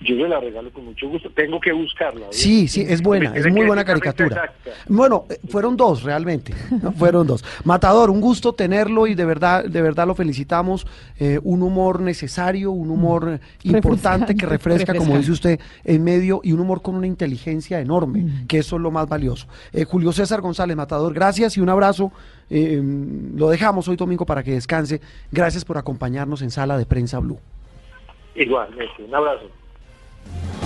[0.02, 1.30] Yo se la regalo con mucho gusto.
[1.32, 2.28] Tengo que buscarla.
[2.30, 4.28] Sí, sí, es buena, es muy buena caricatura.
[4.28, 4.72] exacta.
[4.88, 6.54] Bueno, eh, fueron dos realmente,
[6.84, 6.92] ¿no?
[6.92, 7.44] fueron dos.
[7.64, 10.86] Matador, un gusto tenerlo y de verdad, de verdad lo felicitamos.
[11.20, 16.42] Eh, un humor necesario, un humor eh, importante que refresca, como dice usted, en medio
[16.44, 19.48] y un humor con una inteligencia enorme, que eso es lo más valioso.
[19.74, 22.12] Eh, Julio César González, Matador, gracias y un abrazo.
[22.50, 22.82] Eh,
[23.36, 25.02] lo dejamos hoy domingo para que descanse.
[25.32, 27.40] Gracias por acompañarnos en Sala de Prensa Blue.
[28.36, 29.50] Igualmente, un abrazo.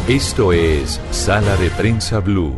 [0.07, 2.53] Esto es Sala de Prensa Blue.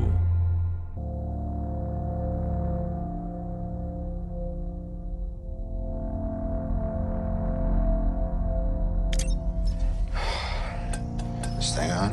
[11.58, 12.12] This thing on?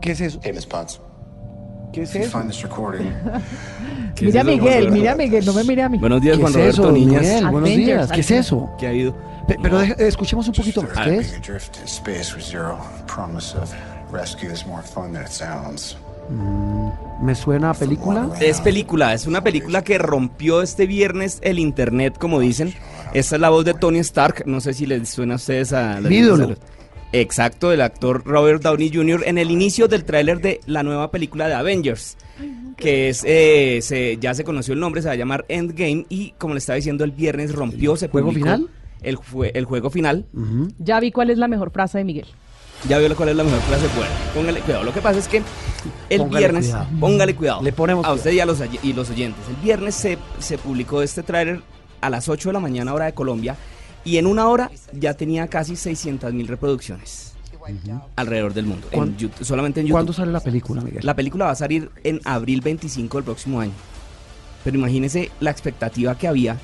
[0.00, 0.40] ¿Qué es eso?
[0.42, 1.00] Hey, Miss Potts.
[1.92, 2.30] ¿Qué es eso?
[4.14, 5.14] ¿Qué Mira a es eso, Miguel, mira?
[5.14, 5.98] Miguel, no me mire a mí.
[5.98, 7.22] Buenos días, ¿Qué Juan es Roberto eso, Niñas.
[7.22, 7.42] Miguel?
[7.44, 8.12] Buenos Avengers, días.
[8.12, 8.70] ¿Qué es eso?
[8.78, 9.14] ¿Qué ha habido?
[9.46, 10.92] Pe- Pero deja- escuchemos un poquito más.
[11.06, 11.40] ¿Qué es?
[16.30, 18.28] Mm, ¿Me suena a película?
[18.40, 22.74] Es película, es una película que rompió este viernes el internet, como dicen.
[23.14, 26.00] Esta es la voz de Tony Stark, no sé si les suena a ustedes a...
[26.02, 26.54] Mi ídolo.
[27.12, 29.22] Exacto, el actor Robert Downey Jr.
[29.26, 32.16] en el inicio del tráiler de la nueva película de Avengers,
[32.76, 36.32] que es, eh, se- ya se conoció el nombre, se va a llamar Endgame y
[36.38, 38.68] como le estaba diciendo el viernes rompió, se juego publicó final?
[39.00, 40.26] El, fue- el juego final.
[40.78, 42.26] Ya vi cuál es la mejor frase de Miguel.
[42.88, 43.86] Ya vio cuál es la mejor frase.
[43.96, 44.84] Bueno, póngale cuidado.
[44.84, 45.42] Lo que pasa es que
[46.10, 46.86] el Póngale viernes, cuidado.
[47.00, 47.62] póngale cuidado.
[47.62, 49.42] Le ponemos a usted y a los, y los oyentes.
[49.48, 51.60] El viernes se, se publicó este tráiler
[52.00, 53.56] a las 8 de la mañana, hora de Colombia,
[54.04, 57.34] y en una hora ya tenía casi 600 mil reproducciones
[58.16, 58.86] alrededor del mundo.
[58.90, 59.94] en ¿Cuán- YouTube- solamente en YouTube.
[59.94, 61.00] ¿Cuándo sale la película, Miguel?
[61.04, 63.72] La película va a salir en abril 25 del próximo año.
[64.64, 66.56] Pero imagínese la expectativa que había,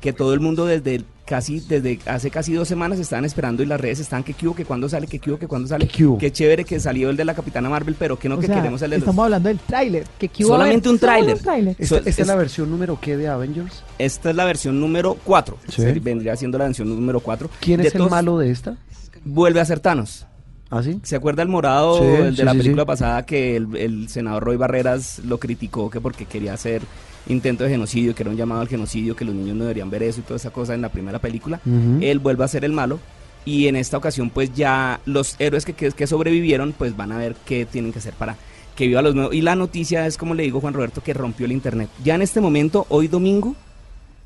[0.00, 3.66] que todo el mundo desde el- casi desde hace casi dos semanas estaban esperando y
[3.66, 5.86] las redes están que qué hubo, que cuándo sale, que qué hubo, que cuándo sale.
[5.88, 6.18] ¿Qué hubo?
[6.18, 8.56] Qué chévere que salió el de la Capitana Marvel, pero que no O que sea,
[8.56, 10.04] queremos el de los- Estamos hablando del tráiler.
[10.18, 11.36] que a Solamente un tráiler.
[11.78, 13.82] ¿Esta, es, es- la versión número qué de Avengers?
[13.98, 15.58] Esta es la versión número 4.
[15.68, 15.82] Sí.
[16.00, 17.50] Vendría siendo la versión número 4.
[17.60, 18.76] ¿Quién es el malo de esta?
[19.24, 20.26] Vuelve a ser Thanos.
[20.70, 20.98] ¿Ah, sí?
[21.04, 22.86] ¿Se acuerda el morado Sí, el de sí, la película sí.
[22.86, 26.82] pasada que el, el senador Roy Barreras lo criticó que porque quería hacer
[27.28, 30.02] intento de genocidio, que era un llamado al genocidio, que los niños no deberían ver
[30.02, 31.60] eso y toda esa cosa en la primera película?
[32.00, 32.98] Él vuelve a ser el malo
[33.44, 37.18] y en esta ocasión pues ya los héroes que, que, que sobrevivieron pues van a
[37.18, 38.36] ver qué tienen que hacer para
[38.74, 39.34] que viva los nuevos.
[39.34, 41.88] Y la noticia es como le digo Juan Roberto que rompió el internet.
[42.04, 43.54] Ya en este momento, hoy domingo,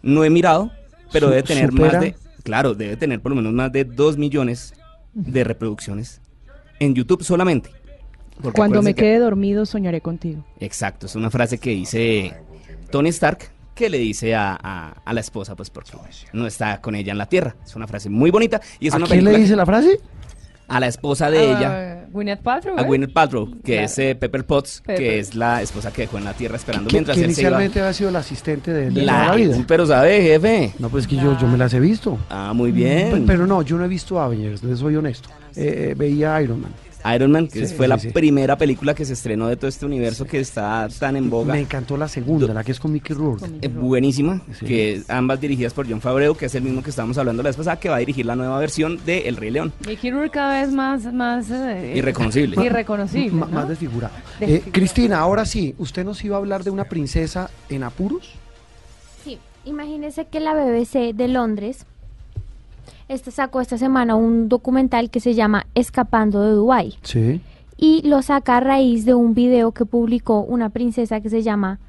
[0.03, 0.71] no he mirado,
[1.12, 3.85] pero Su- debe tener supera- más de, claro, debe tener por lo menos más de
[3.85, 4.73] 2 millones
[5.15, 6.21] de reproducciones
[6.81, 7.70] en YouTube solamente.
[8.43, 10.44] Porque Cuando me que- quede dormido soñaré contigo.
[10.59, 12.35] Exacto, es una frase que dice
[12.90, 15.93] Tony Stark que le dice a, a- a la esposa, pues porque
[16.32, 17.55] no está con ella en la tierra.
[17.65, 20.01] Es una frase muy bonita y es ¿A una quién le dice que- la frase?
[20.71, 22.79] A la esposa de ella, Ah, Gwyneth Paltrow.
[22.79, 22.85] a ¿eh?
[22.87, 23.85] Gwyneth Paltrow, que Claro.
[23.87, 24.97] es eh, Pepper Potts, Pepper.
[24.97, 27.41] que es la esposa que dejó en la tierra esperando Que, mientras que él se
[27.43, 27.51] iba.
[27.51, 29.57] inicialmente había sido la asistente de, de La- la vida.
[29.67, 30.73] pero sabe, jefe.
[30.79, 32.19] No, pues que yo, yo me las he visto.
[32.31, 33.11] Ah, muy bien.
[33.11, 35.29] Pe- Pero no, yo no he visto Avengers, les soy honesto.
[35.57, 36.73] Eh, eh, veía Iron Man.
[37.15, 38.09] Iron Man, que Sí, fue sí, la sí.
[38.11, 41.53] primera película que se estrenó de todo este universo que está tan en boga.
[41.55, 43.45] Me encantó la segunda, la que es con Mickey Rourke.
[43.63, 44.67] Eh, buenísima, Sí.
[44.67, 47.57] que ambas dirigidas por John Favreau, que es el mismo que estábamos hablando la vez
[47.57, 49.73] pasada, que va a dirigir la nueva versión de El Rey León.
[49.87, 52.57] Mickey Rourke cada vez más, más eh, Irreconocible.
[52.65, 53.47] Irreconocible.
[53.47, 54.15] Más desfigurado.
[54.41, 54.73] Eh, Desfigurado.
[54.73, 58.33] Cristina, ahora sí, ¿usted nos iba a hablar de una princesa en apuros?
[59.25, 61.85] Sí, imagínese que la BBC de Londres
[63.11, 67.41] este sacó esta semana un documental que se llama Escapando de Dubái Sí.
[67.77, 71.81] y lo saca a raíz de un video que publicó una princesa que se llama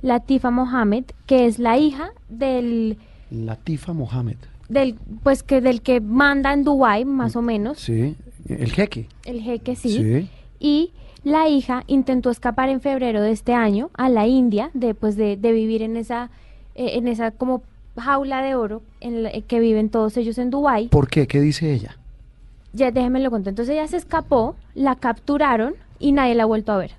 [0.00, 2.96] Latifa Mohammed, que es la hija del
[3.30, 4.36] Latifa Mohamed.
[4.68, 8.16] del pues que del que manda en Dubái más o menos, Sí.
[8.48, 9.08] El jeque.
[9.24, 9.90] el jeque sí.
[9.90, 10.28] Sí.
[10.58, 10.90] Y
[11.22, 15.52] la hija intentó escapar en febrero de este año a la India, después de, de
[15.52, 16.30] vivir en esa,
[16.74, 17.62] eh, en esa como
[17.96, 20.88] jaula de oro en la- eh, que viven todos ellos en Dubái.
[20.88, 21.26] ¿Por qué?
[21.26, 21.96] ¿Qué dice ella?
[22.72, 23.50] Ya déjeme lo contar.
[23.50, 26.92] Entonces ella se escapó, la capturaron y nadie la ha vuelto a ver.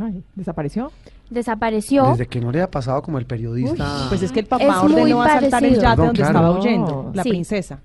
[0.00, 0.90] Ay, ¿Desapareció?
[1.30, 2.06] Desapareció.
[2.10, 4.06] Desde que no le ha pasado como el periodista.
[4.08, 6.38] Pues es que el papá ordenó asaltar el yate Perdón, donde claro.
[6.38, 7.30] estaba huyendo la Sí.
[7.30, 7.80] princesa.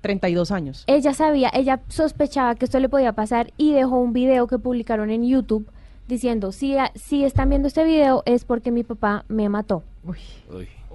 [0.00, 0.84] 32 años.
[0.86, 5.10] Ella sabía, ella sospechaba que esto le podía pasar y dejó un video que publicaron
[5.10, 5.68] en YouTube
[6.08, 9.82] diciendo, si, si están viendo este video es porque mi papá me mató.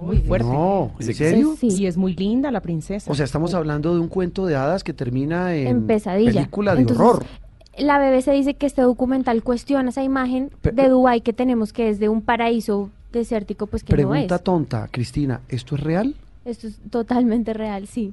[0.00, 0.46] Muy fuerte.
[0.48, 1.54] No, ¿en serio?
[1.58, 1.68] Sí.
[1.68, 3.10] Y es muy linda la princesa.
[3.10, 6.32] O sea, estamos hablando de un cuento de hadas que termina en, En pesadilla.
[6.32, 7.24] película de Entonces, horror.
[7.78, 11.88] La BBC dice que este documental cuestiona esa imagen Pe- de Dubái que tenemos que
[11.90, 14.42] es de un paraíso desértico, pues que Pregunta no es.
[14.42, 16.14] tonta, Cristina, ¿esto es real?
[16.44, 18.12] Esto es totalmente real, sí.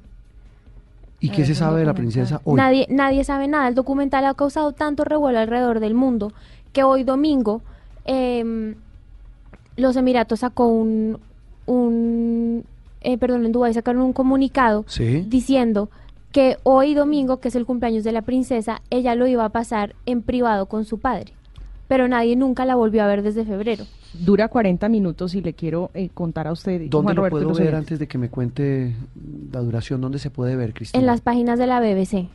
[1.20, 2.58] ¿Y qué se sabe de la princesa hoy?
[2.58, 3.70] Nadie, nadie sabe nada.
[3.70, 6.34] El documental ha causado tanto revuelo alrededor del mundo
[6.74, 7.62] que hoy domingo
[8.04, 8.76] em,
[9.78, 11.20] los Emiratos sacó un,
[11.66, 12.64] un
[13.02, 15.26] eh, perdón, en Dubái sacaron un comunicado Sí.
[15.28, 15.90] diciendo
[16.32, 19.94] que hoy domingo, que es el cumpleaños de la princesa, ella lo iba a pasar
[20.06, 21.34] en privado con su padre.
[21.90, 23.86] Pero nadie nunca la volvió a ver desde febrero.
[24.14, 26.80] Dura 40 minutos y le quiero eh, contar a usted.
[26.90, 27.78] ¿Dónde Juan lo Roberto puedo ver oyentes.
[27.80, 28.96] antes de que me cuente
[29.52, 30.00] la duración?
[30.02, 31.00] ¿Dónde se puede ver, Cristina?
[31.00, 32.30] En las páginas de la BBC.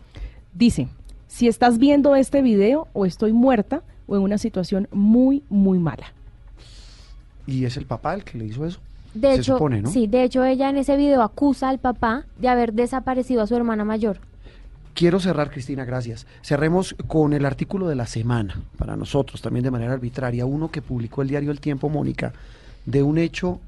[0.55, 0.89] Dice,
[1.27, 6.13] si estás viendo este video o estoy muerta o en una situación muy, muy mala.
[7.47, 8.81] ¿Y es el papá el que le hizo eso?
[9.21, 9.91] De se hecho, supone, ¿no?
[9.91, 13.57] sí, de hecho ella en ese video acusa al papá de haber desaparecido a su
[13.57, 14.19] hermana mayor.
[14.95, 16.27] Quiero cerrar, Cristina, gracias.
[16.43, 20.83] Cerremos con el artículo de la semana, para nosotros también de manera arbitraria, uno que
[20.83, 22.33] publicó el diario El Tiempo, Mónica,
[22.85, 23.61] de un hecho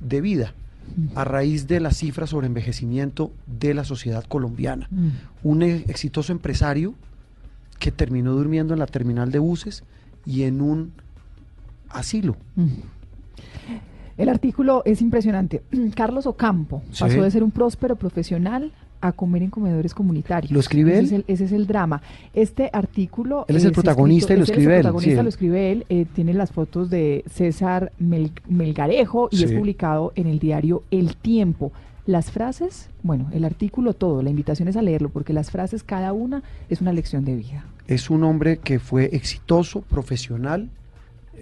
[0.00, 0.52] de vida
[1.14, 4.88] a raíz de las cifras sobre envejecimiento de la sociedad colombiana.
[5.42, 6.94] Un e- exitoso empresario
[7.78, 9.82] que terminó durmiendo en la terminal de buses
[10.26, 10.92] y en un
[11.88, 12.36] asilo.
[14.20, 15.62] El artículo es impresionante.
[15.94, 17.00] Carlos Ocampo Sí.
[17.04, 18.70] pasó de ser un próspero profesional
[19.02, 20.52] a comer en comedores comunitarios.
[20.52, 21.04] ¿Lo escribe ese él?
[21.06, 22.02] Es el, ese es el drama.
[22.34, 23.46] Este artículo...
[23.48, 25.24] Él es el protagonista y lo escrito- escribe es él, el protagonista sí, él.
[25.24, 25.86] lo escribe él.
[25.88, 31.16] eh, tiene las fotos de César Mel- Melgarejo y es publicado en el diario El
[31.16, 31.72] Tiempo.
[32.06, 36.12] Las frases, bueno, el artículo todo, la invitación es a leerlo porque las frases cada
[36.12, 37.64] una es una lección de vida.
[37.86, 40.68] Es un hombre que fue exitoso, profesional,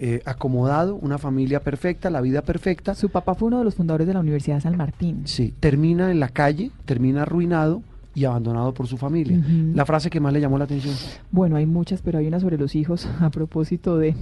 [0.01, 2.95] eh, acomodado, una familia perfecta, la vida perfecta.
[2.95, 5.21] Su papá fue uno de los fundadores de la Universidad de San Martín.
[5.25, 7.81] Sí, termina en la calle, termina arruinado
[8.15, 9.39] y abandonado por su familia.
[9.73, 10.95] La frase que más le llamó la atención.
[11.31, 14.15] Bueno, hay muchas, pero hay una sobre los hijos a propósito de...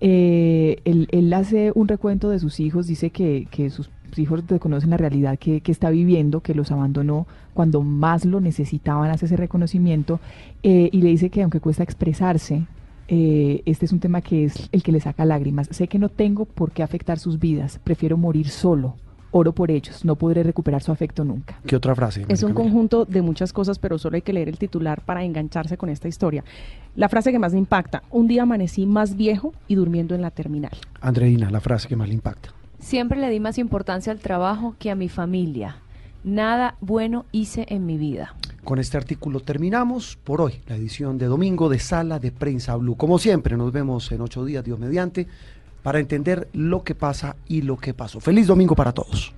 [0.00, 4.90] eh, él, él hace un recuento de sus hijos, dice que, que sus hijos desconocen
[4.90, 9.36] la realidad que, que está viviendo, que los abandonó cuando más lo necesitaban, hace ese
[9.36, 10.20] reconocimiento,
[10.62, 12.66] eh, y le dice que aunque cuesta expresarse,
[13.08, 15.68] eh, este es un tema que es el que le saca lágrimas.
[15.70, 18.96] Sé que no tengo por qué afectar sus vidas, prefiero morir solo.
[19.30, 21.60] Oro por ellos, no podré recuperar su afecto nunca.
[21.66, 22.24] ¿Qué otra frase?
[22.28, 25.76] Es un conjunto de muchas cosas, pero solo hay que leer el titular para engancharse
[25.76, 26.44] con esta historia.
[26.96, 30.30] La frase que más me impacta, un día amanecí más viejo y durmiendo en la
[30.30, 30.72] terminal.
[31.02, 32.54] Andreina, la frase que más le impacta.
[32.78, 35.76] Siempre le di más importancia al trabajo que a mi familia.
[36.24, 38.34] Nada bueno hice en mi vida.
[38.64, 42.96] Con este artículo terminamos por hoy la edición de domingo de Sala de Prensa Blue.
[42.96, 45.26] Como siempre, nos vemos en ocho días, Dios mediante,
[45.82, 48.20] para entender lo que pasa y lo que pasó.
[48.20, 49.32] Feliz domingo para todos.